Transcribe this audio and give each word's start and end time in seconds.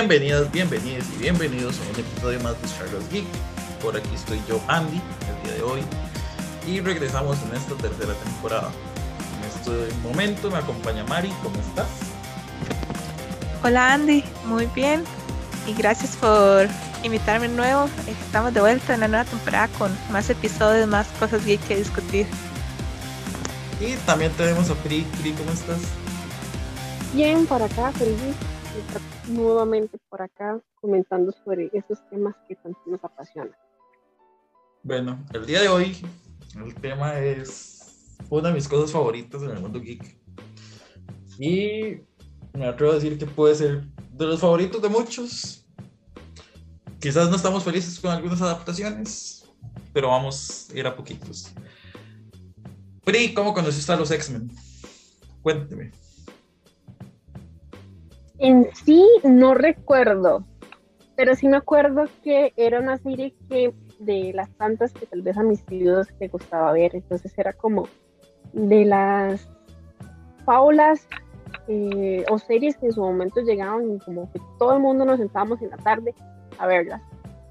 Bienvenidas, 0.00 0.50
bienvenidos 0.50 1.04
y 1.14 1.18
bienvenidos 1.18 1.78
a 1.78 1.82
un 1.92 2.00
episodio 2.00 2.40
más 2.40 2.54
de 2.62 2.68
Charles 2.68 3.10
Geek. 3.12 3.26
Por 3.82 3.94
aquí 3.94 4.08
estoy 4.14 4.40
yo, 4.48 4.58
Andy, 4.66 4.96
el 4.96 5.42
día 5.44 5.54
de 5.56 5.62
hoy. 5.62 5.82
Y 6.66 6.80
regresamos 6.80 7.36
en 7.42 7.54
esta 7.54 7.74
tercera 7.74 8.14
temporada. 8.14 8.70
En 9.36 9.76
este 9.76 9.94
momento 10.02 10.50
me 10.50 10.56
acompaña 10.56 11.04
Mari, 11.04 11.28
¿cómo 11.42 11.54
estás? 11.60 11.86
Hola 13.62 13.92
Andy, 13.92 14.24
muy 14.46 14.64
bien. 14.74 15.04
Y 15.66 15.74
gracias 15.74 16.16
por 16.16 16.66
invitarme 17.02 17.48
de 17.48 17.54
nuevo. 17.54 17.86
Estamos 18.06 18.54
de 18.54 18.60
vuelta 18.62 18.94
en 18.94 19.00
la 19.00 19.08
nueva 19.08 19.26
temporada 19.26 19.68
con 19.76 19.94
más 20.10 20.30
episodios, 20.30 20.88
más 20.88 21.08
cosas 21.18 21.44
geek 21.44 21.60
que 21.68 21.76
discutir. 21.76 22.26
Y 23.78 23.96
también 24.06 24.32
tenemos 24.32 24.70
a 24.70 24.74
Pri. 24.76 25.02
Pri, 25.20 25.32
¿cómo 25.32 25.50
estás? 25.50 25.80
Bien, 27.12 27.44
por 27.46 27.62
acá, 27.62 27.92
feliz 27.92 28.16
nuevamente 29.30 29.98
por 30.08 30.22
acá 30.22 30.60
comentando 30.74 31.32
sobre 31.44 31.70
esos 31.72 31.98
temas 32.10 32.34
que 32.48 32.56
tanto 32.56 32.80
nos 32.86 33.02
apasionan. 33.04 33.56
Bueno, 34.82 35.24
el 35.32 35.46
día 35.46 35.60
de 35.60 35.68
hoy 35.68 35.96
el 36.56 36.74
tema 36.74 37.18
es 37.18 38.16
una 38.28 38.48
de 38.48 38.54
mis 38.54 38.68
cosas 38.68 38.92
favoritas 38.92 39.42
en 39.42 39.50
el 39.50 39.60
mundo 39.60 39.80
geek. 39.80 40.18
Y 41.38 42.00
me 42.52 42.66
atrevo 42.66 42.92
a 42.92 42.94
decir 42.96 43.18
que 43.18 43.26
puede 43.26 43.54
ser 43.54 43.84
de 44.12 44.26
los 44.26 44.40
favoritos 44.40 44.82
de 44.82 44.88
muchos. 44.88 45.66
Quizás 46.98 47.30
no 47.30 47.36
estamos 47.36 47.64
felices 47.64 47.98
con 47.98 48.10
algunas 48.10 48.42
adaptaciones, 48.42 49.48
pero 49.92 50.08
vamos 50.08 50.68
a 50.70 50.78
ir 50.78 50.86
a 50.86 50.94
poquitos. 50.94 51.52
Pri, 53.04 53.32
¿cómo 53.32 53.54
conociste 53.54 53.92
a 53.92 53.96
los 53.96 54.10
X-Men? 54.10 54.50
Cuénteme. 55.42 55.92
En 58.40 58.74
sí 58.74 59.06
no 59.22 59.52
recuerdo, 59.52 60.44
pero 61.14 61.34
sí 61.34 61.46
me 61.46 61.58
acuerdo 61.58 62.04
que 62.24 62.54
era 62.56 62.80
una 62.80 62.96
serie 62.96 63.34
que 63.50 63.74
de 63.98 64.32
las 64.32 64.48
tantas 64.56 64.94
que 64.94 65.04
tal 65.04 65.20
vez 65.20 65.36
a 65.36 65.42
mis 65.42 65.62
tíos 65.66 66.08
les 66.18 66.32
gustaba 66.32 66.72
ver, 66.72 66.96
entonces 66.96 67.36
era 67.36 67.52
como 67.52 67.86
de 68.54 68.86
las 68.86 69.46
fábulas 70.46 71.06
eh, 71.68 72.24
o 72.30 72.38
series 72.38 72.78
que 72.78 72.86
en 72.86 72.92
su 72.92 73.02
momento 73.02 73.42
llegaban 73.42 73.94
y 73.94 73.98
como 73.98 74.32
que 74.32 74.40
todo 74.58 74.72
el 74.72 74.80
mundo 74.80 75.04
nos 75.04 75.18
sentábamos 75.18 75.60
en 75.60 75.68
la 75.68 75.76
tarde 75.76 76.14
a 76.58 76.66
verlas. 76.66 77.02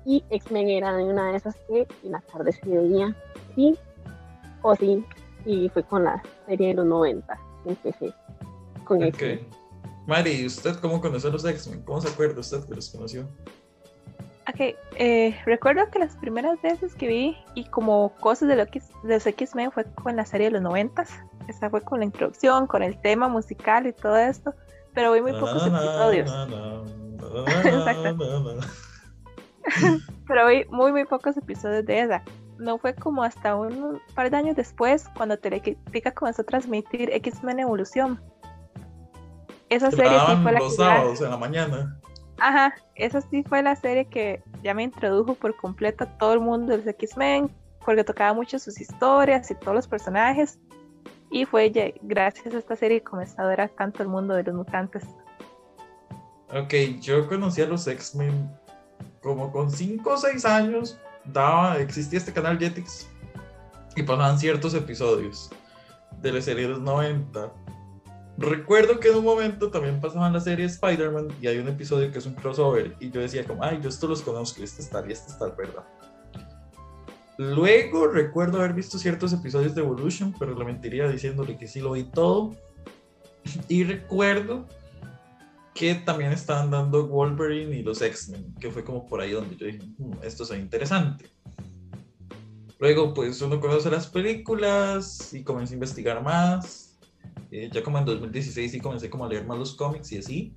Y 0.05 0.23
X-Men 0.31 0.69
era 0.69 0.97
una 0.97 1.29
de 1.29 1.37
esas 1.37 1.55
que 1.67 1.87
en 2.03 2.11
la 2.13 2.21
tarde 2.21 2.51
se 2.51 2.67
veía, 2.67 3.15
sí 3.53 3.77
o 4.63 4.75
sí, 4.75 5.05
y 5.45 5.69
fue 5.69 5.83
con 5.83 6.03
la 6.03 6.19
serie 6.47 6.69
de 6.69 6.73
los 6.73 6.87
90 6.87 7.39
que 7.63 7.69
empecé 7.69 8.13
con 8.85 9.03
X-Men. 9.03 9.58
Mari, 10.09 10.43
¿usted 10.47 10.75
cómo 10.77 10.99
conoció 10.99 11.29
a 11.29 11.33
los 11.33 11.45
X-Men? 11.45 11.83
¿Cómo 11.83 12.01
se 12.01 12.07
acuerda 12.07 12.39
usted 12.39 12.65
que 12.65 12.73
los 12.73 12.89
conoció? 12.89 13.29
Ok, 14.51 14.75
eh, 14.95 15.39
recuerdo 15.45 15.87
que 15.91 15.99
las 15.99 16.17
primeras 16.17 16.59
veces 16.63 16.95
que 16.95 17.07
vi 17.07 17.37
y 17.53 17.65
como 17.65 18.15
cosas 18.15 18.49
de, 18.49 18.55
lo 18.55 18.65
que, 18.65 18.81
de 19.03 19.13
los 19.13 19.27
X-Men 19.27 19.71
fue 19.71 19.85
con 19.93 20.15
la 20.15 20.25
serie 20.25 20.47
de 20.47 20.53
los 20.53 20.63
90 20.63 21.03
Esa 21.47 21.69
fue 21.69 21.81
con 21.81 21.99
la 21.99 22.05
introducción, 22.05 22.65
con 22.65 22.81
el 22.81 22.99
tema 23.01 23.27
musical 23.27 23.85
y 23.85 23.93
todo 23.93 24.17
esto, 24.17 24.55
pero 24.95 25.11
vi 25.11 25.21
muy 25.21 25.33
pocos 25.33 25.67
episodios. 25.67 26.31
pero 30.27 30.47
vi 30.47 30.65
muy, 30.71 30.91
muy 30.91 31.05
pocos 31.05 31.37
episodios 31.37 31.85
de 31.85 31.99
esa. 32.01 32.23
No 32.57 32.79
fue 32.79 32.95
como 32.95 33.21
hasta 33.21 33.55
un 33.55 34.01
par 34.15 34.31
de 34.31 34.37
años 34.37 34.55
después 34.55 35.05
cuando 35.15 35.37
Telequitica 35.37 36.11
comenzó 36.15 36.41
a 36.41 36.45
transmitir 36.45 37.11
X-Men 37.13 37.59
Evolución 37.59 38.19
esa 39.69 39.91
serie 39.91 40.17
sí 40.27 40.35
fue 40.41 40.51
la 40.51 40.59
los 40.59 40.75
sábados 40.75 41.21
en 41.21 41.29
la 41.29 41.37
mañana. 41.37 41.99
Ajá, 42.39 42.73
esa 42.95 43.21
sí 43.21 43.43
fue 43.43 43.61
la 43.61 43.75
serie 43.75 44.05
que 44.05 44.41
ya 44.63 44.73
me 44.73 44.83
introdujo 44.83 45.35
por 45.35 45.55
completo 45.57 46.05
a 46.05 46.17
todo 46.17 46.33
el 46.33 46.39
mundo 46.39 46.77
de 46.77 46.89
X-Men, 46.91 47.51
porque 47.85 48.03
tocaba 48.03 48.33
mucho 48.33 48.59
sus 48.59 48.79
historias 48.79 49.51
y 49.51 49.55
todos 49.55 49.75
los 49.75 49.87
personajes. 49.87 50.57
Y 51.31 51.45
fue 51.45 51.71
gracias 52.01 52.53
a 52.53 52.57
esta 52.57 52.75
serie 52.75 52.99
que 52.99 53.03
comenzó 53.03 53.41
a 53.41 53.45
ver 53.45 53.61
a 53.61 53.67
tanto 53.67 54.01
el 54.01 54.09
mundo 54.09 54.33
de 54.33 54.43
los 54.43 54.55
mutantes. 54.55 55.03
Ok, 56.51 56.73
yo 57.01 57.27
conocí 57.27 57.61
a 57.61 57.67
los 57.67 57.85
X-Men 57.87 58.49
como 59.21 59.51
con 59.51 59.69
5 59.69 60.09
o 60.09 60.17
6 60.17 60.45
años. 60.45 60.97
Daba, 61.25 61.77
existía 61.77 62.17
este 62.17 62.33
canal 62.33 62.57
Jetix 62.57 63.07
y 63.95 64.01
pasaban 64.01 64.39
ciertos 64.39 64.73
episodios 64.73 65.51
de 66.21 66.31
la 66.31 66.41
serie 66.41 66.63
de 66.63 66.69
los 66.69 66.81
90 66.81 67.51
Recuerdo 68.39 69.01
que 69.01 69.09
en 69.09 69.17
un 69.17 69.25
momento 69.25 69.69
también 69.69 69.99
pasaban 69.99 70.31
la 70.31 70.39
serie 70.39 70.65
Spider-Man 70.65 71.27
y 71.41 71.47
hay 71.47 71.57
un 71.57 71.67
episodio 71.67 72.09
que 72.09 72.19
es 72.19 72.25
un 72.25 72.35
crossover 72.35 72.95
y 73.01 73.11
yo 73.11 73.19
decía 73.19 73.43
como, 73.43 73.65
ay, 73.65 73.79
yo 73.83 73.89
esto 73.89 74.07
los 74.07 74.21
conozco, 74.21 74.63
este 74.63 74.81
está 74.81 75.03
y 75.05 75.11
este 75.11 75.33
está, 75.33 75.47
¿verdad? 75.49 75.83
Luego 77.37 78.07
recuerdo 78.07 78.59
haber 78.59 78.73
visto 78.73 78.97
ciertos 78.97 79.33
episodios 79.33 79.75
de 79.75 79.81
Evolution, 79.81 80.33
pero 80.39 80.57
le 80.57 80.63
mentiría 80.63 81.09
diciéndole 81.09 81.57
que 81.57 81.67
sí 81.67 81.81
lo 81.81 81.91
vi 81.91 82.03
todo. 82.05 82.55
Y 83.67 83.83
recuerdo 83.83 84.65
que 85.75 85.95
también 85.95 86.31
estaban 86.31 86.71
dando 86.71 87.07
Wolverine 87.07 87.75
y 87.75 87.83
los 87.83 88.01
X-Men, 88.01 88.55
que 88.55 88.71
fue 88.71 88.85
como 88.85 89.05
por 89.05 89.19
ahí 89.19 89.31
donde 89.31 89.57
yo 89.57 89.65
dije, 89.65 89.79
hmm, 89.97 90.13
esto 90.23 90.43
es 90.43 90.51
interesante. 90.51 91.25
Luego, 92.79 93.13
pues 93.13 93.41
uno 93.41 93.59
conoce 93.59 93.89
las 93.91 94.07
películas 94.07 95.33
y 95.33 95.43
comienza 95.43 95.73
a 95.73 95.75
investigar 95.75 96.23
más 96.23 96.88
eh, 97.51 97.69
ya 97.71 97.83
como 97.83 97.97
en 97.97 98.05
2016 98.05 98.71
sí 98.71 98.79
comencé 98.79 99.09
como 99.09 99.25
a 99.25 99.29
leer 99.29 99.45
más 99.45 99.57
los 99.57 99.75
cómics 99.75 100.11
y 100.11 100.17
así. 100.17 100.55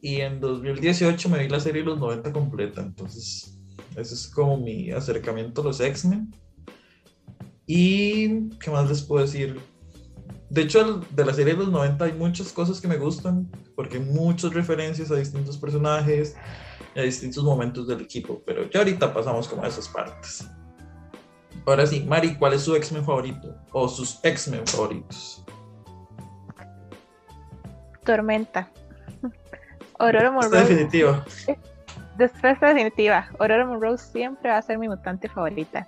Y 0.00 0.20
en 0.20 0.40
2018 0.40 1.28
me 1.28 1.38
vi 1.38 1.48
la 1.48 1.60
serie 1.60 1.82
Los 1.82 1.98
90 1.98 2.32
completa, 2.32 2.82
entonces 2.82 3.58
ese 3.96 4.14
es 4.14 4.28
como 4.28 4.58
mi 4.58 4.90
acercamiento 4.90 5.62
a 5.62 5.64
los 5.64 5.80
X-Men. 5.80 6.32
Y 7.66 8.48
qué 8.58 8.70
más 8.70 8.88
les 8.88 9.02
puedo 9.02 9.24
decir. 9.24 9.58
De 10.50 10.62
hecho, 10.62 11.00
de 11.10 11.24
la 11.24 11.34
serie 11.34 11.54
de 11.54 11.60
los 11.60 11.70
90 11.70 12.04
hay 12.04 12.12
muchas 12.12 12.52
cosas 12.52 12.80
que 12.80 12.86
me 12.86 12.96
gustan, 12.96 13.50
porque 13.74 13.96
hay 13.96 14.04
muchas 14.04 14.54
referencias 14.54 15.10
a 15.10 15.16
distintos 15.16 15.56
personajes, 15.58 16.36
a 16.94 17.00
distintos 17.00 17.42
momentos 17.42 17.88
del 17.88 18.02
equipo, 18.02 18.42
pero 18.46 18.70
ya 18.70 18.80
ahorita 18.80 19.12
pasamos 19.12 19.48
como 19.48 19.64
a 19.64 19.68
esas 19.68 19.88
partes. 19.88 20.46
Ahora 21.66 21.84
sí, 21.84 22.04
Mari, 22.06 22.36
¿cuál 22.36 22.52
es 22.52 22.62
su 22.62 22.76
X-Men 22.76 23.04
favorito? 23.04 23.56
O 23.72 23.88
sus 23.88 24.20
X-Men 24.22 24.64
favoritos. 24.66 25.44
Tormenta. 28.06 28.68
Aurora 29.98 30.30
Monroe. 30.30 30.60
definitiva. 30.60 31.24
Respuesta 32.18 32.68
definitiva. 32.68 33.28
Aurora 33.38 33.66
Monroe 33.66 33.98
siempre 33.98 34.48
va 34.48 34.56
a 34.56 34.62
ser 34.62 34.78
mi 34.78 34.88
mutante 34.88 35.28
favorita. 35.28 35.86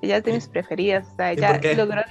Ella 0.00 0.18
es 0.18 0.24
de 0.24 0.32
mis 0.32 0.48
preferidas. 0.48 1.06
O 1.12 1.16
sea, 1.16 1.32
ella 1.32 1.60
logró. 1.76 2.02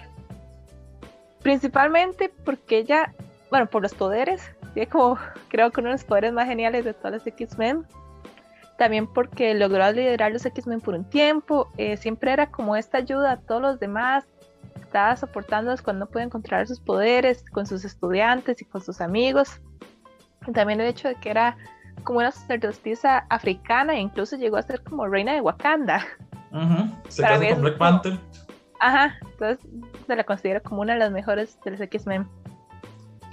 Principalmente 1.42 2.32
porque 2.44 2.80
ella, 2.80 3.14
bueno, 3.50 3.68
por 3.68 3.82
los 3.82 3.94
poderes. 3.94 4.44
Tiene 4.74 4.90
como, 4.90 5.18
creo 5.50 5.72
que 5.72 5.80
uno 5.80 5.90
de 5.90 5.96
los 5.96 6.04
poderes 6.04 6.34
más 6.34 6.48
geniales 6.48 6.86
de 6.86 6.94
todas 6.94 7.14
las 7.14 7.28
X-Men. 7.28 7.86
También 8.78 9.08
porque 9.08 9.54
logró 9.54 9.90
liderar 9.92 10.34
los 10.34 10.46
X-Men 10.46 10.82
por 10.82 10.96
un 10.96 11.06
tiempo. 11.06 11.72
Eh, 11.78 11.98
siempre 11.98 12.34
era 12.34 12.52
como 12.52 12.76
esta 12.76 12.98
ayuda 12.98 13.32
a 13.32 13.38
todos 13.38 13.62
los 13.62 13.80
demás 13.80 14.26
estaba 14.82 15.16
soportándolos 15.16 15.82
cuando 15.82 16.06
no 16.06 16.12
puede 16.12 16.26
encontrar 16.26 16.68
sus 16.68 16.80
poderes 16.80 17.44
con 17.52 17.66
sus 17.66 17.86
estudiantes 17.86 18.62
y 18.62 18.66
con 18.66 18.82
sus 18.82 19.02
amigos. 19.02 19.62
también 20.54 20.80
el 20.80 20.88
hecho 20.88 21.08
de 21.08 21.16
que 21.16 21.30
era 21.30 21.58
como 22.04 22.20
una 22.20 22.32
sacerdotisa 22.32 23.26
africana 23.30 23.96
e 23.96 24.00
incluso 24.00 24.36
llegó 24.36 24.58
a 24.58 24.62
ser 24.62 24.84
como 24.84 25.08
reina 25.08 25.34
de 25.34 25.42
Wakanda. 25.42 26.06
Se 27.10 27.22
casó 27.22 27.50
con 27.50 27.62
Black 27.62 27.78
Panther. 27.78 28.20
Ajá, 28.80 29.18
entonces 29.22 29.68
se 30.06 30.16
la 30.16 30.24
considera 30.24 30.60
como 30.60 30.82
una 30.82 30.94
de 30.94 31.00
las 31.00 31.12
mejores 31.12 31.60
de 31.64 31.72
los 31.72 31.82
X-Men. 31.82 32.28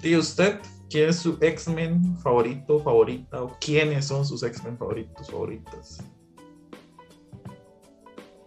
¿Y 0.02 0.16
usted? 0.16 0.58
¿Quién 0.88 1.10
es 1.10 1.16
su 1.16 1.38
X-Men 1.40 2.16
favorito, 2.18 2.80
favorita? 2.80 3.42
¿O 3.42 3.56
quiénes 3.60 4.06
son 4.06 4.24
sus 4.24 4.42
X-Men 4.42 4.76
favoritos, 4.76 5.30
favoritas? 5.30 6.04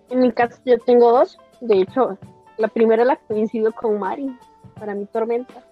En 0.09 0.19
mi 0.19 0.31
caso 0.31 0.61
yo 0.65 0.77
tengo 0.79 1.11
dos. 1.11 1.37
De 1.61 1.81
hecho, 1.81 2.17
la 2.57 2.67
primera 2.67 3.05
la 3.05 3.15
coincido 3.15 3.71
con 3.71 3.99
Mari, 3.99 4.35
para 4.79 4.95
mi 4.95 5.05
tormenta. 5.05 5.63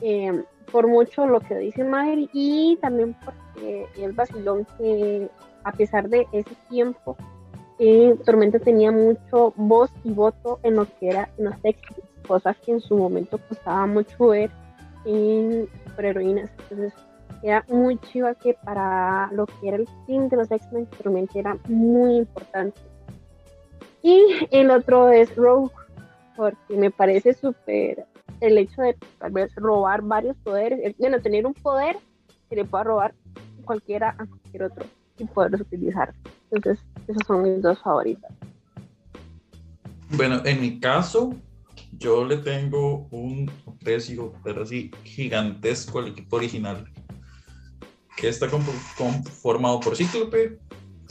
Eh, 0.00 0.44
por 0.70 0.86
mucho 0.86 1.26
lo 1.26 1.40
que 1.40 1.56
dice 1.56 1.84
Mari 1.84 2.30
y 2.32 2.78
también 2.80 3.16
porque 3.24 3.86
el 3.98 4.12
vacilón 4.12 4.66
que 4.78 5.28
a 5.64 5.72
pesar 5.72 6.08
de 6.08 6.26
ese 6.32 6.54
tiempo, 6.68 7.16
eh, 7.78 8.16
Tormenta 8.24 8.58
tenía 8.58 8.92
mucho 8.92 9.52
voz 9.56 9.90
y 10.04 10.12
voto 10.12 10.60
en 10.62 10.76
lo 10.76 10.86
que 10.86 11.08
era 11.08 11.30
en 11.38 11.46
los 11.46 11.60
textos, 11.60 11.96
cosas 12.26 12.56
que 12.58 12.72
en 12.72 12.80
su 12.80 12.96
momento 12.96 13.38
costaba 13.48 13.86
mucho 13.86 14.28
ver 14.28 14.50
en 15.04 15.68
superheroínas. 15.88 16.50
Entonces 16.62 16.92
era 17.42 17.64
muy 17.68 17.98
chiva 17.98 18.34
que 18.34 18.54
para 18.54 19.30
lo 19.32 19.46
que 19.46 19.68
era 19.68 19.76
el 19.78 19.88
fin 20.06 20.28
de 20.28 20.36
los 20.36 20.50
X-Men, 20.50 20.86
Tormenta 20.86 21.38
era 21.38 21.56
muy 21.68 22.16
importante. 22.16 22.78
Y 24.02 24.24
el 24.50 24.70
otro 24.70 25.10
es 25.10 25.34
Rogue, 25.36 25.72
porque 26.36 26.76
me 26.76 26.90
parece 26.90 27.34
súper 27.34 28.06
el 28.40 28.58
hecho 28.58 28.82
de 28.82 28.96
tal 29.18 29.32
vez 29.32 29.54
robar 29.54 30.02
varios 30.02 30.36
poderes, 30.38 30.96
bueno, 30.98 31.20
tener 31.20 31.46
un 31.46 31.54
poder 31.54 31.96
que 32.48 32.56
le 32.56 32.64
pueda 32.64 32.84
robar 32.84 33.14
cualquiera 33.64 34.16
a 34.18 34.26
cualquier 34.26 34.64
otro 34.64 34.86
y 35.18 35.24
poderlos 35.24 35.60
utilizar. 35.60 36.14
Entonces, 36.50 36.84
esos 37.06 37.22
son 37.26 37.42
mis 37.42 37.62
dos 37.62 37.78
favoritas. 37.80 38.32
Bueno, 40.10 40.40
en 40.44 40.60
mi 40.60 40.80
caso, 40.80 41.34
yo 41.92 42.24
le 42.24 42.38
tengo 42.38 43.06
un 43.10 43.50
precio, 43.84 44.32
pero 44.42 44.62
así 44.62 44.90
gigantesco 45.04 46.00
al 46.00 46.08
equipo 46.08 46.36
original, 46.36 46.84
que 48.16 48.28
está 48.28 48.48
conformado 48.48 49.80
por 49.80 49.94
Cíclope, 49.94 50.58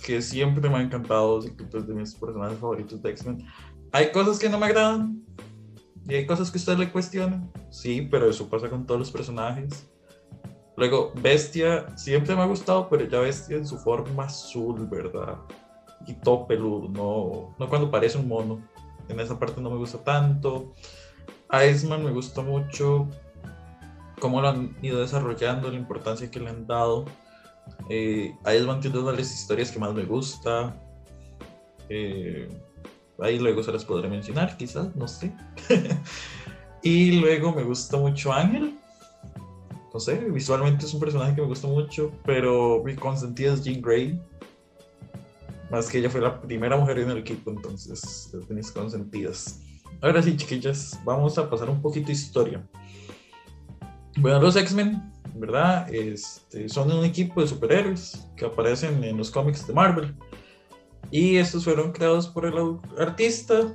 que 0.04 0.22
siempre 0.22 0.70
me 0.70 0.78
ha 0.78 0.82
encantado, 0.82 1.42
Cíclope 1.42 1.78
es 1.78 1.88
de 1.88 1.94
mis 1.94 2.16
personajes 2.16 2.58
favoritos 2.60 3.02
de 3.02 3.10
X-Men. 3.12 3.46
Hay 3.92 4.12
cosas 4.12 4.38
que 4.40 4.50
no 4.50 4.60
me 4.60 4.68
agradan 4.68 5.24
y 6.08 6.16
hay 6.16 6.26
cosas 6.26 6.52
que 6.52 6.58
usted 6.58 6.78
le 6.78 6.92
cuestionan, 6.92 7.52
sí, 7.70 8.08
pero 8.10 8.30
eso 8.30 8.50
pasa 8.50 8.70
con 8.70 8.86
todos 8.86 9.00
los 9.00 9.12
personajes. 9.12 9.88
Luego, 10.76 11.12
Bestia 11.16 11.96
siempre 11.98 12.36
me 12.36 12.42
ha 12.42 12.46
gustado, 12.46 12.88
pero 12.90 13.06
ya 13.06 13.20
Bestia 13.20 13.58
en 13.58 13.68
su 13.68 13.78
forma 13.78 14.24
azul, 14.24 14.88
¿verdad? 14.88 15.38
Y 16.08 16.14
todo 16.14 16.48
peludo, 16.48 16.88
no, 16.90 17.56
no 17.60 17.70
cuando 17.70 17.92
parece 17.92 18.18
un 18.18 18.28
mono. 18.28 18.62
En 19.10 19.20
esa 19.20 19.38
parte 19.38 19.60
no 19.60 19.70
me 19.70 19.78
gusta 19.78 19.98
tanto. 20.04 20.74
Iceman 21.52 22.06
me 22.06 22.12
gusta 22.12 22.42
mucho 22.42 23.08
cómo 24.20 24.42
lo 24.42 24.50
han 24.50 24.78
ido 24.82 25.02
desarrollando, 25.02 25.70
la 25.70 25.78
importancia 25.78 26.30
que 26.30 26.40
le 26.40 26.50
han 26.50 26.66
dado. 26.66 27.06
Eh, 27.90 28.36
Iceman 28.46 28.80
tiene 28.82 29.00
una 29.00 29.12
las 29.12 29.34
historias 29.34 29.72
que 29.72 29.80
más 29.80 29.94
me 29.94 30.06
gusta. 30.06 30.76
Eh, 31.90 32.48
ahí 33.22 33.40
luego 33.40 33.64
se 33.64 33.72
las 33.72 33.86
podré 33.86 34.10
mencionar, 34.10 34.58
quizás, 34.58 34.96
no 34.96 35.08
sé. 35.08 35.34
y 36.84 37.20
luego 37.20 37.54
me 37.54 37.64
gusta 37.64 37.98
mucho 37.98 38.32
Ángel 38.32 38.80
no 39.94 40.00
sé, 40.00 40.16
visualmente 40.30 40.86
es 40.86 40.94
un 40.94 41.00
personaje 41.00 41.36
que 41.36 41.42
me 41.42 41.48
gusta 41.48 41.68
mucho, 41.68 42.12
pero 42.24 42.82
mi 42.84 42.96
consentida 42.96 43.54
es 43.54 43.64
Jean 43.64 43.82
Grey. 43.82 44.22
Más 45.72 45.90
que 45.90 46.00
ella 46.00 46.10
fue 46.10 46.22
la 46.22 46.40
primera 46.42 46.78
mujer 46.78 47.00
en 47.00 47.12
el 47.12 47.18
equipo, 47.18 47.52
entonces 47.52 48.32
es 48.34 48.48
de 48.48 48.56
mis 48.56 48.72
consentidas. 48.72 49.62
Ahora 50.02 50.22
sí, 50.22 50.36
chiquillas, 50.38 51.00
vamos 51.04 51.38
a 51.38 51.50
pasar 51.50 51.70
un 51.70 51.82
poquito 51.82 52.08
de 52.08 52.14
historia. 52.14 52.68
Bueno, 54.18 54.40
los 54.40 54.56
X-Men, 54.56 55.12
¿verdad? 55.36 55.92
Este, 55.94 56.70
son 56.70 56.92
un 56.92 57.06
equipo 57.06 57.42
de 57.42 57.48
superhéroes 57.48 58.28
que 58.36 58.46
aparecen 58.46 59.04
en 59.04 59.18
los 59.18 59.32
cómics 59.32 59.66
de 59.66 59.74
Marvel. 59.74 60.16
Y 61.12 61.38
estos 61.38 61.64
fueron 61.64 61.92
creados 61.92 62.28
por 62.28 62.46
el 62.46 62.78
artista 62.98 63.74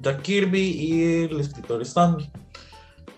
Jack 0.00 0.22
Kirby 0.22 0.60
y 0.60 1.24
el 1.24 1.40
escritor 1.40 1.82
Stan 1.82 2.18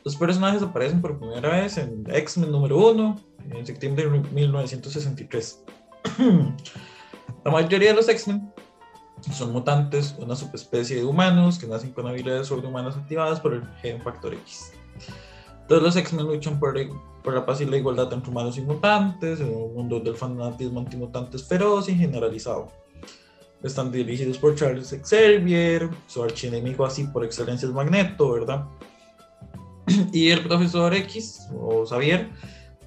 los 0.04 0.16
personajes 0.16 0.62
aparecen 0.62 1.00
por 1.00 1.18
primera 1.18 1.48
vez 1.48 1.78
en 1.78 2.04
X-Men 2.06 2.52
número 2.52 2.90
1 2.90 3.20
en 3.52 3.66
septiembre 3.66 4.04
de 4.04 4.10
1963. 4.10 5.64
La 7.44 7.50
mayoría 7.50 7.88
de 7.88 7.94
los 7.94 8.08
X-Men 8.10 8.52
son 9.32 9.52
mutantes, 9.52 10.14
una 10.18 10.36
subespecie 10.36 10.96
de 10.96 11.04
humanos 11.04 11.58
que 11.58 11.66
nacen 11.66 11.92
con 11.92 12.06
habilidades 12.06 12.48
sobrehumanas 12.48 12.98
activadas 12.98 13.40
por 13.40 13.54
el 13.54 13.66
gen 13.80 14.02
factor 14.02 14.34
X. 14.34 14.72
Todos 15.68 15.82
los 15.82 15.96
X-Men 15.96 16.26
luchan 16.26 16.60
por, 16.60 16.74
por, 17.22 17.32
la 17.32 17.46
paz 17.46 17.62
y 17.62 17.64
la 17.64 17.78
igualdad 17.78 18.12
entre 18.12 18.30
humanos 18.30 18.58
y 18.58 18.60
mutantes, 18.60 19.40
en 19.40 19.56
un 19.56 19.72
mundo 19.72 20.00
del 20.00 20.16
fanatismo 20.16 20.80
antimutantes 20.80 21.42
feroz 21.42 21.88
y 21.88 21.94
generalizado. 21.94 22.68
Están 23.64 23.90
dirigidos 23.90 24.36
por 24.36 24.54
Charles 24.54 24.94
Xavier, 25.02 25.88
su 26.06 26.22
archienemigo 26.22 26.84
así 26.84 27.04
por 27.04 27.24
excelencia 27.24 27.66
es 27.66 27.72
Magneto, 27.72 28.32
¿verdad? 28.32 28.66
y 30.12 30.28
el 30.28 30.42
profesor 30.42 30.92
X, 30.94 31.48
o 31.58 31.86
Xavier, 31.86 32.28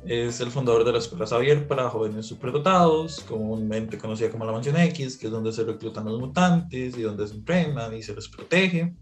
es 0.05 0.39
el 0.39 0.51
fundador 0.51 0.85
de 0.85 0.91
la 0.91 0.99
Escuela 0.99 1.25
Xavier 1.25 1.67
para 1.67 1.89
jóvenes 1.89 2.27
superdotados, 2.27 3.21
comúnmente 3.21 3.97
conocida 3.97 4.29
como 4.29 4.45
la 4.45 4.51
Mansión 4.51 4.77
X, 4.77 5.17
que 5.17 5.25
es 5.25 5.31
donde 5.31 5.51
se 5.51 5.63
reclutan 5.63 6.05
los 6.05 6.19
mutantes 6.19 6.95
y 6.95 7.01
donde 7.01 7.27
se 7.27 7.33
entrenan 7.33 7.95
y 7.95 8.03
se 8.03 8.13
les 8.13 8.27
protege. 8.27 8.93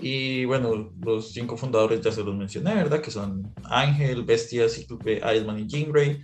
Y 0.00 0.44
bueno, 0.46 0.92
los 1.00 1.32
cinco 1.32 1.56
fundadores 1.56 2.00
ya 2.00 2.10
se 2.10 2.24
los 2.24 2.34
mencioné, 2.34 2.74
¿verdad? 2.74 3.00
Que 3.00 3.12
son 3.12 3.54
Ángel, 3.62 4.24
Bestia, 4.24 4.68
Cíclope, 4.68 5.18
Iceman 5.18 5.60
y 5.60 5.68
Jean 5.68 5.92
Grey. 5.92 6.20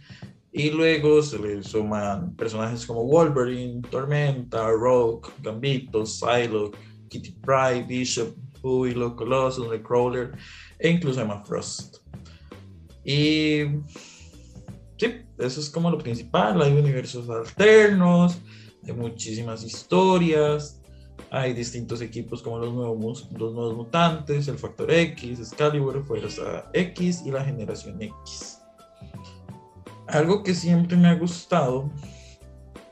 Y 0.57 0.71
luego 0.71 1.21
se 1.21 1.39
le 1.39 1.63
suman 1.63 2.35
personajes 2.35 2.87
como 2.87 3.05
Wolverine, 3.05 3.83
Tormenta, 3.91 4.71
Rogue, 4.71 5.29
Gambito, 5.43 6.07
Psylocke, 6.07 6.79
Kitty 7.11 7.33
Pryde, 7.43 7.83
Bishop, 7.87 8.35
Huilo, 8.63 9.15
Colossus, 9.15 9.69
Nightcrawler 9.69 10.33
e 10.79 10.89
incluso 10.89 11.21
Emma 11.21 11.45
Frost. 11.45 11.99
Y 13.05 13.65
sí, 14.97 15.27
eso 15.37 15.61
es 15.61 15.69
como 15.69 15.91
lo 15.91 15.99
principal. 15.99 16.63
Hay 16.63 16.73
universos 16.73 17.29
alternos, 17.29 18.39
hay 18.87 18.95
muchísimas 18.95 19.63
historias, 19.63 20.81
hay 21.31 21.53
distintos 21.53 22.01
equipos 22.01 22.43
como 22.43 22.61
los 22.61 22.73
nuevos, 22.73 23.29
los 23.33 23.53
nuevos 23.53 23.77
mutantes, 23.77 24.49
el 24.49 24.57
Factor 24.57 24.91
X, 24.91 25.39
Excalibur, 25.39 26.03
Fuerza 26.03 26.71
X 26.73 27.25
y 27.27 27.31
la 27.31 27.45
Generación 27.45 28.01
X. 28.01 28.63
Algo 30.09 30.43
que 30.43 30.55
siempre 30.55 30.97
me 30.97 31.09
ha 31.09 31.15
gustado 31.15 31.91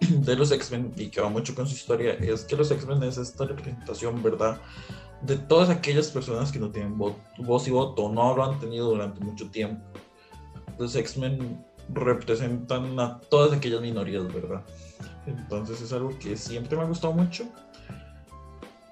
de 0.01 0.37
los 0.37 0.51
X-Men 0.51 0.93
y 0.97 1.09
que 1.09 1.21
va 1.21 1.29
mucho 1.29 1.55
con 1.55 1.67
su 1.67 1.75
historia 1.75 2.15
es 2.15 2.45
que 2.45 2.57
los 2.57 2.71
X-Men 2.71 3.03
es 3.05 3.19
esta 3.19 3.45
representación, 3.47 4.23
¿verdad? 4.23 4.61
de 5.27 5.37
todas 5.37 5.71
aquellas 5.71 6.09
personas 6.09 6.53
que 6.53 6.59
no 6.59 6.71
tienen 6.71 6.99
voz 6.99 7.69
y 7.69 7.71
voto, 7.71 8.11
no 8.11 8.37
lo 8.37 8.45
han 8.45 8.61
tenido 8.61 8.91
durante 8.91 9.25
mucho 9.25 9.51
tiempo. 9.51 9.83
Los 10.79 10.95
X-Men 10.95 11.65
representan 11.93 12.99
a 12.99 13.21
todas 13.21 13.57
aquellas 13.57 13.81
minorías, 13.81 14.33
¿verdad? 14.33 14.63
Entonces 15.27 15.81
es 15.81 15.93
algo 15.93 16.19
que 16.19 16.37
siempre 16.37 16.77
me 16.77 16.83
ha 16.83 16.87
gustado 16.87 17.13
mucho. 17.13 17.45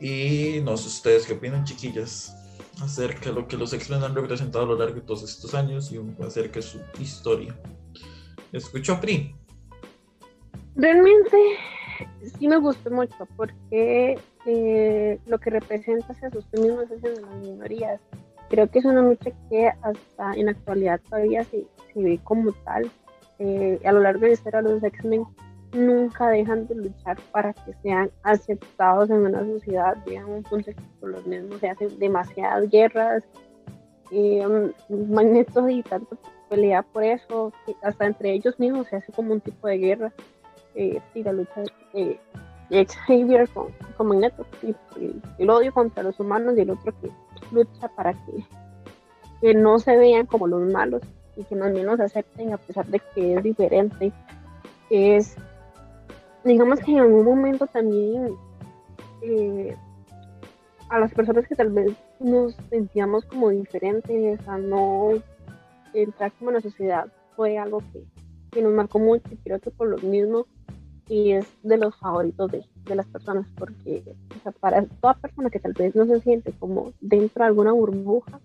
Y 0.00 0.60
no 0.62 0.76
sé 0.76 0.88
ustedes 0.88 1.26
qué 1.26 1.34
opinan, 1.34 1.64
chiquillas, 1.64 2.34
acerca 2.80 3.26
de 3.26 3.34
lo 3.34 3.46
que 3.46 3.56
los 3.56 3.72
X-Men 3.72 4.02
han 4.02 4.14
representado 4.14 4.64
a 4.64 4.69
lo 4.69 4.78
largo 4.78 4.96
de 4.96 5.00
todos 5.02 5.22
estos 5.22 5.54
años 5.54 5.92
y 5.92 6.00
acerca 6.24 6.60
de 6.60 6.62
su 6.62 6.80
historia. 6.98 7.54
Escucho 8.52 9.00
Pri. 9.00 9.34
Realmente 10.76 11.37
sí 12.38 12.48
me 12.48 12.56
gustó 12.56 12.91
mucho 12.91 13.26
porque 13.36 14.19
eh, 14.46 15.19
lo 15.26 15.38
que 15.38 15.50
representa 15.50 16.15
se 16.15 16.26
asuste 16.26 16.60
mismo 16.60 16.82
es 16.82 17.03
de 17.03 17.20
las 17.20 17.34
minorías. 17.36 18.00
Creo 18.50 18.70
que 18.70 18.81
es 18.81 18.84
una 18.84 19.03
lucha 19.03 19.31
que 19.48 19.69
hasta 19.69 20.34
en 20.34 20.46
la 20.46 20.53
actualidad 20.53 21.00
todavía 21.08 21.44
se, 21.44 21.65
se 21.93 22.03
ve 22.03 22.20
como 22.24 22.53
tal. 22.65 22.91
Eh, 23.38 23.81
a 23.84 23.93
lo 23.93 24.00
largo 24.00 24.20
de 24.20 24.29
la 24.29 24.32
historia 24.34 24.60
los 24.60 24.82
X-Men 24.82 25.24
nunca 25.72 26.29
dejan 26.29 26.67
de 26.67 26.74
luchar 26.74 27.19
para 27.32 27.55
que 27.55 27.72
sean 27.82 28.10
aceptados 28.22 29.08
en 29.08 29.26
una 29.26 29.41
sociedad, 29.41 29.96
digamos, 30.05 30.36
un 30.36 30.43
punto 30.43 30.70
por 31.00 31.10
los 31.10 31.26
mismos 31.26 31.58
se 31.60 31.70
hacen 31.70 31.98
demasiadas 31.98 32.69
guerras, 32.69 33.24
eh, 34.10 34.46
Magneto 34.91 35.69
y 35.70 35.82
tanto 35.82 36.19
pelea 36.52 36.82
por 36.82 37.02
eso, 37.02 37.50
hasta 37.82 38.04
entre 38.04 38.32
ellos 38.34 38.60
mismos 38.60 38.86
se 38.88 38.96
hace 38.96 39.10
como 39.10 39.32
un 39.32 39.40
tipo 39.40 39.66
de 39.68 39.78
guerra, 39.78 40.12
eh, 40.74 41.00
la 41.14 41.32
lucha 41.32 41.62
de, 41.94 42.20
Xavier 43.06 43.48
con, 43.48 43.68
con 43.96 44.08
Magneto, 44.08 44.44
el, 45.38 45.48
odio 45.50 45.72
contra 45.72 46.02
los 46.02 46.20
humanos 46.20 46.54
y 46.56 46.60
el 46.60 46.70
otro 46.70 46.92
que 47.00 47.08
lucha 47.50 47.88
para 47.96 48.12
que, 48.12 48.44
que 49.40 49.54
no 49.54 49.78
se 49.78 49.96
vean 49.96 50.26
como 50.26 50.46
los 50.46 50.70
malos 50.70 51.00
y 51.36 51.44
que 51.44 51.56
más 51.56 51.72
bien 51.72 51.86
los 51.86 51.98
acepten 52.00 52.52
a 52.52 52.58
pesar 52.58 52.86
de 52.86 53.00
que 53.14 53.34
es 53.34 53.42
diferente. 53.42 54.12
Es, 54.90 55.36
digamos 56.44 56.80
que 56.80 56.92
en 56.92 56.98
algún 56.98 57.24
momento 57.24 57.66
también 57.66 58.34
eh, 59.22 59.74
a 60.90 60.98
las 60.98 61.14
personas 61.14 61.46
que 61.48 61.54
tal 61.54 61.70
vez 61.70 61.92
nos 62.20 62.54
sentíamos 62.68 63.24
como 63.24 63.48
diferentes, 63.48 64.46
a 64.46 64.58
no 64.58 65.12
entrar 65.94 66.32
como 66.32 66.51
en 66.51 66.56
la 66.56 66.61
sociedad, 66.61 67.13
fue 67.37 67.58
algo 67.58 67.82
que, 67.93 68.05
que 68.51 68.63
nos 68.63 68.72
marcó 68.72 68.99
mucho 68.99 69.29
y 69.31 69.37
creo 69.37 69.61
que 69.61 69.70
por 69.70 69.89
lo 69.89 69.99
mismo 69.99 70.46
y 71.08 71.32
es 71.32 71.46
de 71.63 71.77
los 71.77 71.96
favoritos 71.96 72.51
de, 72.51 72.65
de 72.84 72.94
las 72.94 73.06
personas, 73.06 73.46
porque 73.56 74.03
para 74.61 74.84
toda 74.87 75.15
persona 75.15 75.51
que 75.51 75.58
tal 75.58 75.72
vez 75.72 75.94
no 75.94 76.06
se 76.06 76.20
siente 76.20 76.53
como 76.53 76.93
dentro 77.01 77.43
de 77.43 77.49
alguna 77.49 77.72
burbuja, 77.72 78.41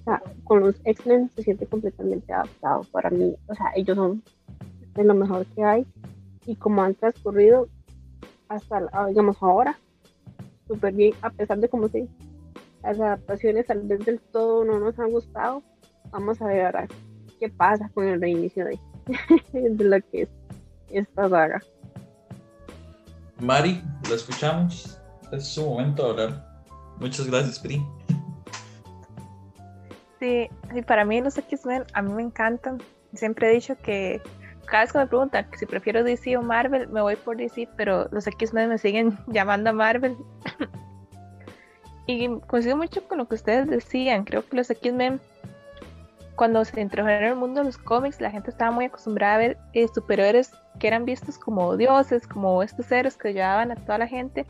o 0.00 0.04
sea, 0.04 0.22
con 0.44 0.60
los 0.60 0.80
X-Men 0.84 1.30
se 1.34 1.42
siente 1.44 1.66
completamente 1.66 2.32
adaptado. 2.32 2.82
Para 2.90 3.10
mí, 3.10 3.36
o 3.46 3.54
sea, 3.54 3.66
ellos 3.76 3.96
son 3.96 4.22
de 4.94 5.04
lo 5.04 5.14
mejor 5.14 5.46
que 5.46 5.62
hay 5.62 5.86
y 6.44 6.56
como 6.56 6.82
han 6.82 6.94
transcurrido 6.94 7.68
hasta, 8.48 8.80
digamos, 9.08 9.36
ahora, 9.40 9.78
súper 10.66 10.94
bien, 10.94 11.14
a 11.22 11.30
pesar 11.30 11.58
de 11.58 11.68
como 11.68 11.88
si 11.88 12.08
las 12.82 12.98
adaptaciones 12.98 13.66
tal 13.66 13.82
vez 13.82 14.04
del 14.04 14.18
todo 14.18 14.64
no 14.64 14.80
nos 14.80 14.98
han 14.98 15.12
gustado, 15.12 15.62
vamos 16.12 16.40
a 16.40 16.46
ver 16.46 16.66
ahora 16.66 16.86
qué 17.40 17.48
pasa 17.48 17.90
con 17.92 18.06
el 18.06 18.20
reinicio 18.20 18.64
de, 18.64 18.78
de 19.52 19.84
lo 19.84 20.00
que 20.10 20.22
es 20.22 20.28
esta 20.90 21.28
saga. 21.28 21.60
Mari, 23.40 23.82
la 24.08 24.14
escuchamos. 24.14 25.00
Es 25.32 25.48
su 25.48 25.68
momento 25.68 26.04
de 26.04 26.10
hablar. 26.22 26.64
Muchas 27.00 27.26
gracias, 27.26 27.58
Pri. 27.58 27.84
Sí, 30.20 30.48
para 30.86 31.04
mí 31.04 31.20
los 31.20 31.36
X-Men 31.36 31.84
a 31.94 32.02
mí 32.02 32.12
me 32.12 32.22
encantan. 32.22 32.80
Siempre 33.14 33.50
he 33.50 33.54
dicho 33.54 33.74
que 33.82 34.22
cada 34.66 34.84
vez 34.84 34.92
que 34.92 34.98
me 34.98 35.06
preguntan 35.06 35.46
si 35.58 35.66
prefiero 35.66 36.04
DC 36.04 36.36
o 36.36 36.42
Marvel, 36.42 36.88
me 36.88 37.02
voy 37.02 37.16
por 37.16 37.36
DC, 37.36 37.68
pero 37.76 38.08
los 38.12 38.26
X-Men 38.26 38.68
me 38.68 38.78
siguen 38.78 39.18
llamando 39.26 39.70
a 39.70 39.72
Marvel. 39.72 40.16
y 42.06 42.28
coincido 42.46 42.76
mucho 42.76 43.06
con 43.08 43.18
lo 43.18 43.26
que 43.26 43.34
ustedes 43.34 43.68
decían. 43.68 44.24
Creo 44.24 44.46
que 44.46 44.56
los 44.56 44.70
X-Men, 44.70 45.20
cuando 46.36 46.64
se 46.64 46.80
introdujeron 46.80 47.30
el 47.30 47.36
mundo 47.36 47.60
de 47.60 47.66
los 47.66 47.78
cómics, 47.78 48.20
la 48.20 48.30
gente 48.30 48.50
estaba 48.50 48.70
muy 48.70 48.86
acostumbrada 48.86 49.34
a 49.34 49.38
ver 49.38 49.58
eh, 49.74 49.86
superhéroes 49.88 50.52
que 50.78 50.88
eran 50.88 51.04
vistos 51.04 51.38
como 51.38 51.76
dioses, 51.76 52.26
como 52.26 52.62
estos 52.62 52.90
héroes 52.90 53.16
que 53.16 53.32
llevaban 53.32 53.70
a 53.70 53.76
toda 53.76 53.98
la 53.98 54.06
gente. 54.06 54.46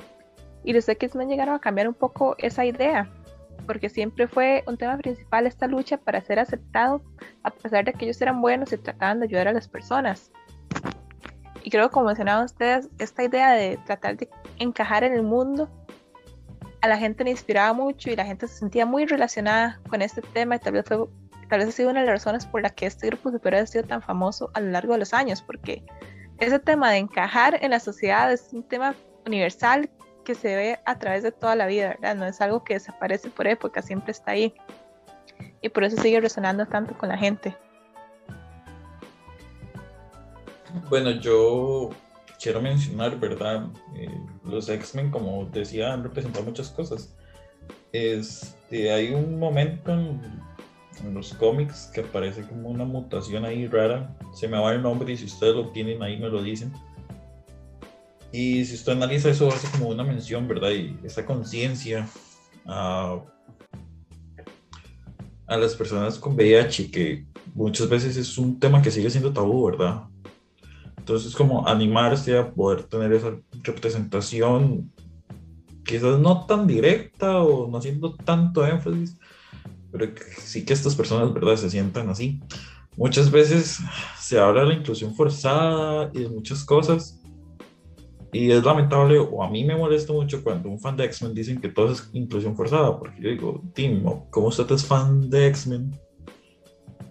Y 0.64 0.72
los 0.72 0.88
X-Men 0.88 1.28
llegaron 1.28 1.56
a 1.56 1.58
cambiar 1.58 1.88
un 1.88 1.94
poco 1.94 2.36
esa 2.38 2.64
idea 2.64 3.10
porque 3.66 3.88
siempre 3.88 4.26
fue 4.26 4.64
un 4.66 4.76
tema 4.76 4.96
principal 4.98 5.46
esta 5.46 5.66
lucha 5.66 5.96
para 5.96 6.20
ser 6.20 6.38
aceptado, 6.38 7.02
a 7.42 7.50
pesar 7.50 7.84
de 7.84 7.92
que 7.92 8.04
ellos 8.04 8.20
eran 8.20 8.40
buenos 8.40 8.72
y 8.72 8.76
trataban 8.76 9.20
de 9.20 9.26
ayudar 9.26 9.48
a 9.48 9.52
las 9.52 9.68
personas. 9.68 10.30
Y 11.62 11.70
creo 11.70 11.88
que 11.88 11.92
como 11.92 12.06
mencionaban 12.06 12.44
ustedes, 12.44 12.88
esta 12.98 13.22
idea 13.22 13.52
de 13.52 13.78
tratar 13.86 14.16
de 14.16 14.28
encajar 14.58 15.04
en 15.04 15.12
el 15.12 15.22
mundo, 15.22 15.68
a 16.80 16.88
la 16.88 16.98
gente 16.98 17.22
le 17.22 17.30
inspiraba 17.30 17.72
mucho 17.72 18.10
y 18.10 18.16
la 18.16 18.24
gente 18.24 18.48
se 18.48 18.58
sentía 18.58 18.84
muy 18.84 19.06
relacionada 19.06 19.80
con 19.88 20.02
este 20.02 20.20
tema 20.20 20.56
y 20.56 20.58
tal 20.58 20.72
vez, 20.72 20.84
fue, 20.86 21.06
tal 21.52 21.58
vez 21.58 21.68
ha 21.68 21.72
sido 21.72 21.90
una 21.90 22.00
de 22.00 22.06
las 22.06 22.14
razones 22.14 22.46
por 22.46 22.62
la 22.62 22.70
que 22.70 22.86
este 22.86 23.08
grupo 23.08 23.30
superior 23.30 23.64
ha 23.64 23.66
sido 23.66 23.84
tan 23.84 24.00
famoso 24.00 24.50
a 24.54 24.60
lo 24.60 24.70
largo 24.70 24.94
de 24.94 25.00
los 25.00 25.12
años, 25.12 25.42
porque 25.42 25.84
ese 26.38 26.58
tema 26.58 26.90
de 26.90 26.96
encajar 26.96 27.58
en 27.62 27.72
la 27.72 27.78
sociedad 27.78 28.32
es 28.32 28.48
un 28.54 28.62
tema 28.62 28.94
universal 29.26 29.90
que 30.24 30.34
se 30.34 30.56
ve 30.56 30.78
a 30.86 30.98
través 30.98 31.22
de 31.22 31.30
toda 31.30 31.54
la 31.54 31.66
vida, 31.66 31.88
¿verdad? 31.88 32.16
No 32.16 32.24
es 32.24 32.40
algo 32.40 32.64
que 32.64 32.72
desaparece 32.72 33.28
por 33.28 33.46
época, 33.46 33.82
siempre 33.82 34.12
está 34.12 34.30
ahí. 34.30 34.54
Y 35.60 35.68
por 35.68 35.84
eso 35.84 36.00
sigue 36.00 36.22
resonando 36.22 36.64
tanto 36.64 36.96
con 36.96 37.10
la 37.10 37.18
gente. 37.18 37.54
Bueno, 40.88 41.10
yo 41.10 41.90
quiero 42.42 42.62
mencionar, 42.62 43.20
¿verdad? 43.20 43.66
Eh, 43.94 44.08
los 44.42 44.70
X-Men, 44.70 45.10
como 45.10 45.44
decía, 45.44 45.92
han 45.92 46.02
representado 46.02 46.46
muchas 46.46 46.70
cosas. 46.70 47.14
Este, 47.92 48.90
hay 48.90 49.12
un 49.12 49.38
momento 49.38 49.92
en, 49.92 50.40
en, 51.00 51.14
los 51.14 51.34
cómics 51.34 51.90
que 51.94 52.00
aparece 52.00 52.42
como 52.42 52.68
una 52.68 52.84
mutación 52.84 53.44
ahí 53.44 53.66
rara. 53.66 54.16
Se 54.32 54.48
me 54.48 54.58
va 54.58 54.72
el 54.72 54.82
nombre 54.82 55.12
y 55.12 55.16
si 55.16 55.26
ustedes 55.26 55.54
lo 55.54 55.68
tienen 55.70 56.02
ahí 56.02 56.18
me 56.18 56.28
lo 56.28 56.42
dicen 56.42 56.72
y 58.32 58.64
si 58.64 58.74
usted 58.74 58.92
analiza 58.92 59.28
eso, 59.28 59.48
hace 59.48 59.70
como 59.70 59.90
una 59.90 60.04
mención, 60.04 60.48
¿verdad? 60.48 60.70
Y 60.70 60.96
esa 61.04 61.24
conciencia 61.26 62.08
a, 62.66 63.20
a 65.46 65.56
las 65.58 65.76
personas 65.76 66.18
con 66.18 66.34
VIH, 66.34 66.90
que 66.90 67.26
muchas 67.54 67.90
veces 67.90 68.16
es 68.16 68.38
un 68.38 68.58
tema 68.58 68.80
que 68.80 68.90
sigue 68.90 69.10
siendo 69.10 69.34
tabú, 69.34 69.66
¿verdad? 69.66 70.04
Entonces, 70.96 71.34
como 71.34 71.68
animarse 71.68 72.38
a 72.38 72.50
poder 72.50 72.84
tener 72.84 73.12
esa 73.12 73.36
representación, 73.62 74.90
quizás 75.84 76.18
no 76.18 76.46
tan 76.46 76.66
directa 76.66 77.42
o 77.42 77.68
no 77.68 77.76
haciendo 77.76 78.14
tanto 78.14 78.66
énfasis, 78.66 79.18
pero 79.92 80.10
sí 80.38 80.64
que 80.64 80.72
estas 80.72 80.96
personas, 80.96 81.32
¿verdad?, 81.32 81.56
se 81.56 81.70
sientan 81.70 82.08
así. 82.08 82.40
Muchas 82.96 83.30
veces 83.30 83.78
se 84.18 84.38
habla 84.38 84.62
de 84.62 84.68
la 84.68 84.74
inclusión 84.74 85.14
forzada 85.14 86.10
y 86.12 86.20
de 86.22 86.28
muchas 86.28 86.64
cosas, 86.64 87.22
y 88.32 88.50
es 88.50 88.64
lamentable, 88.64 89.18
o 89.18 89.42
a 89.42 89.50
mí 89.50 89.62
me 89.62 89.76
molesta 89.76 90.10
mucho 90.12 90.42
cuando 90.42 90.70
un 90.70 90.80
fan 90.80 90.96
de 90.96 91.04
X-Men 91.04 91.34
dicen 91.34 91.60
que 91.60 91.68
todo 91.68 91.92
es 91.92 92.08
inclusión 92.14 92.56
forzada, 92.56 92.98
porque 92.98 93.20
yo 93.20 93.28
digo, 93.28 93.62
Tim, 93.74 94.02
¿cómo 94.30 94.46
usted 94.46 94.70
es 94.70 94.86
fan 94.86 95.28
de 95.28 95.48
X-Men? 95.48 95.94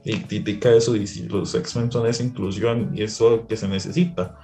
Y 0.03 0.15
critica 0.21 0.73
eso 0.73 0.95
y 0.95 1.05
si 1.05 1.27
los 1.27 1.53
X-Men 1.53 1.91
son 1.91 2.07
esa 2.07 2.23
inclusión 2.23 2.89
y 2.95 3.03
eso 3.03 3.45
que 3.47 3.55
se 3.55 3.67
necesita. 3.67 4.35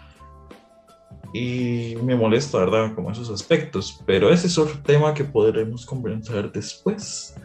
Y 1.34 1.96
me 2.04 2.16
molesta, 2.16 2.60
¿verdad? 2.60 2.94
Como 2.94 3.10
esos 3.10 3.32
aspectos. 3.32 4.00
Pero 4.06 4.30
ese 4.32 4.46
es 4.46 4.58
otro 4.60 4.80
tema 4.84 5.16
que 5.16 5.24
podremos 5.24 5.84
conversar 5.84 6.52
después. 6.52 7.36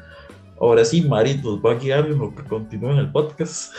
Ahora 0.62 0.84
sí, 0.84 1.02
Mari 1.02 1.38
nos 1.38 1.58
va 1.58 1.72
a 1.72 1.74
guiar 1.74 2.06
en 2.06 2.18
lo 2.18 2.32
que 2.32 2.44
continúa 2.44 2.92
en 2.92 2.98
el 2.98 3.10
podcast. 3.10 3.74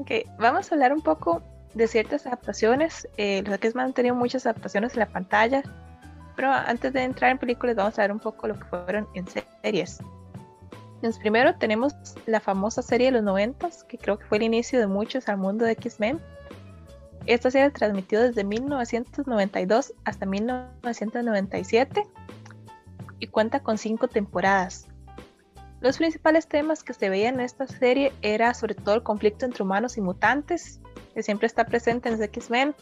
Ok, 0.00 0.10
vamos 0.40 0.72
a 0.72 0.74
hablar 0.74 0.92
un 0.92 1.00
poco 1.00 1.40
de 1.74 1.86
ciertas 1.86 2.26
adaptaciones. 2.26 3.06
Eh, 3.16 3.44
los 3.46 3.54
X-Men 3.54 3.86
han 3.86 3.92
tenido 3.92 4.16
muchas 4.16 4.44
adaptaciones 4.44 4.94
en 4.94 4.98
la 4.98 5.06
pantalla, 5.06 5.62
pero 6.34 6.50
antes 6.50 6.92
de 6.92 7.04
entrar 7.04 7.30
en 7.30 7.38
películas 7.38 7.76
vamos 7.76 7.96
a 7.96 8.02
ver 8.02 8.10
un 8.10 8.18
poco 8.18 8.48
lo 8.48 8.58
que 8.58 8.64
fueron 8.64 9.06
en 9.14 9.24
series. 9.28 10.00
Entonces, 10.96 11.20
primero 11.20 11.54
tenemos 11.54 11.94
la 12.26 12.40
famosa 12.40 12.82
serie 12.82 13.06
de 13.06 13.12
los 13.12 13.22
90, 13.22 13.68
que 13.86 13.98
creo 13.98 14.18
que 14.18 14.24
fue 14.24 14.38
el 14.38 14.42
inicio 14.42 14.80
de 14.80 14.88
muchos 14.88 15.28
al 15.28 15.36
mundo 15.36 15.64
de 15.64 15.72
X-Men. 15.72 16.20
Esta 17.26 17.52
serie 17.52 17.70
transmitió 17.70 18.20
desde 18.20 18.42
1992 18.42 19.94
hasta 20.04 20.26
1997 20.26 22.04
y 23.20 23.28
cuenta 23.28 23.60
con 23.60 23.78
cinco 23.78 24.08
temporadas. 24.08 24.88
Los 25.80 25.98
principales 25.98 26.46
temas 26.46 26.82
que 26.82 26.92
se 26.92 27.08
veían 27.08 27.34
en 27.36 27.40
esta 27.40 27.66
serie 27.66 28.12
era 28.20 28.52
sobre 28.52 28.74
todo 28.74 28.96
el 28.96 29.02
conflicto 29.02 29.46
entre 29.46 29.62
humanos 29.62 29.96
y 29.96 30.00
mutantes, 30.00 30.80
que 31.14 31.22
siempre 31.22 31.46
está 31.46 31.64
presente 31.64 32.08
en 32.08 32.16
los 32.16 32.24
X-Men. 32.24 32.74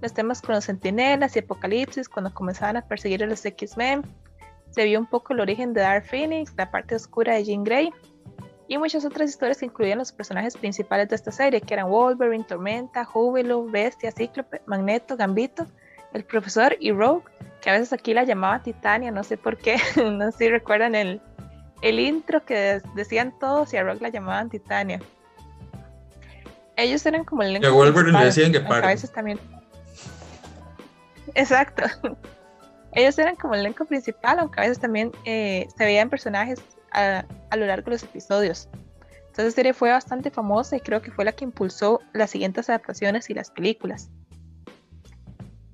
Los 0.00 0.12
temas 0.12 0.40
con 0.40 0.54
los 0.54 0.64
sentinelas 0.64 1.34
y 1.34 1.40
apocalipsis, 1.40 2.08
cuando 2.08 2.32
comenzaban 2.32 2.76
a 2.76 2.86
perseguir 2.86 3.24
a 3.24 3.26
los 3.26 3.44
X-Men. 3.44 4.02
Se 4.70 4.84
vio 4.84 5.00
un 5.00 5.06
poco 5.06 5.32
el 5.32 5.40
origen 5.40 5.72
de 5.72 5.80
Dark 5.80 6.06
Phoenix, 6.06 6.52
la 6.56 6.70
parte 6.70 6.94
oscura 6.94 7.34
de 7.34 7.44
Jean 7.44 7.64
Grey. 7.64 7.90
Y 8.68 8.78
muchas 8.78 9.04
otras 9.04 9.30
historias 9.30 9.58
que 9.58 9.66
incluían 9.66 9.98
los 9.98 10.12
personajes 10.12 10.56
principales 10.56 11.08
de 11.08 11.16
esta 11.16 11.32
serie, 11.32 11.60
que 11.60 11.74
eran 11.74 11.88
Wolverine, 11.88 12.44
Tormenta, 12.44 13.04
Júbilo, 13.04 13.64
Bestia, 13.64 14.12
Cíclope, 14.12 14.62
Magneto, 14.66 15.16
Gambito, 15.16 15.66
el 16.12 16.24
profesor 16.24 16.76
y 16.80 16.92
Rogue, 16.92 17.24
que 17.60 17.70
a 17.70 17.72
veces 17.74 17.92
aquí 17.92 18.14
la 18.14 18.24
llamaba 18.24 18.62
Titania, 18.62 19.10
no 19.10 19.24
sé 19.24 19.36
por 19.36 19.56
qué, 19.56 19.76
no 19.96 20.30
sé 20.32 20.38
si 20.38 20.48
recuerdan 20.48 20.94
el, 20.94 21.20
el 21.82 22.00
intro 22.00 22.44
que 22.44 22.80
decían 22.94 23.38
todos 23.38 23.72
y 23.72 23.76
a 23.76 23.82
Rogue 23.82 24.00
la 24.00 24.08
llamaban 24.08 24.48
Titania 24.48 25.00
ellos 26.78 27.04
eran 27.06 27.24
como 27.24 27.42
el 27.42 27.50
elenco. 27.50 27.72
Wolverine 27.72 28.18
le 28.18 28.24
decían 28.26 28.52
que 28.52 28.58
A 28.58 28.80
veces 28.80 29.12
también. 29.12 29.38
Exacto. 31.34 31.82
Ellos 32.92 33.18
eran 33.18 33.36
como 33.36 33.54
el 33.54 33.60
elenco 33.60 33.84
principal, 33.84 34.38
aunque 34.38 34.60
a 34.60 34.62
veces 34.62 34.78
también 34.78 35.12
eh, 35.24 35.68
se 35.76 35.84
veían 35.84 36.08
personajes 36.08 36.60
a, 36.92 37.24
a, 37.50 37.56
lo 37.56 37.66
largo 37.66 37.86
de 37.86 37.90
los 37.92 38.02
episodios. 38.02 38.68
Entonces, 39.26 39.44
la 39.44 39.50
serie 39.50 39.74
fue 39.74 39.90
bastante 39.90 40.30
famosa 40.30 40.76
y 40.76 40.80
creo 40.80 41.02
que 41.02 41.10
fue 41.10 41.24
la 41.24 41.32
que 41.32 41.44
impulsó 41.44 42.00
las 42.14 42.30
siguientes 42.30 42.68
adaptaciones 42.70 43.28
y 43.28 43.34
las 43.34 43.50
películas. 43.50 44.08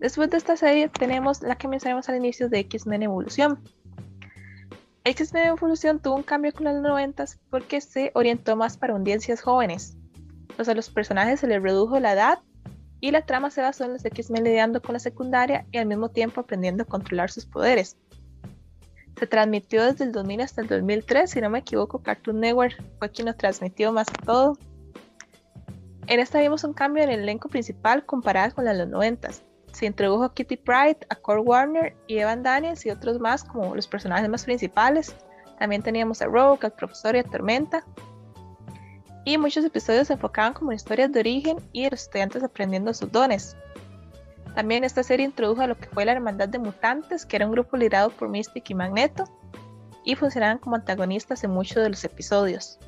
Después 0.04 0.28
de 0.28 0.36
esta 0.36 0.54
serie 0.54 0.90
tenemos 0.90 1.40
la 1.40 1.56
que 1.56 1.66
mencionamos 1.66 2.10
al 2.10 2.16
inicio 2.16 2.50
de 2.50 2.58
X-Men 2.58 3.04
Evolución. 3.04 3.58
X-Men 5.02 5.46
Evolución 5.46 5.98
tuvo 5.98 6.16
un 6.16 6.22
cambio 6.22 6.52
con 6.52 6.64
los 6.64 6.74
90 6.82 7.24
porque 7.48 7.80
se 7.80 8.10
orientó 8.14 8.54
más 8.54 8.76
para 8.76 8.92
audiencias 8.92 9.40
jóvenes 9.40 9.96
o 10.58 10.64
sea, 10.64 10.72
a 10.72 10.74
los 10.74 10.90
personajes 10.90 11.40
se 11.40 11.46
les 11.46 11.62
redujo 11.62 11.98
la 12.00 12.12
edad 12.12 12.38
y 13.00 13.12
la 13.12 13.22
trama 13.22 13.50
se 13.50 13.62
basó 13.62 13.84
en 13.84 13.94
los 13.94 14.04
X-Men 14.04 14.44
lidiando 14.44 14.82
con 14.82 14.92
la 14.92 14.98
secundaria 14.98 15.64
y 15.72 15.78
al 15.78 15.86
mismo 15.86 16.10
tiempo 16.10 16.42
aprendiendo 16.42 16.82
a 16.82 16.86
controlar 16.86 17.30
sus 17.30 17.46
poderes. 17.46 17.96
Se 19.18 19.26
transmitió 19.26 19.84
desde 19.84 20.04
el 20.04 20.12
2000 20.12 20.42
hasta 20.42 20.60
el 20.60 20.68
2003, 20.68 21.30
si 21.30 21.40
no 21.40 21.48
me 21.48 21.60
equivoco, 21.60 22.02
Cartoon 22.02 22.40
Network 22.40 22.82
fue 22.98 23.10
quien 23.10 23.26
lo 23.26 23.34
transmitió 23.34 23.90
más 23.90 24.08
que 24.08 24.22
todo. 24.22 24.58
En 26.08 26.20
esta 26.20 26.40
vimos 26.40 26.62
un 26.62 26.74
cambio 26.74 27.02
en 27.02 27.10
el 27.10 27.20
elenco 27.20 27.48
principal 27.48 28.04
comparado 28.04 28.54
con 28.54 28.66
la 28.66 28.72
de 28.72 28.80
los 28.80 28.88
90. 28.88 29.30
Se 29.74 29.86
introdujo 29.86 30.24
a 30.24 30.34
Kitty 30.34 30.56
Pride, 30.56 30.98
a 31.10 31.16
Core 31.16 31.40
Warner 31.40 31.96
y 32.06 32.18
Evan 32.18 32.42
Daniels 32.42 32.86
y 32.86 32.90
otros 32.90 33.20
más 33.20 33.44
como 33.44 33.74
los 33.74 33.86
personajes 33.86 34.28
más 34.28 34.44
principales. 34.44 35.14
También 35.58 35.82
teníamos 35.82 36.22
a 36.22 36.26
Rogue, 36.26 36.60
al 36.62 36.72
profesor 36.72 37.16
y 37.16 37.18
a 37.18 37.24
Tormenta 37.24 37.84
y 39.24 39.38
muchos 39.38 39.64
episodios 39.64 40.08
se 40.08 40.12
enfocaban 40.12 40.52
como 40.52 40.72
historias 40.72 41.10
de 41.10 41.20
origen 41.20 41.56
y 41.72 41.88
los 41.88 42.02
estudiantes 42.02 42.42
aprendiendo 42.42 42.92
sus 42.92 43.10
dones. 43.10 43.56
También 44.54 44.84
esta 44.84 45.02
serie 45.02 45.26
introdujo 45.26 45.62
a 45.62 45.66
lo 45.66 45.76
que 45.76 45.88
fue 45.88 46.04
la 46.04 46.12
Hermandad 46.12 46.48
de 46.48 46.58
Mutantes, 46.58 47.24
que 47.26 47.36
era 47.36 47.46
un 47.46 47.52
grupo 47.52 47.76
liderado 47.76 48.10
por 48.10 48.28
Mystic 48.28 48.70
y 48.70 48.74
Magneto, 48.74 49.24
y 50.04 50.14
funcionaban 50.14 50.58
como 50.58 50.76
antagonistas 50.76 51.42
en 51.42 51.50
muchos 51.50 51.82
de 51.82 51.88
los 51.88 52.04
episodios. 52.04 52.78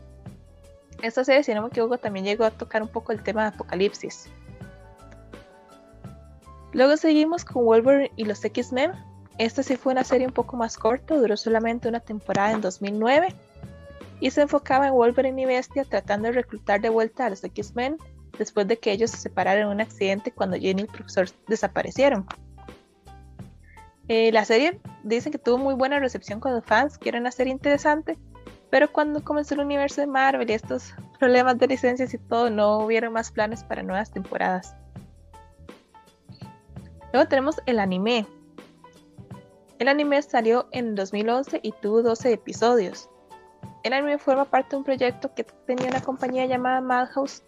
Esta 1.03 1.25
serie, 1.25 1.43
si 1.43 1.55
no 1.55 1.63
me 1.63 1.99
también 1.99 2.25
llegó 2.25 2.45
a 2.45 2.51
tocar 2.51 2.83
un 2.83 2.89
poco 2.89 3.13
el 3.13 3.23
tema 3.23 3.43
de 3.43 3.49
Apocalipsis. 3.49 4.29
Luego 6.77 6.99
seguimos 6.99 7.47
con 7.47 7.65
Wolverine 7.65 8.13
y 8.17 8.27
los 8.27 8.45
X-Men. 8.45 8.93
Esta 9.39 9.63
sí 9.63 9.77
fue 9.77 9.95
una 9.95 10.05
serie 10.05 10.27
un 10.27 10.35
poco 10.35 10.59
más 10.59 10.77
corta, 10.77 11.17
duró 11.17 11.35
solamente 11.39 11.89
una 11.89 12.01
temporada 12.01 12.53
en 12.53 12.61
2009 12.61 13.29
y 14.21 14.31
se 14.31 14.43
enfocaba 14.43 14.87
en 14.87 14.93
Wolverine 14.93 15.41
y 15.41 15.47
Bestia 15.47 15.85
tratando 15.85 16.29
de 16.29 16.35
reclutar 16.35 16.83
de 16.83 16.91
vuelta 16.91 17.25
a 17.25 17.31
los 17.31 17.43
X-Men 17.43 17.97
después 18.39 18.69
de 18.69 18.79
que 18.79 18.93
ellos 18.93 19.11
se 19.11 19.17
separaron 19.17 19.63
en 19.63 19.69
un 19.69 19.81
accidente 19.81 20.33
cuando 20.33 20.59
Jenny 20.59 20.83
y 20.83 20.85
el 20.85 20.91
profesor 20.91 21.31
desaparecieron. 21.49 22.27
Eh, 24.09 24.31
la 24.33 24.45
serie 24.45 24.79
dicen 25.03 25.33
que 25.33 25.39
tuvo 25.39 25.57
muy 25.57 25.73
buena 25.73 25.99
recepción 25.99 26.41
con 26.41 26.53
los 26.53 26.63
fans, 26.67 26.99
que 26.99 27.09
era 27.09 27.19
una 27.19 27.33
serie 27.33 27.55
interesante, 27.55 28.19
pero 28.69 28.93
cuando 28.93 29.25
comenzó 29.25 29.55
el 29.55 29.61
universo 29.61 30.03
de 30.03 30.09
Marvel 30.09 30.51
y 30.51 30.53
estos 30.53 30.93
problemas 31.19 31.57
de 31.57 31.69
licencias 31.69 32.13
y 32.13 32.19
todo, 32.19 32.51
no 32.51 32.81
hubieron 32.81 33.15
más 33.15 33.31
planes 33.31 33.65
para 33.65 33.83
nuevas 33.83 34.11
temporadas. 34.11 34.77
Luego 37.13 37.29
tenemos 37.29 37.61
el 37.67 37.79
anime. 37.79 38.27
El 39.79 39.89
anime 39.89 40.23
salió 40.23 40.69
en 40.73 40.95
2011 40.95 41.61
y 41.63 41.73
tuvo 41.73 42.03
12 42.03 42.33
episodios. 42.33 43.11
El 43.83 43.93
anime 43.93 44.19
forma 44.19 44.45
parte 44.45 44.71
de 44.71 44.77
un 44.79 44.85
proyecto 44.85 45.33
que 45.35 45.45
tenía 45.45 45.89
una 45.89 46.03
compañía 46.03 46.47
llamada 46.47 46.81
Madhouse 46.81 47.43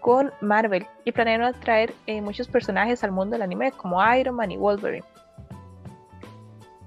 con 0.00 0.32
Marvel 0.40 0.86
y 1.04 1.12
planearon 1.12 1.46
atraer 1.46 1.92
eh, 2.06 2.22
muchos 2.22 2.48
personajes 2.48 3.04
al 3.04 3.12
mundo 3.12 3.34
del 3.34 3.42
anime 3.42 3.72
como 3.72 4.02
Iron 4.14 4.36
Man 4.36 4.50
y 4.50 4.56
Wolverine. 4.56 5.04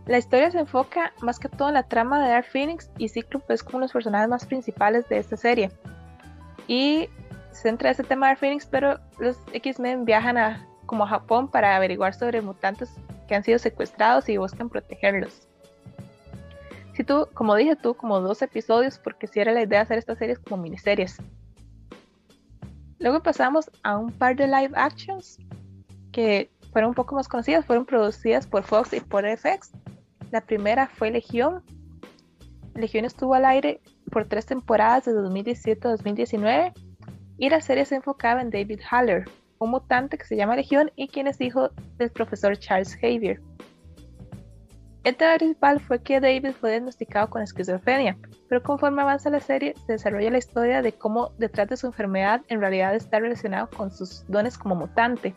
La 0.05 0.17
historia 0.17 0.51
se 0.51 0.59
enfoca 0.59 1.13
más 1.21 1.39
que 1.39 1.47
todo 1.47 1.69
en 1.69 1.75
la 1.75 1.83
trama 1.83 2.21
de 2.21 2.29
Dark 2.29 2.47
Phoenix 2.47 2.89
y 2.97 3.07
Cyclops 3.07 3.49
es 3.49 3.63
como 3.63 3.79
los 3.79 3.93
personajes 3.93 4.27
más 4.27 4.45
principales 4.45 5.07
de 5.07 5.17
esta 5.17 5.37
serie. 5.37 5.71
Y 6.67 7.09
se 7.51 7.61
centra 7.61 7.91
ese 7.91 8.03
tema 8.03 8.25
de 8.25 8.31
Dark 8.31 8.39
Phoenix, 8.39 8.65
pero 8.65 8.99
los 9.19 9.37
X-Men 9.53 10.03
viajan 10.03 10.37
a, 10.37 10.67
como 10.85 11.03
a 11.03 11.07
Japón 11.07 11.49
para 11.49 11.75
averiguar 11.75 12.13
sobre 12.13 12.41
mutantes 12.41 12.91
que 13.27 13.35
han 13.35 13.43
sido 13.43 13.59
secuestrados 13.59 14.29
y 14.29 14.37
buscan 14.37 14.69
protegerlos. 14.69 15.47
Si 16.93 17.03
tú, 17.03 17.27
como 17.33 17.55
dije 17.55 17.75
tú, 17.75 17.95
como 17.95 18.19
dos 18.19 18.41
episodios, 18.41 18.99
porque 18.99 19.27
si 19.27 19.39
era 19.39 19.51
la 19.51 19.63
idea 19.63 19.81
hacer 19.81 19.97
estas 19.97 20.17
series 20.17 20.39
como 20.39 20.61
miniseries. 20.61 21.17
Luego 22.99 23.21
pasamos 23.21 23.71
a 23.81 23.97
un 23.97 24.11
par 24.11 24.35
de 24.35 24.47
live 24.47 24.71
actions 24.75 25.39
que 26.11 26.51
fueron 26.71 26.89
un 26.89 26.95
poco 26.95 27.15
más 27.15 27.27
conocidas, 27.27 27.65
fueron 27.65 27.85
producidas 27.85 28.45
por 28.45 28.63
Fox 28.63 28.93
y 28.93 28.99
por 28.99 29.25
FX 29.25 29.71
la 30.33 30.41
primera 30.41 30.87
fue 30.87 31.11
Legión. 31.11 31.63
Legión 32.73 33.05
estuvo 33.05 33.35
al 33.35 33.45
aire 33.45 33.81
por 34.11 34.25
tres 34.25 34.47
temporadas 34.47 35.05
de 35.05 35.13
2017 35.13 35.87
a 35.87 35.91
2019 35.91 36.73
y 37.37 37.49
la 37.51 37.61
serie 37.61 37.85
se 37.85 37.97
enfocaba 37.97 38.41
en 38.41 38.49
David 38.49 38.79
Haller, 38.89 39.29
un 39.63 39.71
mutante 39.71 40.17
que 40.17 40.25
se 40.25 40.35
llama 40.35 40.55
Legión 40.55 40.91
y 40.95 41.07
quien 41.07 41.27
es 41.27 41.41
hijo 41.41 41.69
del 41.97 42.11
profesor 42.11 42.57
Charles 42.57 42.95
Xavier. 42.95 43.41
El 45.03 45.15
tema 45.17 45.35
principal 45.35 45.79
fue 45.81 46.01
que 46.01 46.21
David 46.21 46.51
fue 46.59 46.71
diagnosticado 46.71 47.29
con 47.29 47.41
esquizofrenia, 47.41 48.17
pero 48.47 48.63
conforme 48.63 49.01
avanza 49.01 49.29
la 49.29 49.41
serie 49.41 49.73
se 49.85 49.93
desarrolla 49.93 50.31
la 50.31 50.37
historia 50.37 50.81
de 50.81 50.93
cómo 50.93 51.31
detrás 51.37 51.67
de 51.67 51.77
su 51.77 51.87
enfermedad 51.87 52.41
en 52.47 52.61
realidad 52.61 52.95
está 52.95 53.19
relacionado 53.19 53.69
con 53.69 53.91
sus 53.91 54.25
dones 54.27 54.57
como 54.57 54.75
mutante 54.75 55.35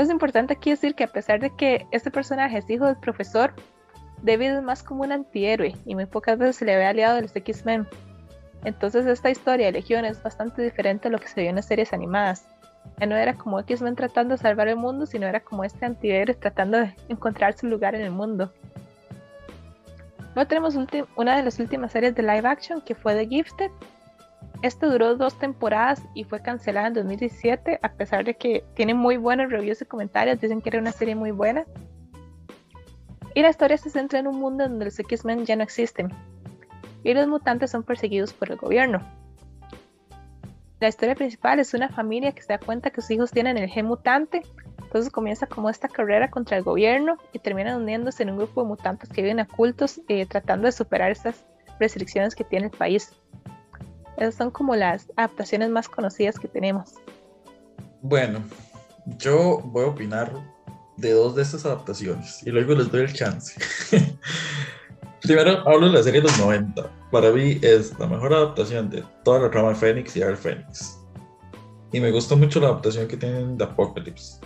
es 0.00 0.10
importante 0.10 0.54
aquí 0.54 0.70
decir 0.70 0.94
que 0.94 1.04
a 1.04 1.08
pesar 1.08 1.40
de 1.40 1.50
que 1.50 1.86
este 1.90 2.10
personaje 2.10 2.58
es 2.58 2.68
hijo 2.70 2.86
del 2.86 2.96
profesor, 2.96 3.54
David 4.22 4.56
es 4.56 4.62
más 4.62 4.82
como 4.82 5.02
un 5.02 5.12
antihéroe 5.12 5.74
y 5.84 5.94
muy 5.94 6.06
pocas 6.06 6.38
veces 6.38 6.56
se 6.56 6.64
le 6.64 6.76
ve 6.76 6.86
aliado 6.86 7.16
de 7.16 7.22
los 7.22 7.36
X-Men. 7.36 7.86
Entonces 8.64 9.06
esta 9.06 9.30
historia 9.30 9.66
de 9.66 9.72
Legión 9.72 10.04
es 10.04 10.22
bastante 10.22 10.62
diferente 10.62 11.08
a 11.08 11.10
lo 11.10 11.18
que 11.18 11.28
se 11.28 11.40
vio 11.40 11.50
en 11.50 11.56
las 11.56 11.66
series 11.66 11.92
animadas. 11.92 12.46
Ya 12.98 13.06
no 13.06 13.16
era 13.16 13.34
como 13.34 13.60
X-Men 13.60 13.96
tratando 13.96 14.34
de 14.34 14.38
salvar 14.42 14.68
el 14.68 14.76
mundo, 14.76 15.06
sino 15.06 15.26
era 15.26 15.40
como 15.40 15.64
este 15.64 15.84
antihéroe 15.84 16.34
tratando 16.34 16.78
de 16.78 16.94
encontrar 17.08 17.56
su 17.56 17.66
lugar 17.66 17.94
en 17.94 18.02
el 18.02 18.10
mundo. 18.10 18.52
Luego 20.34 20.48
tenemos 20.48 20.76
una 21.16 21.36
de 21.36 21.42
las 21.42 21.58
últimas 21.58 21.92
series 21.92 22.14
de 22.14 22.22
live 22.22 22.46
action 22.46 22.80
que 22.80 22.94
fue 22.94 23.14
The 23.14 23.26
Gifted, 23.26 23.70
este 24.62 24.86
duró 24.86 25.16
dos 25.16 25.38
temporadas 25.38 26.02
y 26.14 26.24
fue 26.24 26.40
cancelada 26.40 26.88
en 26.88 26.94
2017, 26.94 27.78
a 27.82 27.92
pesar 27.92 28.24
de 28.24 28.34
que 28.34 28.64
tiene 28.74 28.94
muy 28.94 29.16
buenos 29.16 29.50
reviews 29.50 29.82
y 29.82 29.84
comentarios, 29.84 30.40
dicen 30.40 30.62
que 30.62 30.70
era 30.70 30.78
una 30.78 30.92
serie 30.92 31.14
muy 31.14 31.30
buena. 31.30 31.64
Y 33.34 33.42
la 33.42 33.50
historia 33.50 33.76
se 33.76 33.90
centra 33.90 34.18
en 34.18 34.26
un 34.26 34.38
mundo 34.38 34.66
donde 34.66 34.86
los 34.86 34.98
X-Men 34.98 35.44
ya 35.44 35.56
no 35.56 35.62
existen 35.62 36.10
y 37.06 37.14
los 37.14 37.28
mutantes 37.28 37.70
son 37.70 37.84
perseguidos 37.84 38.32
por 38.32 38.50
el 38.50 38.56
gobierno. 38.56 39.00
La 40.80 40.88
historia 40.88 41.14
principal 41.14 41.60
es 41.60 41.72
una 41.72 41.88
familia 41.88 42.32
que 42.32 42.42
se 42.42 42.52
da 42.52 42.58
cuenta 42.58 42.90
que 42.90 43.00
sus 43.00 43.12
hijos 43.12 43.30
tienen 43.30 43.56
el 43.56 43.68
gen 43.68 43.86
mutante, 43.86 44.42
entonces 44.82 45.12
comienza 45.12 45.46
como 45.46 45.70
esta 45.70 45.88
carrera 45.88 46.28
contra 46.30 46.56
el 46.56 46.64
gobierno 46.64 47.16
y 47.32 47.38
terminan 47.38 47.80
uniéndose 47.80 48.24
en 48.24 48.30
un 48.30 48.38
grupo 48.38 48.62
de 48.62 48.68
mutantes 48.68 49.08
que 49.08 49.22
viven 49.22 49.38
ocultos 49.38 50.00
eh, 50.08 50.26
tratando 50.26 50.66
de 50.66 50.72
superar 50.72 51.12
estas 51.12 51.44
restricciones 51.78 52.34
que 52.34 52.42
tiene 52.42 52.66
el 52.66 52.72
país. 52.72 53.12
Esas 54.16 54.34
son 54.34 54.50
como 54.50 54.74
las 54.74 55.06
adaptaciones 55.14 55.70
más 55.70 55.88
conocidas 55.88 56.40
que 56.40 56.48
tenemos. 56.48 56.94
Bueno, 58.02 58.42
yo 59.18 59.60
voy 59.64 59.84
a 59.84 59.88
opinar 59.88 60.32
de 60.96 61.12
dos 61.12 61.36
de 61.36 61.42
estas 61.42 61.64
adaptaciones 61.66 62.44
y 62.44 62.50
luego 62.50 62.74
les 62.74 62.90
doy 62.90 63.02
el 63.02 63.12
chance. 63.12 63.60
Primero 65.26 65.68
hablo 65.68 65.88
de 65.88 65.92
la 65.94 66.02
serie 66.04 66.20
de 66.20 66.28
los 66.28 66.38
90. 66.38 66.88
Para 67.10 67.32
mí 67.32 67.58
es 67.60 67.98
la 67.98 68.06
mejor 68.06 68.32
adaptación 68.32 68.88
de 68.88 69.02
toda 69.24 69.40
la 69.40 69.50
trama 69.50 69.70
de 69.70 69.74
Fénix 69.74 70.16
y 70.16 70.22
Air 70.22 70.36
Fénix. 70.36 71.00
Y 71.92 71.98
me 71.98 72.12
gusta 72.12 72.36
mucho 72.36 72.60
la 72.60 72.68
adaptación 72.68 73.08
que 73.08 73.16
tienen 73.16 73.58
de 73.58 73.64
Apocalypse. 73.64 74.38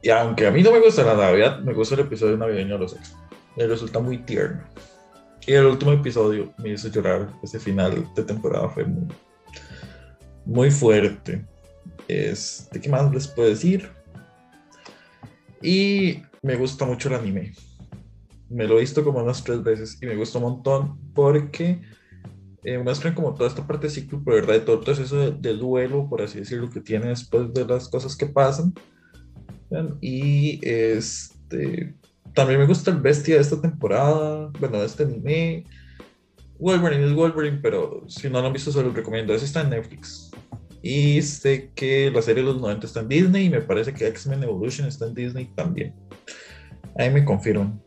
Y 0.00 0.10
aunque 0.10 0.46
a 0.46 0.52
mí 0.52 0.62
no 0.62 0.70
me 0.70 0.78
gusta 0.78 1.02
la 1.02 1.14
Navidad, 1.14 1.58
me 1.60 1.72
gusta 1.72 1.96
el 1.96 2.02
episodio 2.02 2.36
navideño 2.36 2.74
de 2.74 2.78
los 2.78 2.92
X. 2.94 3.16
Me 3.56 3.66
resulta 3.66 3.98
muy 3.98 4.18
tierno. 4.18 4.62
Y 5.46 5.54
el 5.54 5.66
último 5.66 5.90
episodio 5.90 6.52
me 6.58 6.70
hizo 6.70 6.88
llorar. 6.88 7.28
Ese 7.42 7.58
final 7.58 8.06
de 8.14 8.22
temporada 8.22 8.68
fue 8.68 8.86
muy, 10.44 10.70
fuerte. 10.70 11.44
Este, 12.06 12.80
¿Qué 12.80 12.88
más 12.88 13.12
les 13.12 13.26
puedo 13.26 13.48
decir? 13.48 13.90
Y 15.60 16.22
me 16.42 16.54
gusta 16.54 16.84
mucho 16.84 17.08
el 17.08 17.16
anime. 17.16 17.52
Me 18.52 18.66
lo 18.66 18.76
he 18.76 18.80
visto 18.80 19.02
como 19.02 19.22
unas 19.22 19.42
tres 19.42 19.62
veces 19.62 19.98
y 20.00 20.06
me 20.06 20.16
gusta 20.16 20.38
un 20.38 20.44
montón 20.44 20.98
porque 21.14 21.80
eh, 22.64 22.78
muestran 22.78 23.14
como 23.14 23.34
toda 23.34 23.48
esta 23.48 23.66
parte 23.66 23.86
de 23.86 23.92
ciclo, 23.92 24.22
pero 24.24 24.36
verdad, 24.36 24.54
de 24.54 24.60
todo 24.60 24.76
el 24.76 24.84
proceso 24.84 25.16
de, 25.16 25.32
de, 25.32 25.54
duelo, 25.54 26.08
por 26.08 26.22
así 26.22 26.38
decirlo, 26.38 26.70
que 26.70 26.80
tiene 26.80 27.08
después 27.08 27.52
de 27.52 27.64
las 27.64 27.88
cosas 27.88 28.16
que 28.16 28.26
pasan. 28.26 28.72
Y 30.00 30.60
este, 30.62 31.94
también 32.34 32.60
me 32.60 32.66
gusta 32.66 32.90
el 32.90 32.98
bestia 32.98 33.36
de 33.36 33.40
esta 33.40 33.60
temporada, 33.60 34.50
bueno, 34.60 34.78
de 34.78 34.86
este 34.86 35.04
anime. 35.04 35.64
Wolverine 36.58 37.06
es 37.06 37.14
Wolverine, 37.14 37.58
pero 37.62 38.04
si 38.06 38.28
no 38.28 38.40
lo 38.40 38.46
han 38.46 38.52
visto, 38.52 38.70
se 38.70 38.82
los 38.82 38.94
recomiendo. 38.94 39.34
Ese 39.34 39.46
está 39.46 39.62
en 39.62 39.70
Netflix. 39.70 40.30
Y 40.82 41.22
sé 41.22 41.70
que 41.74 42.10
la 42.10 42.22
serie 42.22 42.42
de 42.42 42.52
los 42.52 42.60
90 42.60 42.86
está 42.86 43.00
en 43.00 43.08
Disney 43.08 43.46
y 43.46 43.50
me 43.50 43.60
parece 43.60 43.92
que 43.92 44.06
X-Men 44.06 44.42
Evolution 44.42 44.88
está 44.88 45.06
en 45.06 45.14
Disney 45.14 45.46
también. 45.54 45.94
Ahí 46.98 47.10
me 47.10 47.24
confirman. 47.24 47.80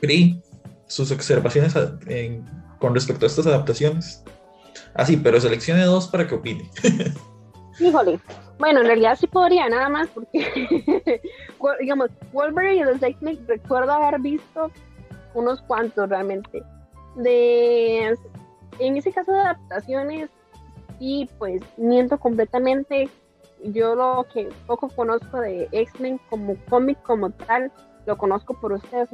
Pri, 0.00 0.42
sus 0.86 1.10
observaciones 1.10 1.74
con 2.78 2.94
respecto 2.94 3.26
a 3.26 3.28
estas 3.28 3.46
adaptaciones. 3.46 4.22
Ah, 4.94 5.04
sí, 5.04 5.16
pero 5.16 5.40
seleccione 5.40 5.84
dos 5.84 6.08
para 6.08 6.26
que 6.26 6.34
opine. 6.34 6.70
Híjole, 7.80 8.20
bueno, 8.58 8.80
en 8.80 8.86
realidad 8.86 9.16
sí 9.18 9.26
podría, 9.26 9.68
nada 9.68 9.88
más, 9.88 10.08
porque, 10.08 11.20
digamos, 11.80 12.10
Wolverine 12.32 12.76
y 12.76 12.84
los 12.84 13.02
X-Men 13.02 13.44
recuerdo 13.48 13.92
haber 13.92 14.20
visto 14.20 14.70
unos 15.34 15.60
cuantos 15.62 16.08
realmente. 16.08 16.62
De, 17.16 18.16
en 18.78 18.96
ese 18.96 19.12
caso 19.12 19.32
de 19.32 19.40
adaptaciones, 19.40 20.30
sí, 20.98 21.28
pues 21.38 21.62
miento 21.76 22.18
completamente. 22.18 23.08
Yo 23.64 23.94
lo 23.94 24.26
que 24.32 24.48
poco 24.66 24.88
conozco 24.88 25.40
de 25.40 25.68
X-Men 25.72 26.20
como 26.30 26.56
cómic 26.68 27.00
como 27.02 27.30
tal, 27.30 27.72
lo 28.06 28.16
conozco 28.18 28.54
por 28.54 28.72
ustedes, 28.72 29.08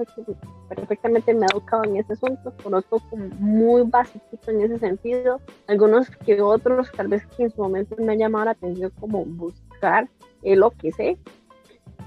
perfectamente 0.69 1.35
me 1.35 1.47
he 1.47 1.49
educado 1.53 1.85
en 1.85 1.97
ese 1.97 2.15
asunto, 2.15 2.53
conozco 2.63 3.01
como 3.11 3.29
muy 3.39 3.83
básico 3.83 4.25
en 4.47 4.63
ese 4.63 4.79
sentido, 4.79 5.41
algunos 5.69 6.11
que 6.11 6.41
otros 6.43 6.91
tal 6.93 7.09
vez 7.09 7.25
que 7.27 7.45
en 7.45 7.51
su 7.51 7.63
momento 7.63 7.97
me 7.99 8.13
han 8.13 8.19
llamado 8.19 8.47
la 8.47 8.51
atención 8.53 8.93
como 8.99 9.25
buscar 9.25 10.09
lo 10.43 10.71
que 10.71 10.93
sé, 10.93 11.19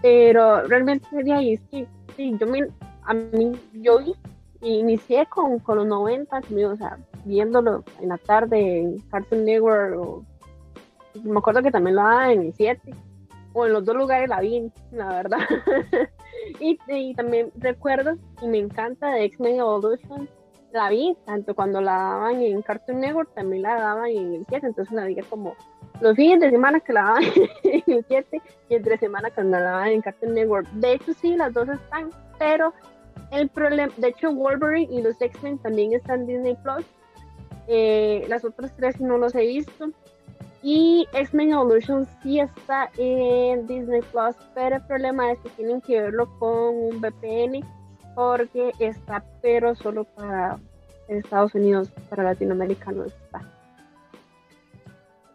pero 0.02 0.64
realmente 0.68 1.08
de 1.12 1.32
ahí 1.32 1.54
es 1.54 1.62
que 1.72 1.88
sí, 2.16 2.36
yo 2.40 2.48
me, 2.48 2.68
a 3.04 3.14
mí, 3.14 3.54
yo 3.74 4.00
inicié 4.62 5.26
con, 5.28 5.60
con 5.60 5.78
los 5.78 5.88
90, 5.88 6.42
o 6.68 6.76
sea, 6.76 6.98
viéndolo 7.26 7.84
en 8.02 8.10
la 8.10 8.18
tarde 8.18 8.80
en 8.80 9.00
Cartoon 9.10 9.46
Network, 9.46 10.24
me 11.24 11.38
acuerdo 11.38 11.62
que 11.62 11.72
también 11.72 11.96
lo 11.96 12.02
daban 12.02 12.32
en 12.32 12.42
el 12.44 12.54
7, 12.54 12.94
o 13.54 13.66
en 13.66 13.74
los 13.74 13.86
dos 13.86 13.96
lugares 13.96 14.30
la 14.30 14.42
vi, 14.42 14.72
la 14.92 15.10
verdad. 15.10 15.40
y, 16.60 17.14
también 17.16 17.52
recuerdo, 17.56 18.18
y 18.42 18.48
me 18.48 18.60
encanta 18.60 19.12
de 19.12 19.26
X-Men 19.26 19.60
Evolution, 19.60 20.30
la 20.72 20.90
vi, 20.90 21.16
tanto 21.26 21.54
cuando 21.54 21.82
la 21.82 21.94
daban 21.94 22.42
en 22.42 22.62
Cartoon 22.64 23.00
Network, 23.00 23.34
también 23.36 23.62
la 23.62 23.76
daban 23.76 24.08
en 24.08 24.34
el 24.34 24.46
7, 24.48 24.68
entonces 24.68 24.94
la 24.94 25.06
vi 25.06 25.16
como 25.30 25.56
los 26.02 26.16
fines 26.16 26.40
de 26.40 26.50
semana 26.50 26.80
que 26.80 26.94
la 26.94 27.04
daban 27.04 27.24
en 27.64 27.84
el 27.86 28.06
7 28.08 28.42
y 28.70 28.76
entre 28.76 28.98
semana 28.98 29.30
cuando 29.30 29.60
la 29.60 29.64
daban 29.64 29.90
en 29.90 30.02
Cartoon 30.02 30.34
Network. 30.34 30.68
De 30.72 30.94
hecho, 30.94 31.14
sí, 31.14 31.36
las 31.36 31.54
dos 31.54 31.70
están, 31.70 32.10
pero 32.40 32.74
el 33.32 33.50
problema, 33.50 33.94
de 33.98 34.10
hecho, 34.10 34.34
Wolverine 34.34 34.88
y 34.92 35.02
los 35.02 35.22
X-Men 35.22 35.60
también 35.60 35.94
están 35.94 36.22
en 36.22 36.28
Disney 36.28 36.56
Plus. 36.56 36.86
Eh, 37.68 38.26
las 38.28 38.44
otras 38.44 38.76
tres 38.76 39.00
no 39.00 39.18
los 39.18 39.34
he 39.36 39.46
visto. 39.46 39.92
Y 40.64 41.06
X-Men 41.12 41.52
Evolution 41.52 42.08
sí 42.22 42.40
está 42.40 42.90
en 42.98 43.68
Disney 43.68 44.02
Plus, 44.12 44.36
pero 44.56 44.78
el 44.78 44.82
problema 44.84 45.32
es 45.32 45.40
que 45.40 45.50
tienen 45.50 45.82
que 45.82 46.02
verlo 46.02 46.28
con 46.40 46.76
un 46.76 47.02
VPN 47.02 47.66
porque 48.16 48.72
está 48.80 49.24
pero 49.42 49.76
solo 49.76 50.06
para 50.06 50.58
Estados 51.10 51.54
Unidos 51.54 51.90
para 52.10 52.24
latinoamericanos 52.24 53.08
está. 53.08 53.42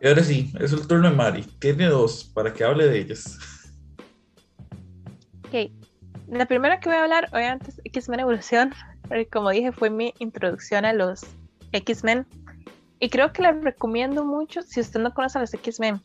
Y 0.01 0.09
ahora 0.09 0.23
sí, 0.23 0.53
es 0.61 0.73
el 0.73 0.87
turno 0.87 1.11
de 1.11 1.17
Mari. 1.17 1.43
Tiene 1.59 1.87
dos 1.87 2.25
para 2.25 2.53
que 2.53 2.65
hable 2.65 2.87
de 2.87 2.99
ellas. 2.99 3.37
Ok. 5.47 5.73
La 6.29 6.47
primera 6.47 6.79
que 6.79 6.89
voy 6.89 6.99
a 6.99 7.03
hablar, 7.03 7.29
obviamente, 7.33 7.71
es 7.71 7.81
X-Men 7.85 8.21
Evolución. 8.21 8.73
Porque 9.03 9.27
como 9.27 9.51
dije, 9.51 9.73
fue 9.73 9.91
mi 9.91 10.15
introducción 10.21 10.85
a 10.85 10.93
los 10.93 11.27
X-Men. 11.73 12.27
Y 13.01 13.11
creo 13.11 13.33
que 13.33 13.43
la 13.43 13.53
recomiendo 13.53 14.25
mucho 14.25 14.63
si 14.63 14.81
usted 14.81 15.01
no 15.01 15.15
conoce 15.15 15.39
a 15.39 15.41
los 15.43 15.55
X-Men. 15.55 16.01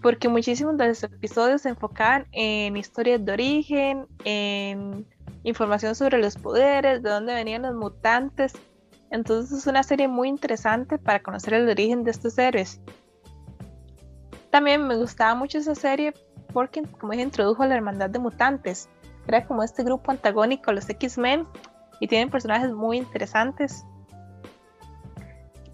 Porque 0.00 0.28
muchísimos 0.28 0.76
de 0.76 0.88
los 0.88 1.02
episodios 1.02 1.62
se 1.62 1.70
enfocaban 1.70 2.26
en 2.32 2.76
historias 2.76 3.24
de 3.24 3.32
origen, 3.32 4.06
en 4.24 5.06
información 5.44 5.94
sobre 5.94 6.18
los 6.18 6.36
poderes, 6.36 7.02
de 7.02 7.10
dónde 7.10 7.34
venían 7.34 7.62
los 7.62 7.74
mutantes. 7.74 8.52
Entonces 9.10 9.58
es 9.58 9.66
una 9.66 9.82
serie 9.82 10.08
muy 10.08 10.28
interesante 10.28 10.98
para 10.98 11.22
conocer 11.22 11.54
el 11.54 11.68
origen 11.68 12.02
de 12.04 12.10
estos 12.10 12.36
héroes. 12.38 12.80
También 14.50 14.86
me 14.86 14.96
gustaba 14.96 15.34
mucho 15.34 15.58
esa 15.58 15.74
serie 15.74 16.14
porque, 16.52 16.82
como 16.82 17.12
dije, 17.12 17.24
introdujo 17.24 17.62
a 17.62 17.66
la 17.66 17.74
hermandad 17.74 18.10
de 18.10 18.18
mutantes. 18.18 18.88
Era 19.26 19.46
como 19.46 19.62
este 19.62 19.82
grupo 19.82 20.10
antagónico 20.10 20.72
los 20.72 20.88
X-Men 20.88 21.46
y 22.00 22.08
tienen 22.08 22.30
personajes 22.30 22.72
muy 22.72 22.98
interesantes. 22.98 23.84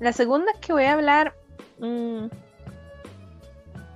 La 0.01 0.15
segunda 0.15 0.53
que 0.61 0.73
voy 0.73 0.85
a 0.85 0.95
hablar, 0.95 1.35
mmm, 1.79 2.27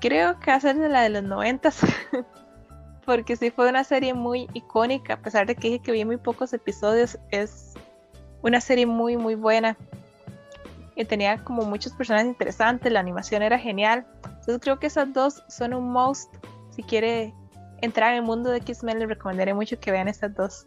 creo 0.00 0.38
que 0.38 0.50
va 0.50 0.58
a 0.58 0.60
ser 0.60 0.76
de 0.76 0.90
la 0.90 1.00
de 1.00 1.08
los 1.08 1.22
noventas, 1.22 1.80
porque 3.06 3.36
sí 3.36 3.50
fue 3.50 3.70
una 3.70 3.84
serie 3.84 4.12
muy 4.12 4.46
icónica, 4.52 5.14
a 5.14 5.22
pesar 5.22 5.46
de 5.46 5.56
que 5.56 5.68
dije 5.68 5.82
que 5.82 5.92
vi 5.92 6.04
muy 6.04 6.18
pocos 6.18 6.52
episodios, 6.52 7.18
es 7.30 7.72
una 8.42 8.60
serie 8.60 8.84
muy 8.84 9.16
muy 9.16 9.34
buena. 9.34 9.78
Y 10.94 11.06
tenía 11.06 11.42
como 11.42 11.62
muchos 11.64 11.92
personajes 11.94 12.28
interesantes, 12.28 12.92
la 12.92 13.00
animación 13.00 13.42
era 13.42 13.58
genial. 13.58 14.06
Entonces 14.24 14.58
creo 14.60 14.78
que 14.78 14.86
esas 14.86 15.12
dos 15.12 15.42
son 15.48 15.74
un 15.74 15.90
must. 15.90 16.32
Si 16.70 16.82
quiere 16.82 17.34
entrar 17.80 18.12
en 18.12 18.18
el 18.18 18.22
mundo 18.22 18.50
de 18.50 18.58
X-Men, 18.58 19.00
les 19.00 19.08
recomendaré 19.08 19.54
mucho 19.54 19.80
que 19.80 19.90
vean 19.90 20.06
esas 20.06 20.34
dos. 20.34 20.66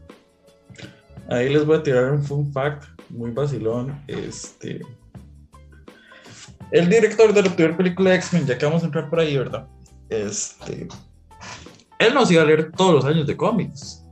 Ahí 1.30 1.50
les 1.50 1.66
voy 1.66 1.78
a 1.78 1.84
tirar 1.84 2.12
un 2.12 2.24
fun 2.24 2.52
fact 2.52 2.86
muy 3.10 3.32
vacilón. 3.32 4.02
Este, 4.08 4.82
el 6.72 6.90
director 6.90 7.34
de 7.34 7.44
la 7.44 7.56
primera 7.56 7.78
película 7.78 8.12
de 8.12 8.18
X-Men, 8.18 8.46
ya 8.46 8.58
que 8.58 8.66
vamos 8.66 8.84
a 8.84 8.88
entrar 8.88 9.10
por 9.10 9.20
ahí, 9.20 9.38
¿verdad? 9.38 9.68
Este, 10.10 10.88
él 12.00 12.14
nos 12.14 12.30
iba 12.32 12.42
a 12.42 12.46
leer 12.46 12.72
todos 12.72 12.94
los 12.94 13.06
años 13.06 13.26
de 13.26 13.36
cómics 13.36 14.04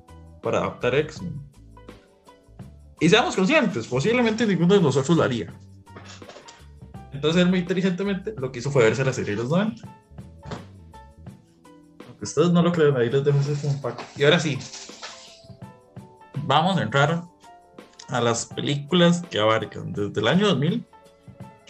para 0.41 0.59
adaptar 0.59 0.95
X-Men. 0.95 1.41
Y 2.99 3.09
seamos 3.09 3.35
conscientes, 3.35 3.87
posiblemente 3.87 4.45
ninguno 4.45 4.73
de 4.75 4.81
nosotros 4.81 5.17
lo 5.17 5.23
haría. 5.23 5.53
Entonces 7.11 7.41
él 7.41 7.49
muy 7.49 7.59
inteligentemente 7.59 8.33
lo 8.37 8.51
que 8.51 8.59
hizo 8.59 8.71
fue 8.71 8.83
verse 8.83 9.03
la 9.03 9.13
serie 9.13 9.35
de 9.35 9.41
los 9.41 9.49
90. 9.49 9.87
Aunque 12.07 12.23
ustedes 12.23 12.51
no 12.51 12.61
lo 12.61 12.71
crean, 12.71 12.95
ahí 12.97 13.09
les 13.09 13.23
dejo 13.23 13.39
ese 13.39 13.69
fact. 13.79 14.01
Y 14.17 14.23
ahora 14.23 14.39
sí, 14.39 14.57
vamos 16.43 16.77
a 16.77 16.83
entrar 16.83 17.23
a 18.09 18.21
las 18.21 18.45
películas 18.45 19.23
que 19.29 19.39
abarcan 19.39 19.91
desde 19.91 20.21
el 20.21 20.27
año 20.27 20.47
2000 20.47 20.85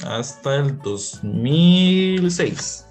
hasta 0.05 0.55
el 0.55 0.79
2006. 0.79 2.87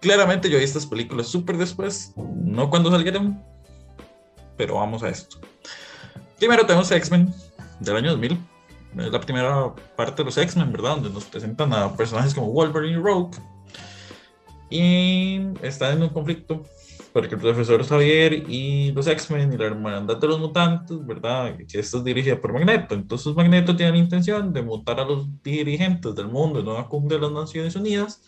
Claramente 0.00 0.50
yo 0.50 0.58
vi 0.58 0.64
estas 0.64 0.86
películas 0.86 1.28
súper 1.28 1.56
después, 1.56 2.12
no 2.16 2.68
cuando 2.70 2.90
salieron, 2.90 3.40
pero 4.56 4.76
vamos 4.76 5.02
a 5.02 5.08
esto. 5.08 5.38
Primero 6.38 6.66
tenemos 6.66 6.90
X-Men 6.90 7.32
del 7.80 7.96
año 7.96 8.10
2000. 8.10 8.38
Es 8.98 9.10
la 9.10 9.20
primera 9.20 9.74
parte 9.96 10.22
de 10.22 10.26
los 10.26 10.36
X-Men, 10.36 10.70
¿verdad? 10.70 10.96
Donde 10.96 11.10
nos 11.10 11.24
presentan 11.24 11.72
a 11.72 11.96
personajes 11.96 12.34
como 12.34 12.52
Wolverine 12.52 12.98
y 12.98 13.02
Rogue. 13.02 13.38
Y 14.70 15.40
están 15.62 15.96
en 15.96 16.04
un 16.04 16.10
conflicto 16.10 16.62
porque 17.14 17.36
el 17.36 17.40
profesor 17.40 17.84
Xavier 17.84 18.32
y 18.50 18.90
los 18.90 19.06
X-Men 19.06 19.52
y 19.52 19.56
la 19.56 19.66
hermandad 19.66 20.16
de 20.16 20.26
los 20.26 20.40
mutantes, 20.40 20.98
¿verdad? 21.06 21.56
Que 21.56 21.78
esto 21.78 21.98
es 21.98 22.04
dirigida 22.04 22.40
por 22.40 22.52
Magneto. 22.52 22.96
Entonces 22.96 23.32
Magneto 23.36 23.76
tiene 23.76 23.92
la 23.92 23.98
intención 23.98 24.52
de 24.52 24.62
mutar 24.62 24.98
a 24.98 25.04
los 25.04 25.28
dirigentes 25.44 26.12
del 26.16 26.26
mundo 26.26 26.58
en 26.58 26.66
una 26.66 26.88
cumbre 26.88 27.14
de 27.14 27.22
las 27.22 27.30
Naciones 27.30 27.76
Unidas 27.76 28.20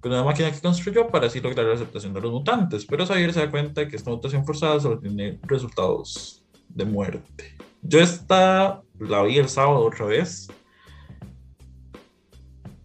con 0.00 0.10
una 0.10 0.24
máquina 0.24 0.50
que 0.50 0.58
construyó 0.58 1.08
para 1.08 1.26
así 1.26 1.38
lograr 1.38 1.66
la 1.66 1.74
aceptación 1.74 2.14
de 2.14 2.22
los 2.22 2.32
mutantes. 2.32 2.86
Pero 2.86 3.04
Xavier 3.04 3.34
se 3.34 3.40
da 3.40 3.50
cuenta 3.50 3.82
de 3.82 3.88
que 3.88 3.96
esta 3.96 4.08
mutación 4.08 4.42
forzada 4.46 4.80
solo 4.80 4.98
tiene 4.98 5.38
resultados 5.42 6.42
de 6.66 6.86
muerte. 6.86 7.58
Yo 7.82 8.00
esta 8.00 8.80
la 8.98 9.22
vi 9.22 9.36
el 9.36 9.50
sábado 9.50 9.84
otra 9.84 10.06
vez. 10.06 10.48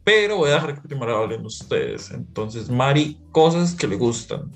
Pero 0.03 0.36
voy 0.36 0.49
a 0.49 0.55
dejar 0.55 0.81
que 0.81 0.86
primero 0.86 1.15
hablen 1.15 1.45
ustedes. 1.45 2.12
Entonces, 2.12 2.69
Mari, 2.69 3.21
cosas 3.31 3.73
que 3.73 3.88
le 3.88 3.95
gustan 3.95 4.51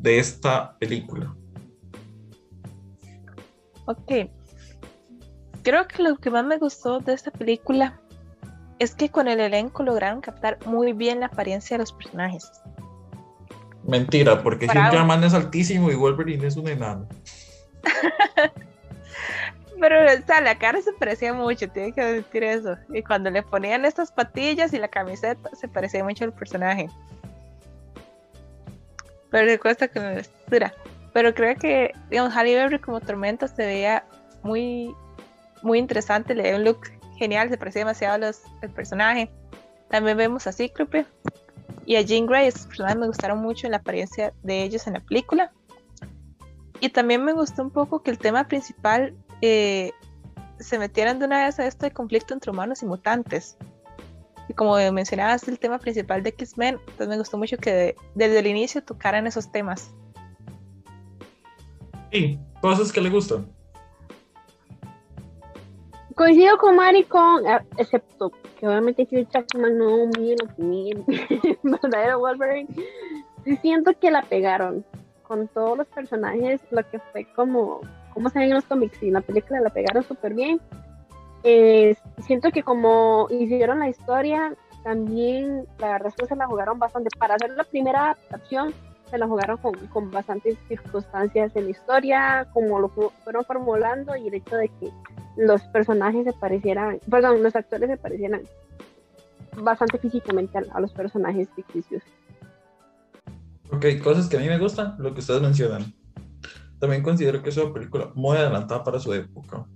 de 0.00 0.18
esta 0.18 0.76
película? 0.78 1.34
Ok. 3.86 4.30
Creo 5.62 5.86
que 5.86 6.02
lo 6.02 6.16
que 6.16 6.30
más 6.30 6.44
me 6.44 6.56
gustó 6.58 7.00
de 7.00 7.12
esta 7.12 7.30
película 7.30 8.00
es 8.78 8.94
que 8.94 9.10
con 9.10 9.28
el 9.28 9.40
elenco 9.40 9.82
lograron 9.82 10.22
captar 10.22 10.58
muy 10.64 10.94
bien 10.94 11.20
la 11.20 11.26
apariencia 11.26 11.76
de 11.76 11.82
los 11.82 11.92
personajes. 11.92 12.50
Mentira, 13.84 14.42
porque 14.42 14.66
Hugh 14.66 15.04
Man 15.04 15.22
es 15.24 15.34
altísimo 15.34 15.90
y 15.90 15.94
Wolverine 15.94 16.46
es 16.46 16.56
un 16.56 16.68
enano. 16.68 17.06
Pero, 19.80 19.96
o 20.04 20.26
sea, 20.26 20.40
la 20.42 20.58
cara 20.58 20.80
se 20.82 20.92
parecía 20.92 21.32
mucho, 21.32 21.68
tiene 21.68 21.92
que 21.92 22.02
decir 22.02 22.44
eso. 22.44 22.76
Y 22.92 23.02
cuando 23.02 23.30
le 23.30 23.42
ponían 23.42 23.84
estas 23.84 24.12
patillas 24.12 24.72
y 24.74 24.78
la 24.78 24.88
camiseta, 24.88 25.50
se 25.54 25.68
parecía 25.68 26.04
mucho 26.04 26.24
al 26.24 26.34
personaje 26.34 26.88
pero 29.30 29.46
le 29.46 29.58
cuesta 29.58 29.88
que 29.88 30.00
me 30.00 30.14
vestira. 30.14 30.74
Pero 31.12 31.34
creo 31.34 31.56
que, 31.56 31.92
digamos, 32.08 32.34
Halle 32.34 32.54
Berry 32.54 32.78
como 32.78 33.00
Tormenta 33.00 33.48
se 33.48 33.66
veía 33.66 34.04
muy, 34.42 34.94
muy 35.62 35.78
interesante, 35.78 36.34
le 36.34 36.44
dio 36.44 36.56
un 36.56 36.64
look 36.64 36.88
genial, 37.16 37.50
se 37.50 37.58
parecía 37.58 37.80
demasiado 37.80 38.14
a 38.14 38.18
los, 38.18 38.42
al 38.62 38.70
personaje. 38.70 39.30
También 39.88 40.16
vemos 40.16 40.46
a 40.46 40.52
Cíclope 40.52 41.04
y 41.84 41.96
a 41.96 42.02
Jean 42.02 42.26
Grey, 42.26 42.46
esos 42.46 42.66
personajes 42.66 42.98
me 42.98 43.06
gustaron 43.06 43.38
mucho 43.38 43.66
en 43.66 43.72
la 43.72 43.78
apariencia 43.78 44.32
de 44.42 44.62
ellos 44.62 44.86
en 44.86 44.94
la 44.94 45.00
película. 45.00 45.52
Y 46.80 46.90
también 46.90 47.24
me 47.24 47.32
gustó 47.32 47.62
un 47.62 47.70
poco 47.70 48.02
que 48.02 48.10
el 48.10 48.18
tema 48.18 48.44
principal 48.44 49.14
eh, 49.42 49.92
se 50.58 50.78
metieran 50.78 51.18
de 51.18 51.26
una 51.26 51.44
vez 51.44 51.58
a 51.58 51.66
esto 51.66 51.86
de 51.86 51.92
conflicto 51.92 52.32
entre 52.32 52.50
humanos 52.50 52.82
y 52.82 52.86
mutantes. 52.86 53.56
Y 54.50 54.52
como 54.52 54.74
mencionabas, 54.90 55.46
el 55.46 55.60
tema 55.60 55.78
principal 55.78 56.24
de 56.24 56.30
X-Men, 56.30 56.80
entonces 56.80 57.06
me 57.06 57.16
gustó 57.16 57.38
mucho 57.38 57.56
que 57.56 57.94
desde 58.16 58.40
el 58.40 58.48
inicio 58.48 58.82
tocaran 58.82 59.28
esos 59.28 59.52
temas. 59.52 59.92
Sí, 62.10 62.36
cosas 62.60 62.90
que 62.90 63.00
le 63.00 63.10
gustan. 63.10 63.46
Coincido 66.16 66.58
con 66.58 66.74
Mari 66.74 67.04
con, 67.04 67.46
ah, 67.46 67.64
excepto 67.76 68.32
que 68.58 68.66
obviamente 68.66 69.06
Hugh 69.08 69.28
Jackman 69.32 69.78
no 69.78 70.06
muy 70.06 70.34
mi 70.56 70.94
verdadero 71.62 72.18
Wolverine. 72.18 72.68
Sí 73.44 73.56
siento 73.58 73.92
que 74.00 74.10
la 74.10 74.22
pegaron 74.22 74.84
con 75.22 75.46
todos 75.46 75.78
los 75.78 75.86
personajes, 75.86 76.60
lo 76.72 76.82
que 76.90 76.98
fue 77.12 77.24
como, 77.36 77.82
como 78.12 78.28
se 78.30 78.40
ven 78.40 78.48
en 78.48 78.54
los 78.56 78.64
cómics 78.64 79.00
y 79.00 79.12
la 79.12 79.20
película 79.20 79.60
la 79.60 79.70
pegaron 79.70 80.02
súper 80.02 80.34
bien 80.34 80.60
eh, 81.42 81.96
siento 82.26 82.50
que 82.50 82.62
como 82.62 83.26
hicieron 83.30 83.80
la 83.80 83.88
historia, 83.88 84.54
también 84.82 85.66
la 85.78 85.92
verdad 85.92 86.08
es 86.08 86.14
que 86.14 86.26
se 86.26 86.36
la 86.36 86.46
jugaron 86.46 86.78
bastante. 86.78 87.10
Para 87.18 87.34
hacer 87.34 87.50
la 87.50 87.64
primera 87.64 88.12
adaptación, 88.12 88.74
se 89.10 89.18
la 89.18 89.26
jugaron 89.26 89.56
con, 89.58 89.74
con 89.88 90.10
bastantes 90.10 90.56
circunstancias 90.68 91.52
en 91.54 91.64
la 91.64 91.70
historia, 91.70 92.48
como 92.52 92.78
lo 92.78 92.88
fueron 92.88 93.44
formulando 93.44 94.16
y 94.16 94.28
el 94.28 94.34
hecho 94.34 94.56
de 94.56 94.68
que 94.68 94.90
los 95.36 95.62
personajes 95.64 96.24
se 96.24 96.32
parecieran, 96.32 97.00
perdón, 97.10 97.42
los 97.42 97.54
actores 97.56 97.88
se 97.88 97.96
parecieran 97.96 98.42
bastante 99.56 99.98
físicamente 99.98 100.58
a, 100.58 100.80
los 100.80 100.92
personajes 100.92 101.48
ficticios. 101.54 102.02
Ok, 103.72 103.86
cosas 104.02 104.28
que 104.28 104.36
a 104.36 104.40
mí 104.40 104.48
me 104.48 104.58
gustan, 104.58 104.96
lo 104.98 105.12
que 105.12 105.20
ustedes 105.20 105.40
mencionan. 105.40 105.92
También 106.78 107.02
considero 107.02 107.42
que 107.42 107.50
es 107.50 107.56
una 107.56 107.72
película 107.72 108.10
muy 108.14 108.36
adelantada 108.36 108.82
para 108.82 108.98
su 108.98 109.12
época. 109.12 109.66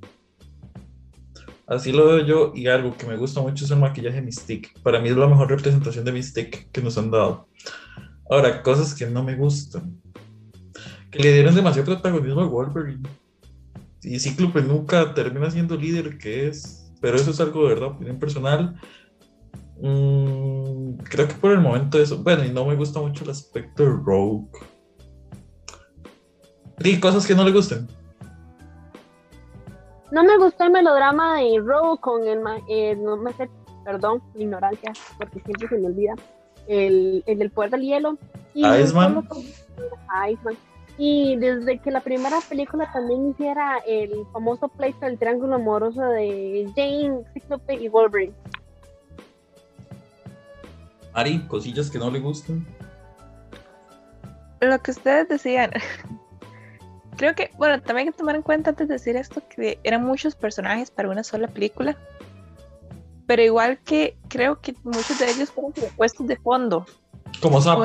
Así 1.67 1.93
lo 1.93 2.07
veo 2.07 2.27
yo 2.27 2.53
y 2.55 2.67
algo 2.67 2.97
que 2.97 3.07
me 3.07 3.17
gusta 3.17 3.41
mucho 3.41 3.65
es 3.65 3.71
el 3.71 3.79
maquillaje 3.79 4.21
Mystique. 4.21 4.71
Para 4.83 5.01
mí 5.01 5.09
es 5.09 5.17
la 5.17 5.27
mejor 5.27 5.49
representación 5.49 6.05
de 6.05 6.13
Mystique 6.13 6.69
que 6.71 6.83
nos 6.83 6.99
han 6.99 7.11
dado. 7.11 7.49
Ahora, 8.29 8.63
cosas 8.63 8.95
que 8.95 9.07
no 9.07 9.23
me 9.23 9.35
gustan. 9.35 9.99
Que 11.11 11.21
le 11.21 11.33
dieron 11.33 11.55
demasiado 11.55 11.87
protagonismo 11.87 12.43
a 12.43 12.47
Wolverine. 12.47 13.09
Y 14.03 14.19
Cíclope 14.19 14.61
nunca 14.61 15.15
termina 15.15 15.51
siendo 15.51 15.77
líder 15.77 16.19
que 16.19 16.49
es. 16.49 16.93
Pero 17.01 17.17
eso 17.17 17.31
es 17.31 17.41
algo 17.41 17.63
de 17.63 17.75
verdad, 17.75 17.89
opinión 17.91 18.19
personal. 18.19 18.79
Mm, 19.81 20.97
creo 21.05 21.29
que 21.29 21.35
por 21.35 21.53
el 21.53 21.61
momento 21.61 21.99
eso. 21.99 22.23
Bueno, 22.23 22.45
y 22.45 22.51
no 22.51 22.67
me 22.67 22.77
gusta 22.77 23.01
mucho 23.01 23.25
el 23.25 23.31
aspecto 23.31 23.85
de 23.85 23.91
Rogue. 23.91 24.49
Y 26.81 27.01
cosas 27.01 27.27
que 27.27 27.35
no 27.35 27.45
le 27.45 27.53
gusten. 27.53 27.89
No 30.15 30.23
me 30.23 30.39
gustó 30.39 30.63
el 30.63 30.71
melodrama 30.71 31.41
de 31.41 31.59
Row 31.59 31.99
con 31.99 32.25
el, 32.29 32.39
eh, 32.69 32.95
no 32.95 33.17
me 33.17 33.33
sé, 33.33 33.51
perdón, 33.85 34.23
ignorancia, 34.37 34.93
porque 35.19 35.41
siempre 35.41 35.67
se 35.67 35.77
me 35.77 35.89
olvida, 35.89 36.15
el, 36.69 37.25
el 37.27 37.37
del 37.41 37.51
poder 37.51 37.73
del 37.73 37.81
hielo. 37.81 38.17
Y 38.55 38.65
Iceman. 38.65 39.29
Iceman. 40.31 40.57
Y 40.99 41.35
desde 41.39 41.81
que 41.81 41.91
la 41.91 41.99
primera 41.99 42.39
película 42.49 42.89
también 42.93 43.31
hiciera 43.31 43.79
el 43.89 44.25
famoso 44.33 44.69
pleito 44.69 45.05
del 45.05 45.19
triángulo 45.19 45.57
amoroso 45.57 46.03
de 46.03 46.71
Jane, 46.77 47.25
Cíclope 47.33 47.75
y 47.75 47.89
Wolverine. 47.89 48.35
Ari, 51.13 51.41
cosillas 51.49 51.91
que 51.91 51.99
no 51.99 52.09
le 52.13 52.21
gustan. 52.21 52.65
Lo 54.61 54.79
que 54.79 54.93
ustedes 54.93 55.29
decían. 55.29 55.73
Creo 57.17 57.35
que, 57.35 57.51
bueno, 57.57 57.81
también 57.81 58.09
hay 58.09 58.13
que 58.13 58.19
tomar 58.19 58.35
en 58.35 58.43
cuenta 58.43 58.71
antes 58.71 58.89
de 58.89 58.95
decir 58.95 59.17
esto 59.17 59.43
que 59.49 59.79
eran 59.85 60.05
muchos 60.05 60.35
personajes 60.35 60.91
para 60.91 61.09
una 61.09 61.23
sola 61.23 61.49
película. 61.49 61.97
Pero 63.27 63.43
igual 63.43 63.79
que 63.79 64.17
creo 64.29 64.61
que 64.61 64.75
muchos 64.83 65.19
de 65.19 65.31
ellos 65.31 65.51
fueron 65.51 65.73
puestos 65.97 66.27
de 66.27 66.37
fondo. 66.37 66.85
Como 67.41 67.61
sapo. 67.61 67.85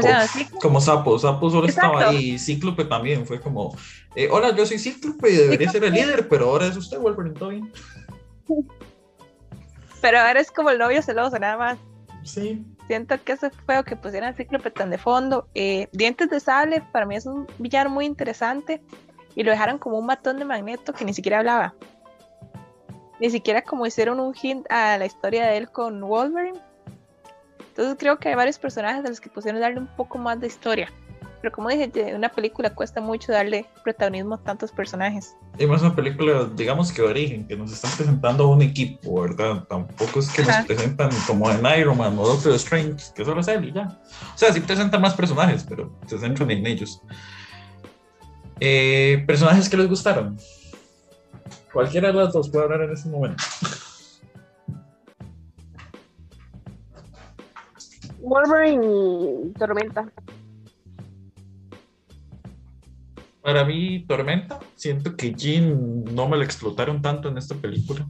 como 0.61 0.81
sapo. 0.81 1.19
Sapo 1.19 1.49
solo 1.49 1.67
estaba 1.67 2.09
ahí. 2.09 2.37
Cíclope 2.37 2.85
también 2.85 3.25
fue 3.25 3.39
como: 3.39 3.75
eh, 4.15 4.27
Hola, 4.31 4.55
yo 4.55 4.65
soy 4.65 4.79
Cíclope 4.79 5.29
y 5.29 5.35
debería 5.35 5.71
ser 5.71 5.83
el 5.83 5.93
líder, 5.93 6.27
pero 6.27 6.49
ahora 6.49 6.67
es 6.67 6.77
usted, 6.77 6.99
Wolverine, 6.99 7.37
todo 7.37 7.49
bien. 7.49 7.71
Pero 10.01 10.19
ahora 10.19 10.39
es 10.39 10.51
como 10.51 10.69
el 10.69 10.77
novio 10.77 11.01
celoso, 11.01 11.37
nada 11.39 11.57
más. 11.57 11.77
Sí. 12.23 12.63
Siento 12.87 13.21
que 13.23 13.33
eso 13.33 13.49
fue 13.65 13.83
que 13.83 13.95
pusieran 13.95 14.35
Cíclope 14.35 14.71
tan 14.71 14.89
de 14.89 14.97
fondo. 14.97 15.47
Eh, 15.53 15.87
Dientes 15.91 16.29
de 16.29 16.39
Sable, 16.39 16.81
para 16.91 17.05
mí 17.05 17.15
es 17.15 17.25
un 17.25 17.47
villano 17.57 17.89
muy 17.89 18.05
interesante. 18.05 18.81
Y 19.35 19.43
lo 19.43 19.51
dejaron 19.51 19.77
como 19.77 19.97
un 19.97 20.05
matón 20.05 20.39
de 20.39 20.45
magneto 20.45 20.93
que 20.93 21.05
ni 21.05 21.13
siquiera 21.13 21.39
hablaba. 21.39 21.73
Ni 23.19 23.29
siquiera 23.29 23.61
como 23.61 23.85
hicieron 23.85 24.19
un 24.19 24.33
hint 24.33 24.65
a 24.71 24.97
la 24.97 25.05
historia 25.05 25.45
de 25.45 25.57
él 25.57 25.69
con 25.69 26.01
Wolverine 26.01 26.59
entonces 27.79 27.97
creo 27.97 28.19
que 28.19 28.27
hay 28.27 28.35
varios 28.35 28.59
personajes 28.59 29.05
a 29.05 29.07
los 29.07 29.21
que 29.21 29.29
pusieron 29.29 29.61
darle 29.61 29.79
un 29.79 29.87
poco 29.87 30.17
más 30.17 30.37
de 30.41 30.47
historia. 30.47 30.91
Pero 31.41 31.53
como 31.53 31.69
dije, 31.69 31.89
en 31.95 32.17
una 32.17 32.27
película 32.27 32.75
cuesta 32.75 32.99
mucho 32.99 33.31
darle 33.31 33.65
protagonismo 33.85 34.35
a 34.35 34.37
tantos 34.43 34.69
personajes. 34.73 35.33
Y 35.57 35.65
más 35.65 35.81
una 35.81 35.95
película, 35.95 36.49
digamos 36.53 36.91
que 36.91 37.01
de 37.01 37.07
origen, 37.07 37.47
que 37.47 37.55
nos 37.55 37.71
están 37.71 37.89
presentando 37.95 38.49
un 38.49 38.61
equipo, 38.61 39.21
¿verdad? 39.21 39.63
Tampoco 39.69 40.19
es 40.19 40.27
que 40.27 40.43
nos 40.43 40.65
presentan 40.65 41.09
como 41.25 41.49
en 41.49 41.61
Iron 41.79 41.97
Man 41.97 42.19
o 42.19 42.27
Doctor 42.27 42.53
Strange, 42.55 43.13
que 43.15 43.23
solo 43.23 43.39
es 43.39 43.47
él 43.47 43.69
y 43.69 43.71
ya. 43.71 43.97
O 44.35 44.37
sea, 44.37 44.51
sí 44.51 44.59
presentan 44.59 44.99
más 44.99 45.13
personajes, 45.13 45.63
pero 45.63 45.89
se 46.05 46.17
centran 46.17 46.51
en 46.51 46.67
ellos. 46.67 47.01
Eh, 48.59 49.23
personajes 49.25 49.69
que 49.69 49.77
les 49.77 49.87
gustaron. 49.87 50.37
Cualquiera 51.71 52.09
de 52.09 52.15
las 52.15 52.33
dos 52.33 52.49
puede 52.49 52.65
hablar 52.65 52.81
en 52.81 52.91
este 52.91 53.09
momento. 53.09 53.43
Wolverine 58.21 58.85
y 59.45 59.53
Tormenta. 59.53 60.11
Para 63.41 63.63
mí, 63.63 64.05
Tormenta, 64.07 64.59
siento 64.75 65.15
que 65.15 65.33
Jean 65.33 66.03
no 66.03 66.27
me 66.27 66.37
la 66.37 66.43
explotaron 66.43 67.01
tanto 67.01 67.29
en 67.29 67.37
esta 67.37 67.55
película. 67.55 68.05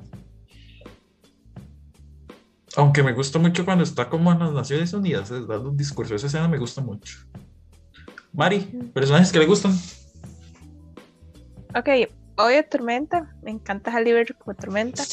Aunque 2.75 3.03
me 3.03 3.13
gusta 3.13 3.39
mucho 3.39 3.65
cuando 3.65 3.83
está 3.83 4.09
como 4.09 4.31
en 4.31 4.39
las 4.39 4.51
Naciones 4.51 4.93
Unidas, 4.93 5.29
dando 5.29 5.69
un 5.69 5.77
discurso. 5.77 6.15
Esa 6.15 6.27
escena 6.27 6.47
me 6.47 6.57
gusta 6.57 6.81
mucho. 6.81 7.19
Mari, 8.33 8.59
personajes 8.93 9.31
que 9.31 9.39
le 9.39 9.45
gustan. 9.45 9.73
Ok, 11.75 11.89
a 12.38 12.63
Tormenta. 12.63 13.36
Me 13.41 13.51
encanta 13.51 13.91
Halle 13.91 14.13
Berry 14.13 14.34
como 14.34 14.55
Tormenta. 14.55 15.03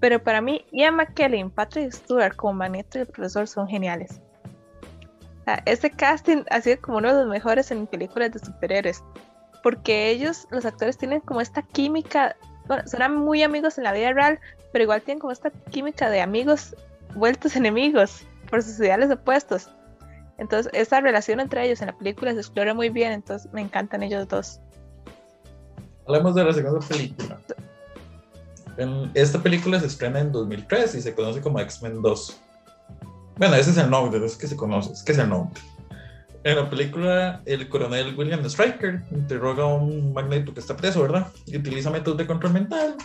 Pero 0.00 0.22
para 0.22 0.40
mí, 0.40 0.64
Ian 0.72 0.96
McKellen, 0.96 1.50
Patrick 1.50 1.92
Stewart 1.92 2.36
como 2.36 2.54
Magneto 2.54 2.98
y 2.98 3.02
el 3.02 3.06
profesor 3.06 3.48
son 3.48 3.66
geniales. 3.66 4.20
este 5.64 5.90
casting 5.90 6.44
ha 6.50 6.60
sido 6.60 6.80
como 6.80 6.98
uno 6.98 7.08
de 7.08 7.20
los 7.22 7.28
mejores 7.28 7.70
en 7.70 7.86
películas 7.86 8.32
de 8.32 8.38
superhéroes. 8.38 9.02
Porque 9.62 10.10
ellos, 10.10 10.46
los 10.50 10.64
actores, 10.64 10.98
tienen 10.98 11.20
como 11.20 11.40
esta 11.40 11.62
química. 11.62 12.36
Bueno, 12.66 12.84
son 12.86 13.16
muy 13.16 13.42
amigos 13.42 13.78
en 13.78 13.84
la 13.84 13.92
vida 13.92 14.12
real, 14.12 14.38
pero 14.72 14.84
igual 14.84 15.02
tienen 15.02 15.20
como 15.20 15.32
esta 15.32 15.50
química 15.70 16.10
de 16.10 16.20
amigos 16.20 16.76
vueltos 17.14 17.56
enemigos 17.56 18.24
por 18.48 18.62
sus 18.62 18.78
ideales 18.78 19.10
opuestos. 19.10 19.70
Entonces, 20.38 20.72
esa 20.74 21.00
relación 21.00 21.40
entre 21.40 21.64
ellos 21.64 21.80
en 21.80 21.88
la 21.88 21.98
película 21.98 22.32
se 22.32 22.38
explora 22.38 22.74
muy 22.74 22.90
bien. 22.90 23.12
Entonces, 23.12 23.52
me 23.52 23.60
encantan 23.60 24.02
ellos 24.02 24.28
dos. 24.28 24.60
Hablemos 26.12 26.34
de 26.34 26.44
la 26.44 26.52
segunda 26.52 26.86
película 26.86 27.40
esta 29.14 29.42
película 29.42 29.80
se 29.80 29.86
estrena 29.86 30.20
en 30.20 30.32
2003 30.32 30.94
y 30.94 31.02
se 31.02 31.14
conoce 31.14 31.40
como 31.40 31.60
X-Men 31.60 32.02
2. 32.02 32.40
Bueno, 33.36 33.54
ese 33.54 33.70
es 33.70 33.76
el 33.78 33.90
nombre, 33.90 34.24
es 34.24 34.36
que 34.36 34.46
se 34.46 34.56
conoce, 34.56 34.92
es 34.92 35.02
que 35.02 35.12
es 35.12 35.18
el 35.18 35.28
nombre. 35.28 35.60
En 36.44 36.56
la 36.56 36.68
película, 36.68 37.40
el 37.46 37.68
coronel 37.68 38.14
William 38.16 38.44
Stryker 38.48 39.02
interroga 39.12 39.62
a 39.62 39.66
un 39.66 40.12
magneto 40.12 40.52
que 40.52 40.60
está 40.60 40.76
preso, 40.76 41.02
¿verdad? 41.02 41.28
Y 41.46 41.56
utiliza 41.56 41.90
métodos 41.90 42.18
de 42.18 42.26
control 42.26 42.54
mental 42.54 42.96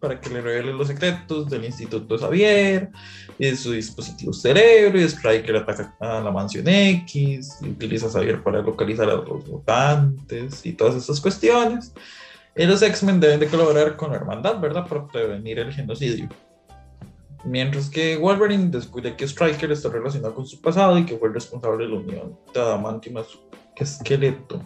para 0.00 0.20
que 0.20 0.30
le 0.30 0.40
revele 0.40 0.72
los 0.72 0.88
secretos 0.88 1.48
del 1.50 1.64
Instituto 1.64 2.18
Xavier 2.18 2.90
y 3.38 3.50
de 3.50 3.56
su 3.56 3.72
dispositivo 3.72 4.32
cerebro. 4.32 4.98
Y 4.98 5.08
Stryker 5.08 5.56
ataca 5.56 5.94
a 6.00 6.20
la 6.20 6.30
mansión 6.30 6.66
X, 6.66 7.58
y 7.60 7.68
utiliza 7.68 8.06
a 8.06 8.10
Xavier 8.10 8.42
para 8.42 8.62
localizar 8.62 9.10
a 9.10 9.16
los 9.16 9.46
votantes 9.46 10.64
y 10.64 10.72
todas 10.72 10.94
esas 10.94 11.20
cuestiones. 11.20 11.92
Los 12.64 12.80
X-Men 12.80 13.20
deben 13.20 13.38
de 13.38 13.48
colaborar 13.48 13.96
con 13.96 14.10
la 14.10 14.16
hermandad, 14.16 14.58
¿verdad? 14.58 14.86
Para 14.88 15.06
prevenir 15.06 15.58
el 15.58 15.72
genocidio. 15.72 16.28
Mientras 17.44 17.90
que 17.90 18.16
Wolverine 18.16 18.70
descubre 18.70 19.14
que 19.14 19.26
Striker 19.26 19.70
está 19.70 19.90
relacionado 19.90 20.34
con 20.34 20.46
su 20.46 20.60
pasado 20.60 20.98
y 20.98 21.04
que 21.04 21.18
fue 21.18 21.28
el 21.28 21.34
responsable 21.34 21.84
de 21.84 21.90
la 21.92 21.98
unión 21.98 22.38
de 22.52 22.60
Adamantium 22.60 23.22
que 23.74 23.84
esqueleto. 23.84 24.60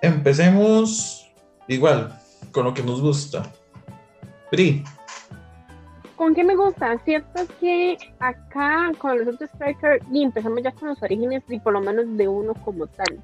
Empecemos 0.00 1.30
igual, 1.68 2.18
con 2.52 2.64
lo 2.64 2.72
que 2.72 2.82
nos 2.82 3.02
gusta. 3.02 3.42
Pri. 4.50 4.82
¿Con 6.16 6.34
qué 6.34 6.42
me 6.42 6.56
gusta? 6.56 6.98
Cierto 7.04 7.44
que 7.60 7.96
acá 8.18 8.90
con 8.98 9.18
los 9.18 9.34
otros 9.34 9.50
Striker 9.50 10.02
y 10.10 10.22
empezamos 10.22 10.62
ya 10.62 10.72
con 10.72 10.88
los 10.88 11.02
orígenes 11.02 11.42
y 11.48 11.60
por 11.60 11.74
lo 11.74 11.80
menos 11.80 12.06
de 12.16 12.26
uno 12.26 12.54
como 12.64 12.86
tal. 12.86 13.20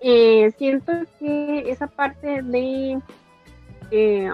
Eh, 0.00 0.52
siento 0.58 0.92
que 1.18 1.70
esa 1.70 1.86
parte 1.88 2.42
de, 2.42 3.00
eh, 3.90 4.30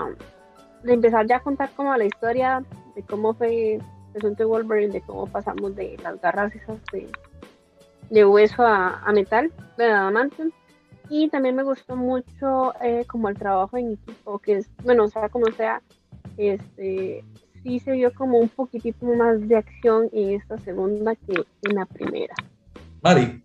de 0.82 0.92
empezar 0.92 1.26
ya 1.26 1.36
a 1.36 1.42
contar 1.42 1.70
como 1.74 1.96
la 1.96 2.04
historia 2.04 2.62
de 2.94 3.02
cómo 3.02 3.34
fue 3.34 3.78
de 4.12 4.44
Wolverine, 4.44 4.92
de 4.92 5.00
cómo 5.00 5.26
pasamos 5.26 5.74
de 5.74 5.96
las 6.02 6.20
garras 6.20 6.52
de, 6.92 7.08
de 8.10 8.24
hueso 8.24 8.62
a, 8.62 9.10
metal, 9.12 9.52
de 9.76 9.84
adamantium. 9.86 10.50
Y 11.10 11.28
también 11.28 11.56
me 11.56 11.64
gustó 11.64 11.96
mucho 11.96 12.72
eh, 12.80 13.04
como 13.06 13.28
el 13.28 13.36
trabajo 13.36 13.76
en 13.76 13.92
equipo, 13.92 14.38
que 14.38 14.58
es, 14.58 14.70
bueno, 14.84 15.08
sea, 15.08 15.28
como 15.28 15.46
sea, 15.52 15.82
este, 16.38 17.24
sí 17.62 17.78
se 17.80 17.92
vio 17.92 18.12
como 18.14 18.38
un 18.38 18.48
poquitito 18.48 19.04
más 19.06 19.46
de 19.46 19.56
acción 19.56 20.08
en 20.12 20.40
esta 20.40 20.58
segunda 20.60 21.14
que 21.14 21.44
en 21.62 21.74
la 21.74 21.84
primera. 21.84 22.34
Mari, 23.02 23.42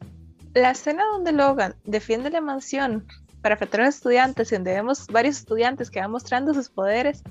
la 0.54 0.72
escena 0.72 1.04
donde 1.12 1.32
Logan 1.32 1.76
defiende 1.86 2.30
la 2.30 2.42
mansión 2.42 3.08
para 3.42 3.56
afectar 3.56 3.82
a 3.82 3.86
los 3.86 3.96
estudiantes 3.96 4.50
donde 4.50 4.74
vemos 4.74 5.08
varios 5.08 5.38
estudiantes 5.38 5.90
que 5.90 6.00
van 6.00 6.12
mostrando 6.12 6.54
sus 6.54 6.70
poderes, 6.70 7.24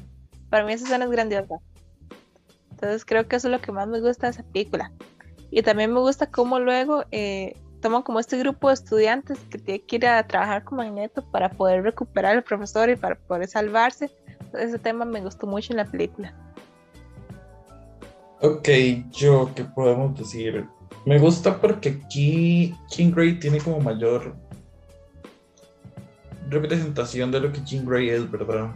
para 0.48 0.64
mí 0.64 0.72
esa 0.72 0.84
escena 0.84 1.04
es 1.04 1.10
grandiosa. 1.10 1.56
Entonces 2.70 3.04
creo 3.04 3.26
que 3.26 3.36
eso 3.36 3.48
es 3.48 3.52
lo 3.52 3.60
que 3.60 3.72
más 3.72 3.88
me 3.88 4.00
gusta 4.00 4.26
de 4.26 4.30
esa 4.30 4.42
película. 4.44 4.92
Y 5.50 5.62
también 5.62 5.92
me 5.92 6.00
gusta 6.00 6.30
cómo 6.30 6.60
luego 6.60 7.04
eh, 7.10 7.54
toman 7.80 8.02
como 8.02 8.20
este 8.20 8.38
grupo 8.38 8.68
de 8.68 8.74
estudiantes 8.74 9.38
que 9.50 9.58
tiene 9.58 9.80
que 9.80 9.96
ir 9.96 10.06
a 10.06 10.26
trabajar 10.26 10.64
con 10.64 10.78
Magneto 10.78 11.22
para 11.30 11.50
poder 11.50 11.82
recuperar 11.82 12.36
al 12.36 12.44
profesor 12.44 12.88
y 12.88 12.96
para 12.96 13.16
poder 13.16 13.48
salvarse. 13.48 14.10
Ese 14.54 14.78
tema 14.78 15.04
me 15.04 15.20
gustó 15.20 15.46
mucho 15.46 15.72
en 15.72 15.78
la 15.78 15.84
película. 15.84 16.34
Ok, 18.40 18.68
yo, 19.10 19.50
¿qué 19.54 19.64
podemos 19.64 20.16
decir? 20.16 20.68
Me 21.08 21.18
gusta 21.18 21.58
porque 21.58 21.88
aquí 22.04 22.74
King 22.90 23.12
Grey 23.12 23.38
tiene 23.38 23.60
como 23.60 23.80
mayor 23.80 24.36
representación 26.50 27.32
de 27.32 27.40
lo 27.40 27.50
que 27.50 27.64
King 27.64 27.86
Grey 27.86 28.10
es, 28.10 28.30
¿verdad? 28.30 28.74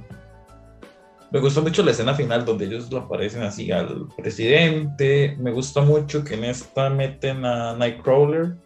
Me 1.31 1.41
gusta 1.41 1.61
mucho 1.61 1.83
la 1.83 1.91
escena 1.91 2.15
final 2.15 2.47
donde 2.47 2.65
ellos 2.65 2.91
lo 2.91 3.01
aparecen 3.01 3.43
así 3.43 3.71
al 3.71 4.09
presidente. 4.17 5.37
Me 5.39 5.51
gusta 5.51 5.83
mucho 5.83 6.25
que 6.25 6.33
en 6.33 6.45
esta 6.45 6.89
meten 6.89 7.45
a 7.45 7.77
Nightcrawler. 7.77 8.57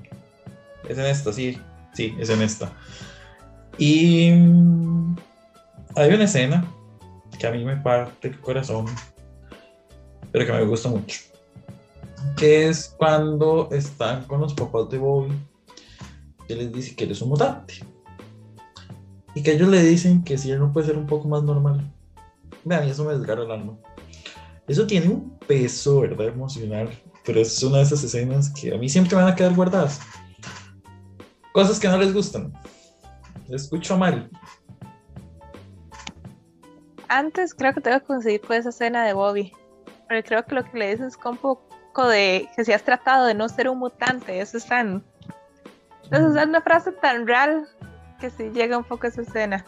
Es 0.88 0.96
en 0.96 1.06
esta, 1.06 1.32
sí, 1.32 1.58
sí, 1.92 2.14
es 2.20 2.30
en 2.30 2.42
esta. 2.42 2.70
Y 3.78 4.28
hay 5.96 6.14
una 6.14 6.22
escena 6.22 6.64
que 7.36 7.48
a 7.48 7.50
mí 7.50 7.64
me 7.64 7.78
parte 7.78 8.28
el 8.28 8.40
corazón, 8.40 8.86
pero 10.30 10.46
que 10.46 10.52
me 10.52 10.62
gusta 10.62 10.88
mucho 10.88 11.35
es 12.40 12.94
cuando 12.98 13.68
están 13.72 14.24
con 14.24 14.40
los 14.40 14.54
papás 14.54 14.88
de 14.90 14.98
Bobby, 14.98 15.32
que 16.46 16.54
les 16.56 16.72
dice 16.72 16.94
que 16.94 17.04
eres 17.04 17.22
un 17.22 17.30
mutante. 17.30 17.74
y 19.34 19.42
que 19.42 19.52
ellos 19.52 19.68
le 19.68 19.82
dicen 19.82 20.24
que 20.24 20.38
si 20.38 20.50
él 20.50 20.58
no 20.58 20.72
puede 20.72 20.86
ser 20.86 20.96
un 20.96 21.06
poco 21.06 21.28
más 21.28 21.42
normal. 21.42 21.92
Vean, 22.64 22.88
eso 22.88 23.04
me 23.04 23.12
desgarra 23.12 23.42
el 23.44 23.50
alma. 23.50 23.76
Eso 24.66 24.86
tiene 24.86 25.08
un 25.08 25.38
peso, 25.40 26.00
¿verdad? 26.00 26.28
Emocional, 26.28 26.88
pero 27.24 27.40
es 27.40 27.62
una 27.62 27.78
de 27.78 27.82
esas 27.82 28.02
escenas 28.02 28.50
que 28.50 28.74
a 28.74 28.78
mí 28.78 28.88
siempre 28.88 29.14
van 29.14 29.28
a 29.28 29.34
quedar 29.34 29.54
guardadas. 29.54 30.00
Cosas 31.52 31.78
que 31.78 31.86
no 31.86 31.98
les 31.98 32.14
gustan. 32.14 32.52
Escucho 33.48 33.96
mal. 33.98 34.30
Antes 37.08 37.54
creo 37.54 37.74
que 37.74 37.80
tengo 37.80 38.00
que 38.00 38.06
conseguir 38.06 38.40
con 38.40 38.56
esa 38.56 38.70
escena 38.70 39.04
de 39.04 39.12
Bobby. 39.12 39.52
Pero 40.08 40.22
creo 40.24 40.46
que 40.46 40.54
lo 40.54 40.64
que 40.64 40.78
le 40.78 40.90
dices 40.90 41.08
es 41.08 41.16
un 41.24 41.36
poco 41.96 42.08
de 42.08 42.48
que 42.54 42.64
si 42.64 42.72
has 42.72 42.82
tratado 42.82 43.24
de 43.24 43.34
no 43.34 43.48
ser 43.48 43.68
un 43.68 43.78
mutante. 43.78 44.40
Eso 44.40 44.58
es 44.58 44.66
tan. 44.66 45.02
Eso 46.10 46.38
es 46.38 46.46
una 46.46 46.60
frase 46.60 46.92
tan 46.92 47.26
real 47.26 47.66
que 48.20 48.28
sí 48.30 48.50
llega 48.50 48.76
un 48.76 48.84
poco 48.84 49.06
a 49.06 49.08
esa 49.08 49.22
escena. 49.22 49.64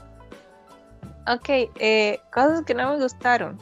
Ok, 1.27 1.49
eh, 1.79 2.21
cosas 2.33 2.62
que 2.64 2.75
no 2.75 2.91
me 2.91 3.03
gustaron. 3.03 3.59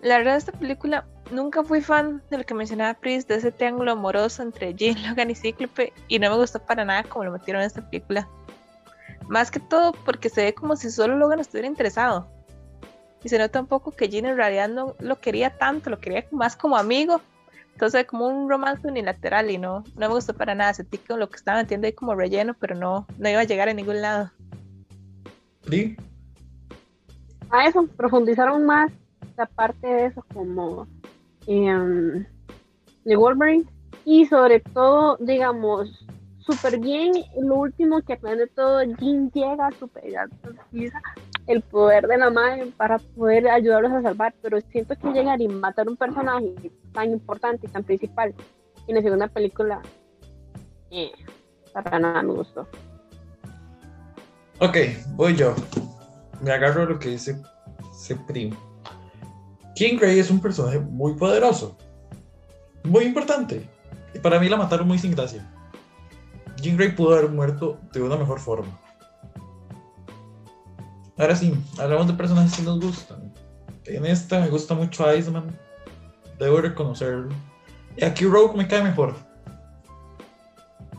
La 0.00 0.18
verdad, 0.18 0.36
esta 0.36 0.52
película 0.52 1.06
nunca 1.30 1.62
fui 1.62 1.80
fan 1.80 2.22
de 2.30 2.38
lo 2.38 2.44
que 2.44 2.54
mencionaba 2.54 2.94
Pris, 2.94 3.26
de 3.26 3.36
ese 3.36 3.52
triángulo 3.52 3.92
amoroso 3.92 4.42
entre 4.42 4.74
Jean, 4.74 4.96
Logan 5.06 5.30
y 5.30 5.34
Cíclope, 5.34 5.92
y 6.08 6.18
no 6.18 6.30
me 6.30 6.36
gustó 6.36 6.60
para 6.60 6.84
nada 6.84 7.02
como 7.04 7.24
lo 7.24 7.32
metieron 7.32 7.62
en 7.62 7.66
esta 7.66 7.88
película. 7.88 8.28
Más 9.28 9.50
que 9.50 9.60
todo 9.60 9.92
porque 9.92 10.28
se 10.28 10.44
ve 10.44 10.54
como 10.54 10.76
si 10.76 10.90
solo 10.90 11.16
Logan 11.16 11.40
estuviera 11.40 11.68
interesado. 11.68 12.26
Y 13.22 13.28
se 13.30 13.38
nota 13.38 13.60
un 13.60 13.66
poco 13.66 13.90
que 13.90 14.08
Jean 14.08 14.26
en 14.26 14.36
realidad 14.36 14.68
no 14.68 14.96
lo 14.98 15.18
quería 15.18 15.56
tanto, 15.56 15.88
lo 15.88 15.98
quería 15.98 16.26
más 16.30 16.56
como 16.56 16.76
amigo. 16.76 17.22
Entonces, 17.74 18.06
como 18.06 18.28
un 18.28 18.48
romance 18.48 18.86
unilateral 18.86 19.50
y 19.50 19.58
no, 19.58 19.82
no 19.96 20.08
me 20.08 20.14
gustó 20.14 20.32
para 20.32 20.54
nada. 20.54 20.72
Sentí 20.74 20.96
que 20.98 21.14
lo 21.14 21.28
que 21.28 21.36
estaba 21.36 21.58
metiendo 21.58 21.86
ahí 21.86 21.92
como 21.92 22.14
relleno, 22.14 22.54
pero 22.58 22.76
no, 22.76 23.06
no 23.18 23.28
iba 23.28 23.40
a 23.40 23.44
llegar 23.44 23.68
a 23.68 23.74
ningún 23.74 24.00
lado. 24.00 24.30
¿Sí? 25.68 25.96
A 27.50 27.66
eso, 27.66 27.86
profundizaron 27.96 28.64
más 28.64 28.92
la 29.36 29.46
parte 29.46 29.86
de 29.86 30.06
eso 30.06 30.24
como 30.32 30.86
em, 31.48 32.24
de 33.04 33.16
Wolverine 33.16 33.64
y 34.04 34.24
sobre 34.26 34.60
todo, 34.60 35.16
digamos, 35.18 36.06
súper 36.38 36.78
bien, 36.78 37.12
lo 37.40 37.56
último 37.56 38.02
que 38.02 38.12
aprende 38.12 38.46
todo, 38.46 38.82
Jean 38.82 39.32
llega 39.32 39.66
a 39.66 39.72
superar 39.72 40.28
el 41.46 41.62
poder 41.62 42.06
de 42.06 42.18
la 42.18 42.30
madre 42.30 42.72
para 42.76 42.98
poder 42.98 43.48
ayudarlos 43.48 43.92
a 43.92 44.02
salvar, 44.02 44.34
pero 44.40 44.60
siento 44.72 44.94
que 44.96 45.12
llegar 45.12 45.40
y 45.40 45.48
matar 45.48 45.88
un 45.88 45.96
personaje 45.96 46.54
tan 46.92 47.10
importante 47.10 47.66
y 47.66 47.70
tan 47.70 47.84
principal 47.84 48.34
en 48.86 48.94
la 48.94 49.02
segunda 49.02 49.28
película, 49.28 49.80
eh, 50.90 51.12
para 51.72 51.98
nada 51.98 52.22
me 52.22 52.32
gustó. 52.32 52.66
Ok, 54.60 54.76
voy 55.10 55.34
yo. 55.34 55.54
Me 56.40 56.52
agarro 56.52 56.86
lo 56.86 56.98
que 56.98 57.10
dice 57.10 57.40
Ceprim. 57.92 58.54
King 59.74 59.96
Grey 59.98 60.18
es 60.18 60.30
un 60.30 60.40
personaje 60.40 60.78
muy 60.78 61.14
poderoso, 61.14 61.76
muy 62.84 63.04
importante. 63.04 63.68
Y 64.14 64.18
para 64.20 64.38
mí 64.38 64.48
la 64.48 64.56
mataron 64.56 64.86
muy 64.86 64.98
sin 64.98 65.10
gracia. 65.10 65.50
Jean 66.60 66.76
Grey 66.76 66.92
pudo 66.92 67.14
haber 67.14 67.30
muerto 67.30 67.78
de 67.92 68.00
una 68.00 68.16
mejor 68.16 68.38
forma. 68.38 68.78
Ahora 71.16 71.36
sí, 71.36 71.54
hablamos 71.78 72.08
de 72.08 72.14
personajes 72.14 72.56
que 72.56 72.62
nos 72.62 72.80
gustan. 72.80 73.32
En 73.86 74.04
esta 74.06 74.40
me 74.40 74.48
gusta 74.48 74.74
mucho 74.74 75.14
Iceman. 75.14 75.56
Debo 76.38 76.60
reconocerlo. 76.60 77.28
Y 77.96 78.04
aquí 78.04 78.24
Rogue 78.24 78.56
me 78.56 78.66
cae 78.66 78.82
mejor. 78.82 79.14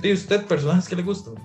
¿Y 0.01 0.13
usted 0.13 0.45
personajes 0.45 0.88
que 0.88 0.95
le 0.95 1.04
gustan? 1.04 1.36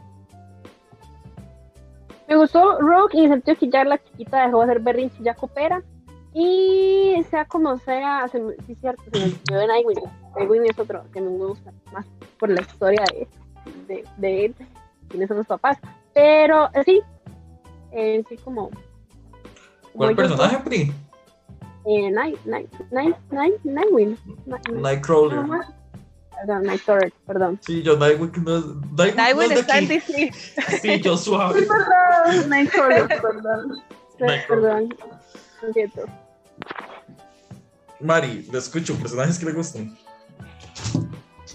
Me 2.28 2.36
gustó 2.36 2.78
Rogue 2.78 3.18
en 3.18 3.24
el 3.24 3.30
sentido 3.30 3.56
que 3.58 3.68
ya 3.70 3.84
la 3.84 3.98
chiquita 3.98 4.46
dejó 4.46 4.58
de 4.58 4.64
hacer 4.64 4.80
berrinche 4.80 5.16
y 5.18 5.24
ya 5.24 5.34
coopera. 5.34 5.82
Y 6.32 7.24
sea 7.28 7.44
como 7.44 7.76
sea, 7.78 8.28
sí 8.28 8.38
es 8.68 8.78
cierto, 8.78 9.02
se 9.12 9.18
me 9.18 9.32
quedó 9.48 9.66
Nightwing. 9.66 9.98
Nightwing 10.36 10.66
es 10.66 10.78
otro 10.78 11.02
que 11.12 11.20
me 11.20 11.28
gusta 11.28 11.72
más 11.92 12.06
por 12.38 12.50
la 12.50 12.60
historia 12.60 13.02
de, 13.12 13.26
de, 13.88 14.04
de 14.16 14.44
él, 14.44 14.54
quiénes 15.08 15.26
son 15.26 15.38
los 15.38 15.46
papás. 15.48 15.78
Pero 16.14 16.70
eh, 16.74 16.84
sí, 16.84 17.02
eh, 17.92 18.22
sí 18.28 18.36
como... 18.38 18.70
¿Cuál 19.92 20.14
personaje, 20.16 20.58
Pri? 20.64 20.92
Eh, 21.86 22.10
Night, 22.10 22.38
Night, 22.44 22.72
Night, 22.90 23.16
Night, 23.30 23.58
Nightwing. 23.64 24.16
Nightcrawler. 24.70 25.44
Perdón, 26.36 26.62
Nightcrawler, 26.62 27.12
perdón. 27.26 27.58
Sí, 27.62 27.82
yo 27.82 27.96
Nightwing 27.96 28.32
no, 28.44 28.60
Nightwing 28.96 29.16
Nightwing 29.16 29.48
no 29.48 29.54
es 29.54 29.60
está 29.60 29.76
aquí. 29.76 29.86
DC. 29.86 30.32
Sí, 30.80 31.00
yo 31.00 31.16
suave. 31.16 31.62
Perdón, 32.26 32.50
Nightcrawler, 32.50 33.08
perdón. 33.08 33.82
Nightcrawler. 34.18 34.46
Perdón, 34.48 34.94
lo 35.62 35.72
siento. 35.72 36.04
Mari, 38.00 38.48
le 38.50 38.58
escucho, 38.58 38.94
personajes 38.96 39.38
que 39.38 39.46
le 39.46 39.52
gustan. 39.52 39.96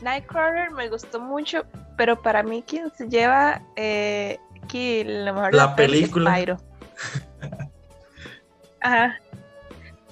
Nightcrawler 0.02 0.72
me 0.72 0.90
gustó 0.90 1.20
mucho, 1.20 1.66
pero 1.98 2.22
para 2.22 2.44
mí 2.44 2.64
quien 2.68 2.92
se 2.96 3.08
lleva 3.08 3.62
eh, 3.76 4.38
aquí 4.66 5.04
lo 5.06 5.34
mejor 5.34 5.54
La 5.54 5.76
peli 5.76 5.94
es 5.96 6.00
película. 6.02 6.36
Pyro. 6.36 6.58
Ajá. 8.82 9.20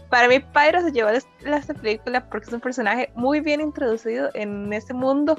Para 0.09 0.27
mí 0.27 0.39
Pyro 0.39 0.81
se 0.81 0.91
llevó 0.91 1.09
la- 1.41 1.57
esta 1.57 1.73
película 1.73 2.27
porque 2.29 2.47
es 2.47 2.53
un 2.53 2.59
personaje 2.59 3.11
muy 3.15 3.39
bien 3.39 3.61
introducido 3.61 4.29
en 4.33 4.71
ese 4.73 4.93
mundo 4.93 5.37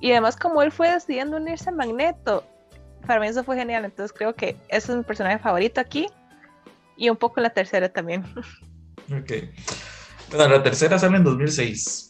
y 0.00 0.12
además 0.12 0.36
como 0.36 0.62
él 0.62 0.70
fue 0.72 0.90
decidiendo 0.92 1.36
unirse 1.36 1.68
a 1.70 1.72
Magneto, 1.72 2.44
para 3.06 3.20
mí 3.20 3.26
eso 3.26 3.44
fue 3.44 3.56
genial, 3.56 3.84
entonces 3.84 4.14
creo 4.16 4.34
que 4.34 4.56
ese 4.68 4.92
es 4.92 4.98
mi 4.98 5.04
personaje 5.04 5.38
favorito 5.38 5.80
aquí 5.80 6.06
y 6.96 7.08
un 7.08 7.16
poco 7.16 7.40
la 7.40 7.50
tercera 7.50 7.88
también. 7.88 8.24
Ok. 9.12 9.32
Bueno, 10.30 10.48
la 10.48 10.62
tercera 10.62 10.96
sale 10.96 11.16
en 11.16 11.24
2006. 11.24 12.09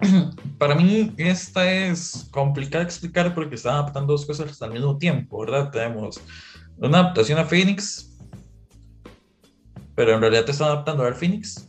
Para 0.58 0.74
mí 0.74 1.12
esta 1.16 1.70
es 1.70 2.28
complicada 2.30 2.84
de 2.84 2.88
explicar 2.88 3.34
porque 3.34 3.54
está 3.54 3.74
adaptando 3.74 4.12
dos 4.12 4.26
cosas 4.26 4.60
al 4.62 4.72
mismo 4.72 4.98
tiempo, 4.98 5.40
¿verdad? 5.40 5.70
Tenemos 5.70 6.20
una 6.78 7.00
adaptación 7.00 7.38
a 7.38 7.44
Phoenix, 7.44 8.16
pero 9.94 10.14
en 10.14 10.20
realidad 10.20 10.44
te 10.44 10.52
están 10.52 10.68
adaptando 10.68 11.04
a 11.04 11.12
Phoenix. 11.12 11.68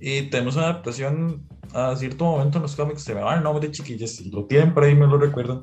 Y 0.00 0.22
tenemos 0.22 0.56
una 0.56 0.66
adaptación 0.66 1.46
a 1.74 1.94
cierto 1.96 2.24
momento 2.24 2.58
en 2.58 2.62
los 2.62 2.76
cómics, 2.76 3.02
se 3.02 3.14
me 3.14 3.20
va 3.20 3.34
el 3.34 3.42
nombre, 3.42 3.70
chiquillas, 3.70 4.12
si 4.12 4.30
lo 4.30 4.44
tienen 4.44 4.72
por 4.72 4.84
ahí 4.84 4.94
me 4.94 5.06
lo 5.06 5.18
recuerdan. 5.18 5.62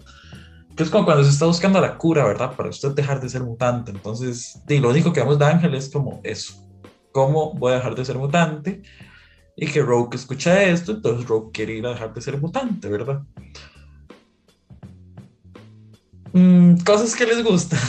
Que 0.76 0.84
es 0.84 0.89
como 0.89 1.06
cuando 1.06 1.24
se 1.24 1.30
está 1.30 1.45
buscando 1.45 1.80
la 1.80 1.98
cura, 1.98 2.26
¿verdad? 2.26 2.54
Para 2.56 2.69
usted 2.69 2.91
dejar 2.91 3.21
de 3.21 3.30
ser 3.30 3.43
mutante. 3.43 3.91
Entonces, 3.91 4.62
y 4.67 4.80
lo 4.80 4.89
único 4.89 5.13
que 5.13 5.21
vemos 5.21 5.39
de 5.39 5.45
Ángel 5.45 5.74
es 5.74 5.89
como 5.89 6.19
eso. 6.24 6.67
¿Cómo 7.13 7.54
voy 7.54 7.71
a 7.71 7.76
dejar 7.76 7.95
de 7.95 8.04
ser 8.04 8.17
mutante? 8.17 8.82
Y 9.56 9.68
que 9.68 9.82
Rogue 9.82 10.15
escucha 10.15 10.63
esto, 10.63 10.94
entonces 10.94 11.28
Rogue 11.28 11.52
quiere 11.54 11.74
ir 11.74 11.86
a 11.86 11.91
dejar 11.91 12.13
de 12.13 12.22
ser 12.22 12.39
mutante, 12.39 12.89
¿verdad? 12.89 13.24
Mm, 16.34 16.76
cosas 16.84 17.15
que 17.15 17.26
les 17.26 17.41
gustan. 17.41 17.80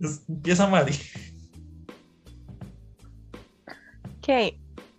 Empieza 0.28 0.66
Mari. 0.66 0.92
Ok, 4.18 4.28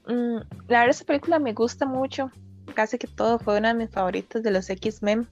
mm, 0.07 0.37
la 0.69 0.79
verdad 0.79 0.89
esta 0.89 1.03
película 1.03 1.37
me 1.37 1.51
gusta 1.51 1.85
mucho, 1.85 2.31
casi 2.73 2.97
que 2.97 3.07
todo 3.07 3.39
fue 3.39 3.57
una 3.57 3.73
de 3.73 3.79
mis 3.79 3.89
favoritas 3.89 4.41
de 4.41 4.51
los 4.51 4.69
X-Men. 4.69 5.27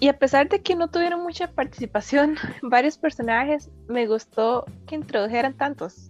Y 0.00 0.08
a 0.08 0.18
pesar 0.18 0.48
de 0.48 0.60
que 0.62 0.74
no 0.74 0.88
tuvieron 0.88 1.22
mucha 1.22 1.46
participación 1.46 2.36
varios 2.62 2.98
personajes, 2.98 3.70
me 3.88 4.08
gustó 4.08 4.64
que 4.86 4.96
introdujeran 4.96 5.54
tantos. 5.56 6.08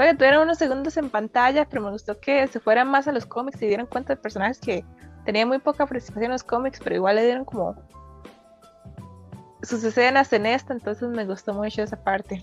Puede 0.00 0.12
que 0.12 0.16
tuvieran 0.16 0.40
unos 0.40 0.56
segundos 0.56 0.96
en 0.96 1.10
pantalla, 1.10 1.66
pero 1.68 1.82
me 1.82 1.90
gustó 1.90 2.18
que 2.18 2.46
se 2.46 2.58
fueran 2.58 2.88
más 2.88 3.06
a 3.06 3.12
los 3.12 3.26
cómics 3.26 3.60
y 3.60 3.66
dieran 3.66 3.84
cuenta 3.84 4.14
de 4.14 4.16
personajes 4.22 4.58
que 4.58 4.82
tenían 5.26 5.46
muy 5.46 5.58
poca 5.58 5.84
participación 5.84 6.24
en 6.24 6.30
los 6.30 6.42
cómics, 6.42 6.80
pero 6.82 6.96
igual 6.96 7.16
le 7.16 7.24
dieron 7.26 7.44
como 7.44 7.76
sus 9.62 9.84
escenas 9.84 10.32
en 10.32 10.46
esta, 10.46 10.72
entonces 10.72 11.06
me 11.10 11.26
gustó 11.26 11.52
mucho 11.52 11.82
esa 11.82 12.02
parte. 12.02 12.42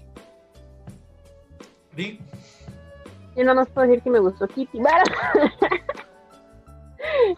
Di. 1.96 2.20
Yo 3.36 3.44
nada 3.44 3.56
más 3.56 3.70
puedo 3.70 3.88
decir 3.88 4.04
que 4.04 4.12
me 4.12 4.20
gustó 4.20 4.48
Kitty. 4.48 4.80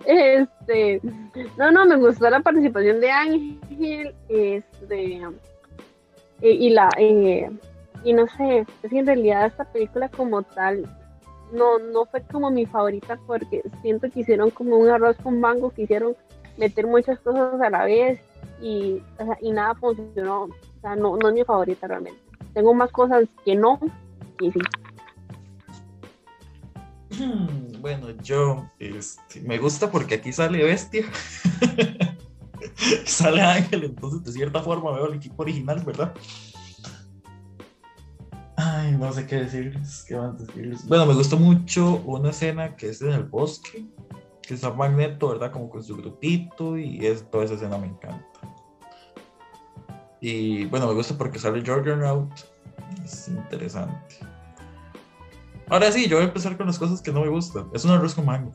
Este, 0.05 0.99
no, 1.57 1.71
no, 1.71 1.85
me 1.85 1.95
gustó 1.95 2.29
la 2.29 2.41
participación 2.41 2.99
de 2.99 3.09
Ángel, 3.09 4.15
este, 4.27 5.21
y 6.41 6.69
la, 6.71 6.89
eh, 6.97 7.49
y 8.03 8.13
no 8.13 8.27
sé, 8.27 8.65
es 8.83 8.89
que 8.89 8.99
en 8.99 9.07
realidad 9.07 9.45
esta 9.45 9.65
película 9.65 10.09
como 10.09 10.43
tal 10.43 10.85
no, 11.51 11.79
no 11.79 12.05
fue 12.05 12.21
como 12.23 12.49
mi 12.51 12.65
favorita 12.65 13.19
porque 13.25 13.63
siento 13.81 14.09
que 14.09 14.21
hicieron 14.21 14.51
como 14.51 14.77
un 14.77 14.89
arroz 14.89 15.17
con 15.17 15.39
mango, 15.39 15.71
quisieron 15.71 16.15
meter 16.57 16.87
muchas 16.87 17.19
cosas 17.19 17.59
a 17.61 17.69
la 17.69 17.85
vez 17.85 18.19
y, 18.61 19.01
o 19.19 19.25
sea, 19.25 19.37
y 19.41 19.51
nada 19.51 19.75
funcionó, 19.75 20.43
o 20.43 20.81
sea, 20.81 20.95
no, 20.95 21.17
no 21.17 21.29
es 21.29 21.33
mi 21.33 21.43
favorita 21.43 21.87
realmente. 21.87 22.19
Tengo 22.53 22.73
más 22.73 22.91
cosas 22.91 23.25
que 23.45 23.55
no, 23.55 23.79
y 24.39 24.51
sí. 24.51 24.59
Bueno, 27.79 28.09
yo 28.23 28.69
este, 28.77 29.39
me 29.39 29.57
gusta 29.57 29.89
porque 29.89 30.15
aquí 30.15 30.33
sale 30.33 30.61
bestia. 30.61 31.05
sale 33.05 33.41
Ángel, 33.41 33.85
entonces 33.85 34.21
de 34.25 34.33
cierta 34.33 34.61
forma 34.61 34.91
veo 34.91 35.07
el 35.07 35.13
equipo 35.13 35.43
original, 35.43 35.81
¿verdad? 35.85 36.13
Ay, 38.61 38.91
no 38.91 39.09
sé 39.13 39.25
qué 39.25 39.37
decirles, 39.37 40.03
qué 40.05 40.15
van 40.15 40.31
a 40.31 40.33
decirles. 40.33 40.85
Bueno, 40.85 41.05
me 41.05 41.13
gustó 41.13 41.37
mucho 41.37 42.01
una 42.05 42.31
escena 42.31 42.75
que 42.75 42.89
es 42.89 43.01
en 43.01 43.11
el 43.11 43.23
bosque, 43.23 43.85
que 44.41 44.53
está 44.53 44.73
Magneto, 44.73 45.29
¿verdad? 45.29 45.53
Como 45.53 45.69
con 45.69 45.81
su 45.81 45.95
grupito 45.95 46.77
y 46.77 47.05
es, 47.05 47.23
toda 47.31 47.45
esa 47.45 47.53
escena 47.53 47.77
me 47.77 47.87
encanta. 47.87 48.25
Y 50.19 50.65
bueno, 50.65 50.87
me 50.87 50.93
gusta 50.93 51.17
porque 51.17 51.39
sale 51.39 51.61
Juggernaut, 51.61 52.29
es 53.05 53.29
interesante. 53.29 54.17
Ahora 55.69 55.89
sí, 55.93 56.09
yo 56.09 56.17
voy 56.17 56.25
a 56.25 56.27
empezar 56.27 56.57
con 56.57 56.67
las 56.67 56.77
cosas 56.77 57.01
que 57.01 57.13
no 57.13 57.21
me 57.21 57.29
gustan. 57.29 57.69
Es 57.73 57.85
un 57.85 57.91
arroz 57.91 58.13
con 58.13 58.25
mango. 58.25 58.51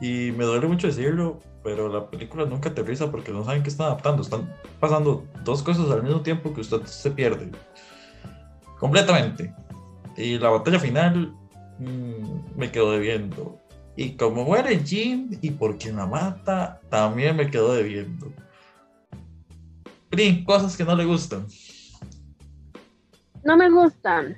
Y 0.00 0.32
me 0.32 0.44
duele 0.44 0.66
mucho 0.68 0.86
decirlo, 0.86 1.38
pero 1.62 1.90
la 1.90 2.08
película 2.08 2.46
nunca 2.46 2.70
aterriza 2.70 3.10
porque 3.10 3.30
no 3.30 3.44
saben 3.44 3.62
qué 3.62 3.68
están 3.68 3.88
adaptando. 3.88 4.22
Están 4.22 4.50
pasando 4.80 5.26
dos 5.44 5.62
cosas 5.62 5.90
al 5.90 6.02
mismo 6.02 6.22
tiempo 6.22 6.54
que 6.54 6.62
usted 6.62 6.82
se 6.84 7.10
pierde 7.10 7.50
completamente. 8.78 9.54
Y 10.16 10.38
la 10.38 10.50
batalla 10.50 10.78
final 10.78 11.34
mmm, 11.78 12.56
me 12.56 12.70
quedó 12.70 12.92
debiendo. 12.92 13.58
Y 13.96 14.16
como 14.16 14.44
muere 14.44 14.82
Jean 14.84 15.30
y 15.40 15.50
por 15.50 15.78
quien 15.78 15.96
la 15.96 16.06
mata, 16.06 16.80
también 16.90 17.36
me 17.36 17.50
quedó 17.50 17.74
debiendo. 17.74 18.32
Prin, 20.10 20.44
cosas 20.44 20.76
que 20.76 20.84
no 20.84 20.94
le 20.94 21.04
gustan. 21.04 21.46
No 23.42 23.56
me 23.56 23.70
gustan. 23.70 24.36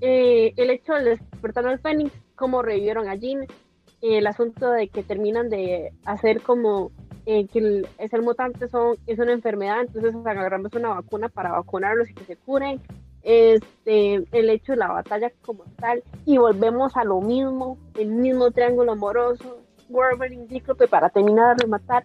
Eh, 0.00 0.52
el 0.56 0.70
hecho 0.70 0.94
de 0.94 1.04
despertar 1.10 1.66
al 1.66 1.78
Fénix, 1.78 2.12
cómo 2.34 2.60
revivieron 2.60 3.08
a 3.08 3.14
Jean, 3.14 3.42
eh, 3.42 4.18
el 4.18 4.26
asunto 4.26 4.70
de 4.70 4.88
que 4.88 5.02
terminan 5.02 5.48
de 5.48 5.92
hacer 6.04 6.42
como 6.42 6.90
eh, 7.24 7.46
que 7.46 7.60
el, 7.60 7.88
es 7.98 8.12
el 8.12 8.22
mutante 8.22 8.68
son, 8.68 8.96
es 9.06 9.18
una 9.18 9.32
enfermedad, 9.32 9.82
entonces 9.82 10.14
agarramos 10.14 10.72
una 10.74 10.88
vacuna 10.88 11.28
para 11.28 11.52
vacunarlos 11.52 12.10
y 12.10 12.14
que 12.14 12.24
se 12.24 12.36
curen 12.36 12.80
este, 13.22 14.24
el 14.32 14.50
hecho 14.50 14.72
de 14.72 14.78
la 14.78 14.88
batalla 14.88 15.32
como 15.42 15.64
tal, 15.78 16.02
y 16.24 16.38
volvemos 16.38 16.96
a 16.96 17.04
lo 17.04 17.20
mismo, 17.20 17.78
el 17.98 18.08
mismo 18.08 18.50
triángulo 18.50 18.92
amoroso, 18.92 19.58
Wolverine, 19.88 20.46
Cíclope, 20.48 20.88
para 20.88 21.10
terminar 21.10 21.56
de 21.56 21.66
matar, 21.66 22.04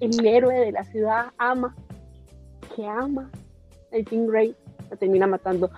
el 0.00 0.26
héroe 0.26 0.54
de 0.54 0.72
la 0.72 0.84
ciudad 0.84 1.32
ama, 1.38 1.74
que 2.74 2.86
ama, 2.86 3.30
el 3.92 4.04
Jean 4.04 4.26
Grey, 4.26 4.54
la 4.90 4.96
termina 4.96 5.26
matando. 5.26 5.70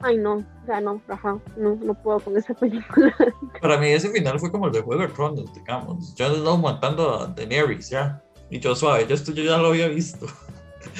Ay, 0.00 0.18
no, 0.18 0.34
o 0.34 0.66
sea, 0.66 0.80
no, 0.80 1.00
Rafa, 1.08 1.38
no, 1.56 1.76
no 1.76 1.94
puedo 1.94 2.20
con 2.20 2.36
esa 2.36 2.52
película. 2.52 3.14
Para 3.60 3.78
mí 3.78 3.88
ese 3.88 4.10
final 4.10 4.38
fue 4.38 4.50
como 4.50 4.66
el 4.66 4.72
de 4.72 4.82
Juego 4.82 5.34
de 5.34 5.44
digamos. 5.54 6.14
Yo 6.14 6.28
no 6.36 6.58
matando 6.58 7.22
a 7.22 7.26
Daenerys, 7.28 7.88
ya. 7.88 8.22
Y 8.50 8.60
yo 8.60 8.76
suave, 8.76 9.06
yo 9.06 9.14
esto 9.14 9.32
yo 9.32 9.42
ya 9.42 9.56
lo 9.56 9.68
había 9.68 9.88
visto. 9.88 10.26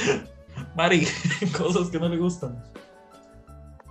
Mari, 0.77 1.07
cosas 1.57 1.91
que 1.91 1.99
no 1.99 2.09
le 2.09 2.17
gustan. 2.17 2.65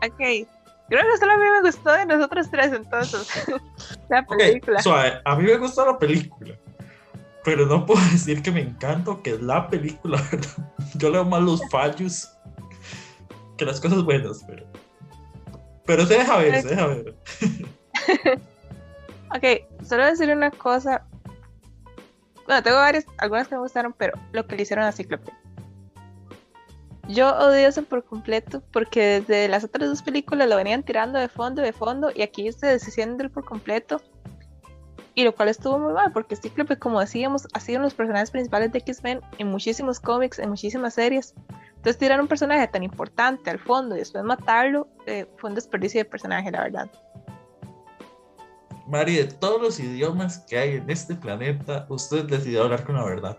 Ok. 0.06 0.48
Creo 0.90 1.02
que 1.12 1.18
solo 1.18 1.34
a 1.34 1.38
mí 1.38 1.44
me 1.44 1.62
gustó 1.62 1.92
de 1.94 2.06
nosotros 2.06 2.50
tres 2.52 2.74
entonces. 2.74 3.28
la 4.10 4.26
película. 4.26 4.80
Okay, 4.80 5.12
a 5.24 5.36
mí 5.36 5.44
me 5.44 5.58
gustó 5.58 5.86
la 5.86 5.98
película. 5.98 6.56
Pero 7.44 7.66
no 7.66 7.86
puedo 7.86 8.02
decir 8.12 8.42
que 8.42 8.52
me 8.52 8.62
encanta 8.62 9.18
que 9.24 9.32
es 9.32 9.42
la 9.42 9.68
película, 9.68 10.22
¿verdad? 10.32 10.72
Yo 10.96 11.10
leo 11.10 11.26
más 11.26 11.42
los 11.42 11.62
fallos 11.70 12.30
que 13.58 13.66
las 13.66 13.80
cosas 13.80 14.04
buenas, 14.04 14.44
pero. 14.48 14.66
Pero 15.86 16.06
se 16.06 16.14
deja 16.14 16.38
ver, 16.38 16.62
se 16.62 16.68
deja 16.70 16.88
ver. 16.88 17.16
ok, 19.36 19.84
solo 19.86 20.06
decir 20.06 20.30
una 20.30 20.50
cosa. 20.52 21.06
Bueno, 22.46 22.64
tengo 22.64 22.78
varias, 22.78 23.06
algunas 23.18 23.48
que 23.48 23.56
me 23.56 23.62
gustaron, 23.62 23.94
pero 23.98 24.14
lo 24.32 24.46
que 24.46 24.56
le 24.56 24.64
hicieron 24.64 24.86
a 24.86 24.92
Cíclope. 24.92 25.32
Yo 27.10 27.36
odio 27.38 27.68
eso 27.68 27.84
por 27.84 28.06
completo 28.06 28.64
porque 28.72 29.20
desde 29.20 29.50
las 29.50 29.64
otras 29.64 29.90
dos 29.90 30.02
películas 30.02 30.48
lo 30.48 30.56
venían 30.56 30.84
tirando 30.84 31.20
de 31.20 31.28
fondo, 31.28 31.62
de 31.62 31.74
fondo 31.74 32.12
y 32.14 32.22
aquí 32.22 32.50
se 32.52 32.68
desciende 32.68 33.30
por 33.30 33.44
completo. 33.44 34.02
Y 35.16 35.26
lo 35.26 35.36
cual 35.36 35.50
estuvo 35.50 35.78
muy 35.78 35.94
mal 35.94 36.12
porque 36.12 36.36
Cíclope, 36.36 36.80
como 36.80 37.00
decíamos, 37.00 37.48
ha 37.54 37.60
sido 37.60 37.78
uno 37.78 37.84
de 37.84 37.88
los 37.88 37.94
personajes 37.94 38.32
principales 38.32 38.72
de 38.72 38.80
X-Men 38.80 39.22
en 39.38 39.48
muchísimos 39.48 40.00
cómics, 40.00 40.40
en 40.40 40.50
muchísimas 40.50 40.94
series. 40.94 41.36
Entonces 41.76 41.98
tirar 41.98 42.22
un 42.22 42.28
personaje 42.28 42.68
tan 42.70 42.84
importante 42.84 43.50
al 43.50 43.60
fondo 43.60 43.96
y 43.96 44.00
después 44.00 44.24
matarlo 44.24 44.88
eh, 45.06 45.28
fue 45.38 45.50
un 45.50 45.56
desperdicio 45.56 46.00
de 46.00 46.06
personaje, 46.06 46.50
la 46.50 46.64
verdad. 46.64 46.90
Mari, 48.88 49.18
de 49.18 49.26
todos 49.26 49.62
los 49.62 49.80
idiomas 49.80 50.40
que 50.40 50.58
hay 50.58 50.76
en 50.76 50.90
este 50.90 51.16
planeta, 51.16 51.86
usted 51.90 52.26
decidió 52.26 52.64
hablar 52.64 52.86
con 52.86 52.96
la 52.96 53.04
verdad. 53.04 53.38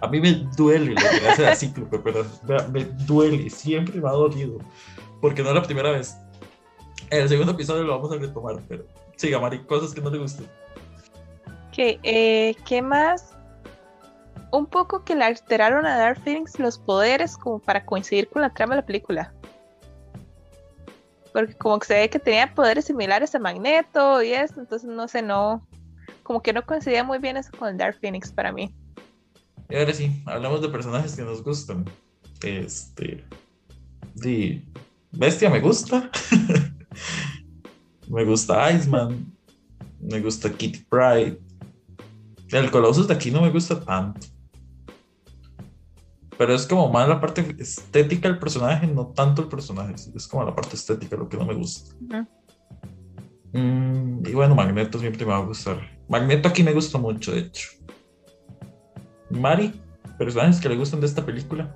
A 0.00 0.08
mí 0.08 0.20
me 0.20 0.32
duele 0.56 0.90
lo 0.92 1.00
que 1.00 1.28
hace 1.28 1.46
a 1.46 1.54
Cíclope, 1.54 1.98
pero 1.98 2.26
me 2.72 2.84
duele, 3.06 3.48
siempre 3.48 4.00
me 4.00 4.08
ha 4.08 4.12
dolido, 4.12 4.58
porque 5.20 5.42
no 5.42 5.48
es 5.50 5.54
la 5.54 5.62
primera 5.62 5.90
vez. 5.90 6.16
En 7.10 7.22
el 7.22 7.28
segundo 7.28 7.52
episodio 7.52 7.84
lo 7.84 7.96
vamos 7.96 8.12
a 8.12 8.18
retomar, 8.18 8.60
pero 8.68 8.84
siga, 9.16 9.38
Mari, 9.40 9.60
cosas 9.64 9.94
que 9.94 10.00
no 10.00 10.10
te 10.10 10.18
gustan. 10.18 10.46
Ok, 11.68 11.78
eh, 12.02 12.54
¿qué 12.66 12.82
más? 12.82 13.32
Un 14.52 14.66
poco 14.66 15.04
que 15.04 15.14
le 15.14 15.24
alteraron 15.24 15.86
a 15.86 15.96
Dark 15.96 16.20
Phoenix 16.22 16.58
los 16.58 16.78
poderes 16.78 17.36
como 17.36 17.58
para 17.58 17.84
coincidir 17.84 18.28
con 18.28 18.42
la 18.42 18.52
trama 18.52 18.74
de 18.74 18.82
la 18.82 18.86
película. 18.86 19.32
Porque 21.32 21.54
como 21.54 21.78
que 21.80 21.86
se 21.86 21.94
ve 21.94 22.10
que 22.10 22.20
tenía 22.20 22.54
poderes 22.54 22.84
similares 22.84 23.34
a 23.34 23.40
Magneto 23.40 24.22
y 24.22 24.32
eso, 24.32 24.60
entonces 24.60 24.88
no 24.88 25.08
sé, 25.08 25.22
no. 25.22 25.66
Como 26.22 26.42
que 26.42 26.52
no 26.52 26.64
coincidía 26.64 27.02
muy 27.02 27.18
bien 27.18 27.36
eso 27.36 27.50
con 27.58 27.76
Dark 27.76 27.98
Phoenix 28.00 28.30
para 28.30 28.52
mí. 28.52 28.72
Y 29.70 29.76
ahora 29.76 29.92
sí, 29.92 30.22
hablamos 30.26 30.60
de 30.62 30.68
personajes 30.68 31.16
que 31.16 31.22
nos 31.22 31.42
gustan. 31.42 31.84
Este. 32.42 33.24
De 34.14 34.64
Bestia 35.12 35.50
me 35.50 35.60
gusta. 35.60 36.10
me 38.08 38.24
gusta 38.24 38.70
Iceman. 38.72 39.32
Me 40.00 40.20
gusta 40.20 40.50
Kitty 40.50 40.84
Pride. 40.88 41.40
El 42.50 42.70
Colossus 42.70 43.08
de 43.08 43.14
aquí 43.14 43.30
no 43.30 43.40
me 43.40 43.50
gusta 43.50 43.80
tanto. 43.80 44.26
Pero 46.36 46.54
es 46.54 46.66
como 46.66 46.88
más 46.90 47.08
la 47.08 47.20
parte 47.20 47.56
estética 47.58 48.28
del 48.28 48.38
personaje, 48.38 48.86
no 48.86 49.06
tanto 49.08 49.42
el 49.42 49.48
personaje. 49.48 49.94
Es 50.14 50.26
como 50.26 50.44
la 50.44 50.54
parte 50.54 50.76
estética 50.76 51.16
lo 51.16 51.28
que 51.28 51.36
no 51.36 51.46
me 51.46 51.54
gusta. 51.54 51.94
Mm, 53.52 54.26
y 54.26 54.32
bueno, 54.32 54.54
Magneto 54.54 54.98
siempre 54.98 55.24
me 55.24 55.32
va 55.32 55.38
a 55.38 55.44
gustar. 55.44 55.78
Magneto 56.08 56.48
aquí 56.48 56.62
me 56.62 56.72
gusta 56.72 56.98
mucho, 56.98 57.32
de 57.32 57.40
hecho. 57.40 57.70
Mari, 59.34 59.80
personajes 60.18 60.60
que 60.60 60.68
le 60.68 60.76
gustan 60.76 61.00
de 61.00 61.06
esta 61.06 61.24
película. 61.24 61.74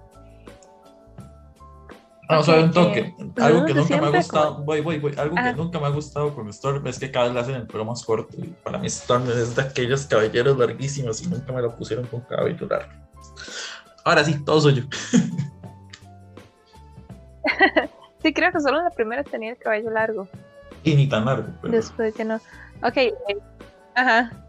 Vamos 2.29 2.49
a 2.49 2.57
ver 2.57 2.65
un 2.65 2.73
toque. 2.73 3.15
algo 3.41 3.65
que 3.65 3.73
nunca 3.73 4.01
me 4.01 4.07
ha 4.07 4.11
gustado. 4.11 4.63
Voy, 4.63 4.83
voy, 4.83 4.99
voy. 4.99 5.15
Algo 5.17 5.35
que 5.35 5.55
nunca 5.55 5.81
me 5.81 5.87
ha 5.87 5.91
gustado 5.91 6.35
con 6.35 6.49
Storm 6.51 6.87
es 6.87 6.99
que 6.99 7.11
cada 7.11 7.27
vez 7.27 7.35
le 7.35 7.41
hacen 7.41 7.55
el 7.55 7.67
pelo 7.67 7.87
más 7.87 8.05
corto. 8.05 8.37
Y 8.37 8.49
para 8.49 8.79
mí, 8.79 8.87
Storm 8.89 9.31
es 9.31 9.57
de 9.57 9.63
aquellos 9.63 10.05
caballeros 10.05 10.59
larguísimos 10.59 11.23
y 11.23 11.29
nunca 11.29 11.53
me 11.53 11.63
lo 11.63 11.75
pusieron 11.75 12.05
con 12.07 12.21
cabello 12.21 12.67
largo. 12.67 12.93
Ahora 14.05 14.25
sí, 14.25 14.45
todo 14.45 14.61
suyo. 14.61 14.85
sí, 18.23 18.35
creo 18.35 18.53
que 18.53 18.61
solo 18.61 18.79
en 18.79 18.85
la 18.85 18.91
primera 18.91 19.25
tenía 19.25 19.53
el 19.53 19.59
cabello 19.59 19.91
largo. 19.91 20.29
Y 20.85 20.97
ni 20.97 21.09
tan 21.09 21.25
largo. 21.25 21.49
Después 21.63 22.15
que 22.15 22.27
no. 22.27 22.37
Ok. 22.83 22.97
Eh, 22.97 23.15
ajá. 23.95 24.48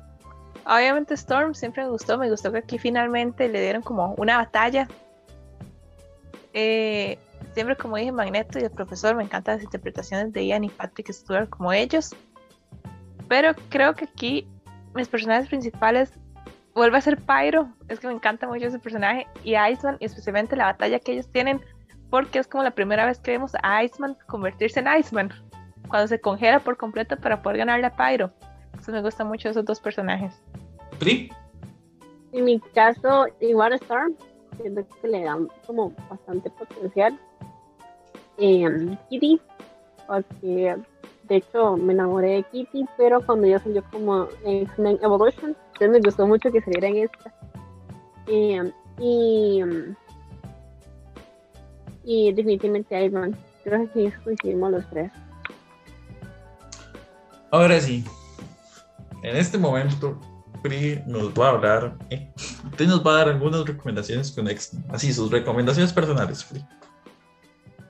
Obviamente 0.66 1.14
Storm 1.16 1.54
siempre 1.56 1.84
me 1.84 1.90
gustó, 1.90 2.18
me 2.18 2.30
gustó 2.30 2.52
que 2.52 2.60
aquí 2.60 2.78
finalmente 2.78 3.48
le 3.48 3.62
dieron 3.62 3.82
como 3.82 4.14
una 4.16 4.38
batalla. 4.38 4.88
Eh, 6.54 7.18
siempre 7.54 7.76
como 7.76 7.98
dije 7.98 8.12
Magneto 8.12 8.60
y 8.60 8.64
el 8.64 8.72
profesor, 8.72 9.16
me 9.16 9.24
encantan 9.24 9.56
las 9.56 9.64
interpretaciones 9.64 10.34
de 10.34 10.46
Ian 10.46 10.64
y 10.64 10.70
Patrick 10.70 11.12
Stewart 11.12 11.50
como 11.50 11.74
ellos. 11.74 12.16
Pero 13.28 13.54
creo 13.70 13.94
que 13.96 14.06
aquí 14.06 14.48
mis 14.94 15.08
personajes 15.08 15.48
principales 15.48 16.12
vuelve 16.74 16.98
a 16.98 17.02
ser 17.02 17.18
Pyro, 17.18 17.70
es 17.88 18.00
que 18.00 18.08
me 18.08 18.14
encanta 18.14 18.48
mucho 18.48 18.68
ese 18.68 18.80
personaje, 18.80 19.28
y 19.44 19.56
Iceman, 19.56 19.98
y 20.00 20.06
especialmente 20.06 20.56
la 20.56 20.66
batalla 20.66 21.00
que 21.00 21.14
ellos 21.14 21.30
tienen, 21.32 21.62
porque 22.10 22.40
es 22.40 22.48
como 22.48 22.64
la 22.64 22.72
primera 22.72 23.06
vez 23.06 23.20
que 23.20 23.32
vemos 23.32 23.52
a 23.62 23.84
Iceman 23.84 24.18
convertirse 24.28 24.80
en 24.80 24.88
Iceman, 24.98 25.32
cuando 25.88 26.08
se 26.08 26.22
congela 26.22 26.60
por 26.60 26.78
completo 26.78 27.18
para 27.18 27.42
poder 27.42 27.60
ganarle 27.60 27.88
a 27.88 27.96
Pyro. 27.96 28.32
Entonces 28.80 28.94
me 28.94 29.02
gustan 29.02 29.28
mucho 29.28 29.50
esos 29.50 29.66
dos 29.66 29.82
personajes. 29.82 30.34
¿Pri? 31.00 31.30
En 32.32 32.46
mi 32.46 32.62
caso, 32.62 33.28
igual 33.42 33.74
Storm, 33.74 34.16
siento 34.56 34.88
que 35.02 35.08
le 35.10 35.24
dan 35.24 35.50
como 35.68 35.92
bastante 36.10 36.50
potencial. 36.52 37.20
Eh, 38.38 38.98
Kitty, 39.10 39.42
porque 40.08 40.78
de 41.24 41.36
hecho 41.36 41.76
me 41.76 41.92
enamoré 41.92 42.36
de 42.36 42.44
Kitty, 42.44 42.86
pero 42.96 43.20
cuando 43.26 43.48
ya 43.48 43.60
salió 43.60 43.84
como 43.92 44.30
X-Men 44.46 44.98
Evolution, 45.02 45.58
entonces 45.74 45.90
me 45.90 46.00
gustó 46.00 46.26
mucho 46.26 46.50
que 46.50 46.62
saliera 46.62 46.88
en 46.88 46.98
esta. 47.00 47.34
Eh, 48.28 48.72
y, 48.98 49.62
y 52.06 52.32
definitivamente 52.32 53.04
Ivan, 53.04 53.38
creo 53.66 53.92
que 53.92 54.14
coincidimos 54.24 54.72
los 54.72 54.90
tres. 54.90 55.12
Ahora 57.52 57.82
sí, 57.82 58.06
en 59.24 59.36
este 59.36 59.58
momento 59.58 60.20
Pri 60.62 61.02
nos 61.08 61.34
va 61.34 61.48
a 61.48 61.52
hablar, 61.52 61.98
eh, 62.10 62.30
usted 62.70 62.88
nos 62.88 63.06
va 63.06 63.12
a 63.12 63.18
dar 63.20 63.30
algunas 63.30 63.66
recomendaciones 63.66 64.32
con 64.32 64.50
X, 64.50 64.78
así 64.90 65.14
sus 65.14 65.32
recomendaciones 65.32 65.94
personales, 65.94 66.44
Pri. 66.44 66.66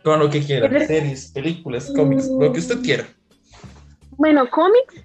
Con 0.04 0.20
lo 0.20 0.30
que 0.30 0.42
quiera, 0.42 0.70
series, 0.86 1.32
películas, 1.32 1.92
cómics, 1.96 2.28
lo 2.28 2.52
que 2.52 2.60
usted 2.60 2.82
quiera. 2.82 3.06
Bueno, 4.12 4.48
cómics, 4.50 5.04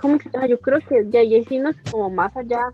cómics, 0.00 0.26
ah, 0.34 0.46
yo 0.46 0.58
creo 0.58 0.80
que 0.80 1.06
ya, 1.10 1.22
ya 1.22 1.38
hicimos 1.38 1.76
como 1.90 2.10
más 2.10 2.36
allá, 2.36 2.72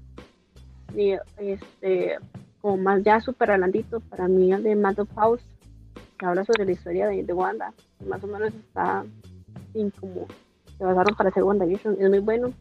de, 0.94 1.20
este, 1.36 2.16
como 2.62 2.78
más 2.78 3.02
ya 3.02 3.20
super 3.20 3.50
adelantito 3.50 4.00
para 4.00 4.28
mí 4.28 4.50
el 4.52 4.62
de 4.62 4.74
Mad 4.76 4.98
of 4.98 5.14
House, 5.14 5.42
que 6.18 6.24
habla 6.24 6.44
sobre 6.44 6.64
la 6.64 6.72
historia 6.72 7.06
de, 7.08 7.22
de 7.22 7.32
Wanda, 7.34 7.72
más 8.08 8.24
o 8.24 8.26
menos 8.26 8.54
está 8.54 9.04
sin 9.74 9.90
como 9.90 10.26
se 10.78 10.84
basaron 10.84 11.14
para 11.16 11.28
hacer 11.28 11.42
WandaVision, 11.42 11.96
es 12.00 12.08
muy 12.08 12.18
bueno. 12.20 12.54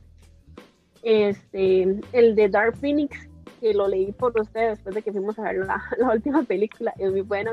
Este, 1.06 2.00
el 2.14 2.36
de 2.36 2.50
Dark 2.50 2.78
Phoenix, 2.78 3.16
que 3.62 3.76
lo 3.76 3.88
leí 3.88 4.12
por 4.12 4.38
ustedes 4.42 4.78
después 4.78 4.96
de 4.96 5.04
que 5.04 5.12
fuimos 5.12 5.38
a 5.38 5.44
ver 5.44 5.58
la, 5.58 5.80
última 6.14 6.42
película, 6.42 6.96
es 6.98 7.12
muy 7.12 7.22
bueno. 7.22 7.52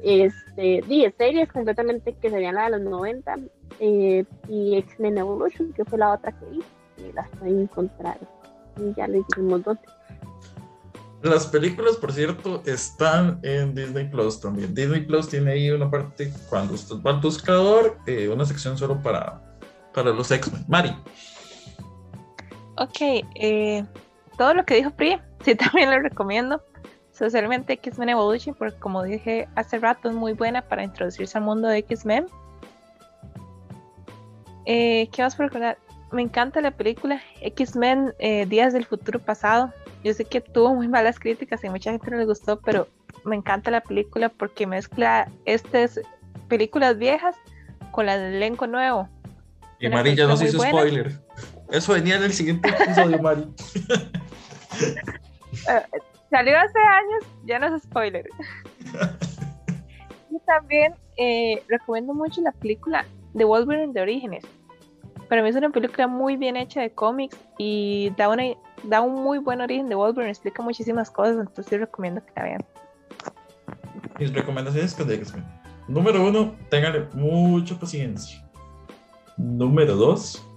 Este, 0.00 0.80
10 0.86 1.14
series 1.18 1.50
completamente 1.50 2.14
que 2.14 2.30
serían 2.30 2.54
la 2.54 2.70
de 2.70 2.78
los 2.78 2.82
90 2.82 3.34
eh, 3.80 4.24
y 4.48 4.76
X-Men 4.76 5.18
Evolution, 5.18 5.72
que 5.72 5.84
fue 5.84 5.98
la 5.98 6.12
otra 6.12 6.30
que 6.30 6.46
vi, 6.46 6.62
y 6.98 7.12
las 7.12 7.28
pueden 7.30 7.62
encontrar. 7.62 8.16
Y 8.76 8.94
ya 8.94 9.08
les 9.08 9.26
dijimos 9.26 9.64
dónde. 9.64 9.82
Las 11.22 11.48
películas, 11.48 11.96
por 11.96 12.12
cierto, 12.12 12.62
están 12.64 13.40
en 13.42 13.74
Disney 13.74 14.08
Plus 14.08 14.40
también. 14.40 14.72
Disney 14.72 15.00
Plus 15.00 15.28
tiene 15.28 15.50
ahí 15.50 15.70
una 15.70 15.90
parte, 15.90 16.32
cuando 16.48 16.74
usted 16.74 16.94
va 17.04 17.10
al 17.10 17.20
buscador, 17.20 17.98
eh, 18.06 18.28
una 18.28 18.44
sección 18.44 18.78
solo 18.78 19.02
para, 19.02 19.40
para 19.92 20.12
los 20.12 20.30
X-Men. 20.30 20.64
Mari. 20.68 20.94
Ok, 22.76 23.24
eh, 23.34 23.84
todo 24.38 24.54
lo 24.54 24.64
que 24.64 24.74
dijo 24.74 24.90
Pri, 24.90 25.18
sí 25.44 25.54
también 25.54 25.90
lo 25.90 25.98
recomiendo. 26.00 26.62
Especialmente 27.12 27.74
X-Men 27.74 28.08
Evolution, 28.08 28.54
porque 28.54 28.78
como 28.78 29.02
dije 29.02 29.48
hace 29.54 29.78
rato, 29.78 30.08
es 30.08 30.14
muy 30.14 30.32
buena 30.32 30.62
para 30.62 30.82
introducirse 30.82 31.36
al 31.36 31.44
mundo 31.44 31.68
de 31.68 31.78
X-Men. 31.78 32.26
Eh, 34.64 35.08
¿Qué 35.12 35.22
más 35.22 35.36
por 35.36 35.46
recordar? 35.46 35.78
Me 36.10 36.22
encanta 36.22 36.60
la 36.60 36.70
película 36.70 37.20
X-Men 37.40 38.14
eh, 38.18 38.46
Días 38.46 38.72
del 38.72 38.84
Futuro 38.86 39.18
Pasado. 39.18 39.72
Yo 40.02 40.14
sé 40.14 40.24
que 40.24 40.40
tuvo 40.40 40.74
muy 40.74 40.88
malas 40.88 41.18
críticas 41.18 41.62
y 41.64 41.68
mucha 41.68 41.90
gente 41.90 42.10
no 42.10 42.16
le 42.16 42.24
gustó, 42.24 42.60
pero 42.60 42.88
me 43.24 43.36
encanta 43.36 43.70
la 43.70 43.82
película 43.82 44.28
porque 44.28 44.66
mezcla 44.66 45.30
estas 45.44 46.00
películas 46.48 46.98
viejas 46.98 47.36
con 47.92 48.06
la 48.06 48.18
del 48.18 48.34
elenco 48.34 48.66
nuevo. 48.66 49.08
Y 49.78 49.88
Mari 49.88 50.14
ya 50.14 50.26
nos 50.26 50.42
hizo 50.42 50.58
spoiler. 50.58 51.20
Eso 51.72 51.94
venía 51.94 52.16
en 52.16 52.24
el 52.24 52.32
siguiente 52.34 52.68
episodio, 52.68 53.22
Mari. 53.22 53.40
Uh, 53.40 53.54
salió 56.30 56.58
hace 56.58 56.78
años, 56.78 57.24
ya 57.46 57.58
no 57.58 57.74
es 57.74 57.82
spoiler. 57.82 58.28
y 60.30 60.38
también 60.46 60.94
eh, 61.16 61.62
recomiendo 61.68 62.12
mucho 62.12 62.42
la 62.42 62.52
película 62.52 63.06
de 63.32 63.44
Wolverine 63.44 63.94
de 63.94 64.02
Orígenes. 64.02 64.44
Para 65.30 65.42
mí 65.42 65.48
es 65.48 65.56
una 65.56 65.70
película 65.70 66.06
muy 66.06 66.36
bien 66.36 66.58
hecha 66.58 66.82
de 66.82 66.92
cómics 66.92 67.38
y 67.56 68.12
da, 68.18 68.28
una, 68.28 68.42
da 68.82 69.00
un 69.00 69.22
muy 69.22 69.38
buen 69.38 69.62
origen 69.62 69.88
de 69.88 69.94
Wolverine, 69.94 70.30
explica 70.30 70.62
muchísimas 70.62 71.10
cosas, 71.10 71.38
entonces 71.38 71.80
recomiendo 71.80 72.22
que 72.22 72.32
la 72.36 72.42
vean. 72.42 72.62
Mis 74.18 74.30
recomendaciones 74.30 74.94
con 74.94 75.10
X-Men. 75.10 75.42
Número 75.88 76.22
uno, 76.22 76.54
ténganle 76.68 77.08
mucha 77.14 77.78
paciencia. 77.78 78.46
Número 79.38 79.96
2. 79.96 80.51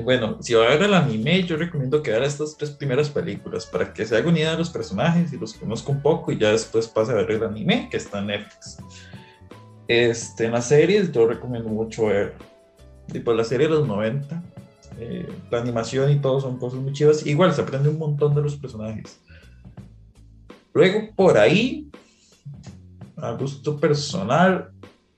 Bueno, 0.00 0.38
si 0.40 0.54
va 0.54 0.64
a 0.64 0.68
ver 0.70 0.82
el 0.84 0.94
anime, 0.94 1.42
yo 1.42 1.56
recomiendo 1.56 2.02
que 2.02 2.10
vea 2.10 2.24
estas 2.24 2.56
tres 2.56 2.70
primeras 2.70 3.10
películas 3.10 3.66
para 3.66 3.92
que 3.92 4.06
se 4.06 4.16
haga 4.16 4.28
unida 4.28 4.54
a 4.54 4.56
los 4.56 4.70
personajes 4.70 5.32
y 5.32 5.38
los 5.38 5.52
conozca 5.52 5.92
un 5.92 6.00
poco 6.00 6.32
y 6.32 6.38
ya 6.38 6.50
después 6.50 6.88
pase 6.88 7.12
a 7.12 7.16
ver 7.16 7.30
el 7.30 7.44
anime 7.44 7.88
que 7.90 7.98
está 7.98 8.20
en 8.20 8.28
Netflix. 8.28 8.78
Este, 9.88 10.46
en 10.46 10.52
las 10.52 10.68
series, 10.68 11.12
yo 11.12 11.26
recomiendo 11.26 11.68
mucho 11.68 12.06
ver 12.06 12.34
tipo 13.12 13.34
la 13.34 13.44
serie 13.44 13.68
de 13.68 13.74
los 13.74 13.86
90. 13.86 14.42
Eh, 14.98 15.28
la 15.50 15.60
animación 15.60 16.10
y 16.10 16.16
todo 16.16 16.40
son 16.40 16.58
cosas 16.58 16.80
muy 16.80 16.94
chivas. 16.94 17.26
Igual 17.26 17.52
se 17.52 17.60
aprende 17.60 17.90
un 17.90 17.98
montón 17.98 18.34
de 18.34 18.40
los 18.40 18.56
personajes. 18.56 19.20
Luego, 20.72 21.14
por 21.14 21.36
ahí, 21.36 21.90
a 23.16 23.32
gusto 23.32 23.78
personal, 23.78 24.70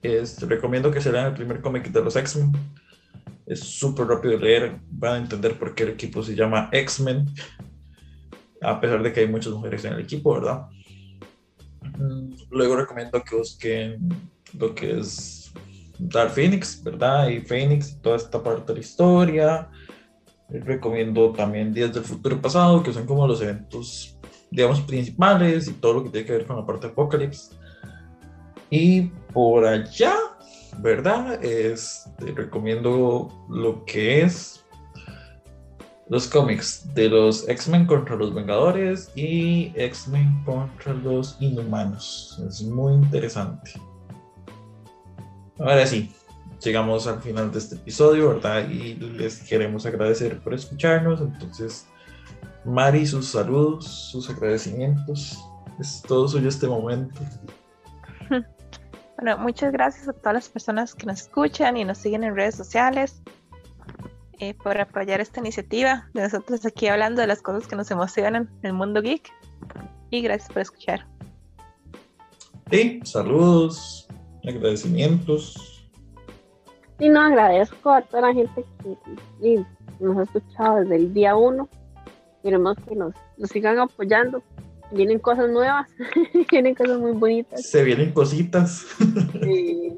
este, 0.03 0.47
recomiendo 0.47 0.91
que 0.91 1.01
se 1.01 1.13
lean 1.13 1.27
el 1.27 1.35
primer 1.35 1.61
cómic 1.61 1.91
de 1.91 2.03
los 2.03 2.17
X-Men. 2.17 2.53
Es 3.47 3.61
súper 3.61 4.07
rápido 4.07 4.39
de 4.39 4.45
leer. 4.45 4.81
Van 4.91 5.15
a 5.15 5.19
entender 5.19 5.59
por 5.59 5.75
qué 5.75 5.85
el 5.85 5.91
equipo 5.91 6.23
se 6.23 6.35
llama 6.35 6.69
X-Men. 6.73 7.27
A 8.63 8.81
pesar 8.81 9.03
de 9.03 9.13
que 9.13 9.21
hay 9.21 9.29
muchas 9.29 9.53
mujeres 9.53 9.85
en 9.85 9.95
el 9.95 10.01
equipo, 10.01 10.35
¿verdad? 10.35 10.67
Mm, 11.99 12.33
luego 12.51 12.77
recomiendo 12.77 13.23
que 13.23 13.37
busquen 13.37 14.09
lo 14.59 14.75
que 14.75 14.99
es 14.99 15.53
Dark 15.99 16.31
Phoenix, 16.31 16.83
¿verdad? 16.83 17.29
Y 17.29 17.41
Phoenix, 17.41 18.01
toda 18.01 18.17
esta 18.17 18.43
parte 18.43 18.73
de 18.73 18.79
la 18.79 18.85
historia. 18.85 19.69
Recomiendo 20.49 21.33
también 21.33 21.73
Días 21.73 21.93
del 21.93 22.05
Futuro 22.05 22.41
Pasado, 22.41 22.83
que 22.83 22.93
son 22.93 23.07
como 23.07 23.27
los 23.27 23.41
eventos, 23.41 24.17
digamos, 24.51 24.81
principales 24.83 25.69
y 25.69 25.73
todo 25.73 25.95
lo 25.95 26.05
que 26.05 26.11
tiene 26.11 26.27
que 26.27 26.33
ver 26.33 26.47
con 26.47 26.57
la 26.57 26.67
parte 26.67 26.87
de 26.87 26.93
Apocalypse. 26.93 27.55
Y 28.71 29.03
por 29.33 29.67
allá, 29.67 30.15
¿verdad? 30.79 31.43
Este, 31.45 32.33
recomiendo 32.33 33.31
lo 33.49 33.85
que 33.85 34.23
es 34.23 34.65
los 36.09 36.29
cómics 36.29 36.87
de 36.95 37.09
los 37.09 37.49
X-Men 37.49 37.87
contra 37.87 38.17
los 38.17 38.35
Vengadores 38.35 39.11
y 39.15 39.73
X-Men 39.75 40.43
contra 40.45 40.93
los 40.93 41.37
Inhumanos. 41.41 42.41
Es 42.47 42.63
muy 42.63 42.95
interesante. 42.95 43.73
Ahora 45.59 45.87
sí, 45.87 46.13
llegamos 46.63 47.07
al 47.07 47.23
final 47.23 47.51
de 47.53 47.59
este 47.59 47.77
episodio, 47.77 48.29
¿verdad? 48.29 48.69
Y 48.69 48.95
les 48.95 49.41
queremos 49.41 49.87
agradecer 49.87 50.41
por 50.41 50.53
escucharnos. 50.53 51.21
Entonces, 51.21 51.87
Mari, 52.65 53.07
sus 53.07 53.29
saludos, 53.29 53.87
sus 53.87 54.29
agradecimientos. 54.29 55.39
Es 55.81 56.03
todo 56.03 56.29
suyo 56.29 56.49
este 56.49 56.67
momento. 56.67 57.21
Bueno, 59.17 59.39
muchas 59.39 59.73
gracias 59.73 60.09
a 60.09 60.13
todas 60.13 60.35
las 60.35 60.49
personas 60.49 60.95
que 60.95 61.07
nos 61.07 61.23
escuchan 61.23 61.77
y 61.77 61.85
nos 61.85 61.99
siguen 61.99 62.25
en 62.25 62.35
redes 62.35 62.57
sociales 62.57 63.23
eh, 64.41 64.55
por 64.55 64.79
apoyar 64.81 65.21
esta 65.21 65.41
iniciativa 65.41 66.09
de 66.13 66.23
nosotros 66.23 66.67
aquí 66.67 66.89
hablando 66.89 67.21
de 67.21 67.29
las 67.29 67.41
cosas 67.41 67.69
que 67.69 67.77
nos 67.77 67.91
emocionan 67.91 68.51
en 68.63 68.67
el 68.67 68.73
mundo 68.73 69.01
geek. 69.01 69.31
Y 70.11 70.23
gracias 70.23 70.51
por 70.51 70.63
escuchar. 70.63 71.07
Sí, 72.71 73.01
saludos, 73.05 74.09
agradecimientos. 74.47 75.89
Y 76.99 77.09
no 77.09 77.21
agradezco 77.21 77.91
a 77.91 78.03
toda 78.03 78.29
la 78.29 78.35
gente 78.35 78.65
que 79.41 79.65
nos 80.01 80.19
ha 80.19 80.23
escuchado 80.23 80.81
desde 80.81 80.97
el 80.97 81.15
día 81.15 81.37
uno. 81.37 81.69
Queremos 82.43 82.77
que 82.89 82.97
nos, 82.97 83.15
nos 83.39 83.51
sigan 83.51 83.79
apoyando 83.79 84.43
vienen 84.95 85.19
cosas 85.19 85.51
nuevas, 85.51 85.89
vienen 86.51 86.75
cosas 86.75 86.99
muy 86.99 87.13
bonitas. 87.13 87.63
Se 87.63 87.83
vienen 87.85 88.13
cositas. 88.13 88.87
y, 89.43 89.93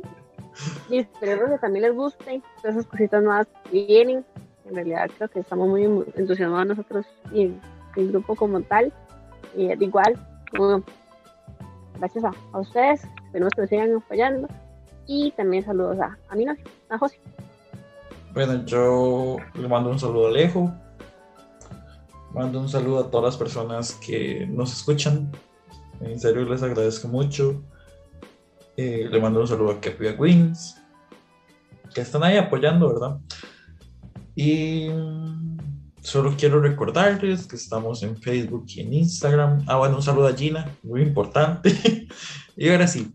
y 0.90 0.98
espero 0.98 1.48
que 1.48 1.58
también 1.58 1.84
les 1.84 1.94
guste 1.94 2.42
todas 2.60 2.76
esas 2.76 2.86
cositas 2.86 3.22
nuevas 3.22 3.46
que 3.70 3.86
vienen. 3.86 4.24
En 4.66 4.74
realidad 4.74 5.10
creo 5.16 5.28
que 5.28 5.40
estamos 5.40 5.68
muy 5.68 5.84
entusiasmados 6.16 6.66
nosotros 6.66 7.06
y 7.32 7.52
el 7.96 8.08
grupo 8.08 8.34
como 8.34 8.60
tal. 8.62 8.92
Y 9.56 9.72
igual, 9.82 10.18
gracias 11.98 12.24
a, 12.24 12.32
a, 12.52 12.58
ustedes, 12.58 13.04
esperemos 13.26 13.52
que 13.54 13.60
nos 13.60 13.70
sigan 13.70 13.96
apoyando. 13.96 14.48
Y 15.06 15.30
también 15.32 15.64
saludos 15.64 16.00
a, 16.00 16.18
a 16.28 16.34
mi 16.34 16.44
novio, 16.44 16.64
a 16.88 16.98
José. 16.98 17.18
Bueno, 18.34 18.64
yo 18.66 19.36
le 19.54 19.68
mando 19.68 19.90
un 19.90 19.98
saludo 19.98 20.26
a 20.26 20.30
Alejo, 20.30 20.70
Mando 22.36 22.60
un 22.60 22.68
saludo 22.68 22.98
a 22.98 23.10
todas 23.10 23.24
las 23.24 23.36
personas 23.38 23.92
que 23.94 24.46
nos 24.46 24.70
escuchan. 24.70 25.32
En 26.02 26.20
serio 26.20 26.44
les 26.44 26.62
agradezco 26.62 27.08
mucho. 27.08 27.62
Eh, 28.76 29.08
le 29.10 29.20
mando 29.22 29.40
un 29.40 29.48
saludo 29.48 29.70
a 29.70 29.80
Kepi 29.80 30.08
Wings, 30.18 30.76
que 31.94 32.02
están 32.02 32.22
ahí 32.24 32.36
apoyando, 32.36 32.92
¿verdad? 32.92 33.18
Y 34.34 34.88
solo 36.02 36.34
quiero 36.36 36.60
recordarles 36.60 37.46
que 37.46 37.56
estamos 37.56 38.02
en 38.02 38.18
Facebook 38.18 38.66
y 38.68 38.80
en 38.80 38.92
Instagram. 38.92 39.64
Ah, 39.66 39.78
bueno, 39.78 39.96
un 39.96 40.02
saludo 40.02 40.26
a 40.26 40.34
Gina, 40.34 40.76
muy 40.82 41.00
importante. 41.00 42.06
y 42.54 42.68
ahora 42.68 42.86
sí, 42.86 43.14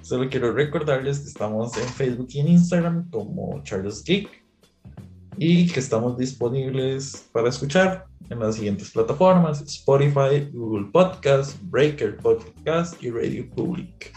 solo 0.00 0.30
quiero 0.30 0.50
recordarles 0.50 1.18
que 1.18 1.28
estamos 1.28 1.76
en 1.76 1.88
Facebook 1.90 2.28
y 2.30 2.40
en 2.40 2.48
Instagram 2.48 3.10
como 3.10 3.62
Charles 3.64 4.02
Geek 4.02 4.41
y 5.36 5.66
que 5.68 5.80
estamos 5.80 6.18
disponibles 6.18 7.28
para 7.32 7.48
escuchar 7.48 8.06
en 8.30 8.40
las 8.40 8.56
siguientes 8.56 8.90
plataformas: 8.90 9.62
Spotify, 9.62 10.48
Google 10.52 10.90
Podcast, 10.92 11.56
Breaker 11.62 12.16
Podcast 12.16 13.02
y 13.02 13.10
Radio 13.10 13.48
Public. 13.50 14.12